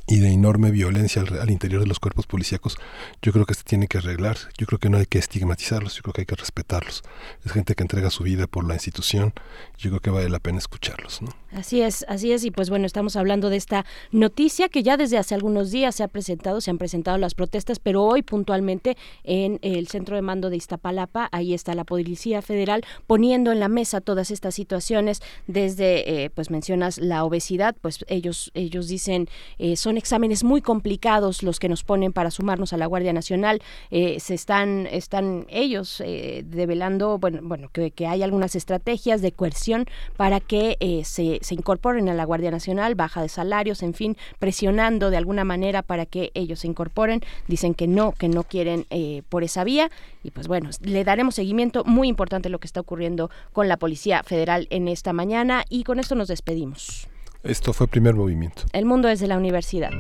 [0.07, 2.77] y de enorme violencia al, interior de los cuerpos policíacos,
[3.23, 4.37] yo creo que se tiene que arreglar.
[4.59, 7.03] Yo creo que no hay que estigmatizarlos, yo creo que hay que respetarlos.
[7.45, 9.33] Es gente que entrega su vida por la institución,
[9.79, 11.23] yo creo que vale la pena escucharlos.
[11.23, 11.29] ¿no?
[11.53, 15.19] Así es, así es, y pues bueno, estamos hablando de esta noticia que ya desde
[15.19, 19.59] hace algunos días se ha presentado, se han presentado las protestas, pero hoy puntualmente en
[19.63, 24.01] el centro de mando de Iztapalapa, ahí está la Policía Federal poniendo en la mesa
[24.01, 29.29] todas estas situaciones, desde, eh, pues mencionas la obesidad, pues ellos, ellos dicen,
[29.59, 33.63] eh, son exámenes muy complicados los que nos ponen para sumarnos a la Guardia Nacional.
[33.91, 39.87] Eh, se están, están ellos eh, develando, bueno, bueno que, hay algunas estrategias de coerción
[40.17, 44.17] para que eh, se, se, incorporen a la Guardia Nacional, baja de salarios, en fin,
[44.39, 47.21] presionando de alguna manera para que ellos se incorporen.
[47.47, 48.87] Dicen que no, que no quieren
[49.29, 49.91] por esa vía.
[50.23, 54.23] Y pues bueno, le daremos seguimiento muy importante lo que está ocurriendo con la Policía
[54.23, 57.09] Federal en esta mañana y con esto nos despedimos.
[57.43, 58.65] Esto fue primer movimiento.
[58.75, 59.91] El mundo desde la universidad.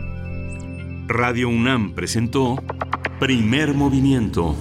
[1.06, 2.62] Radio UNAM presentó
[3.18, 4.54] Primer movimiento.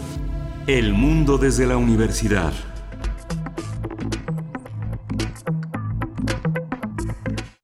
[0.65, 2.53] El mundo desde la universidad.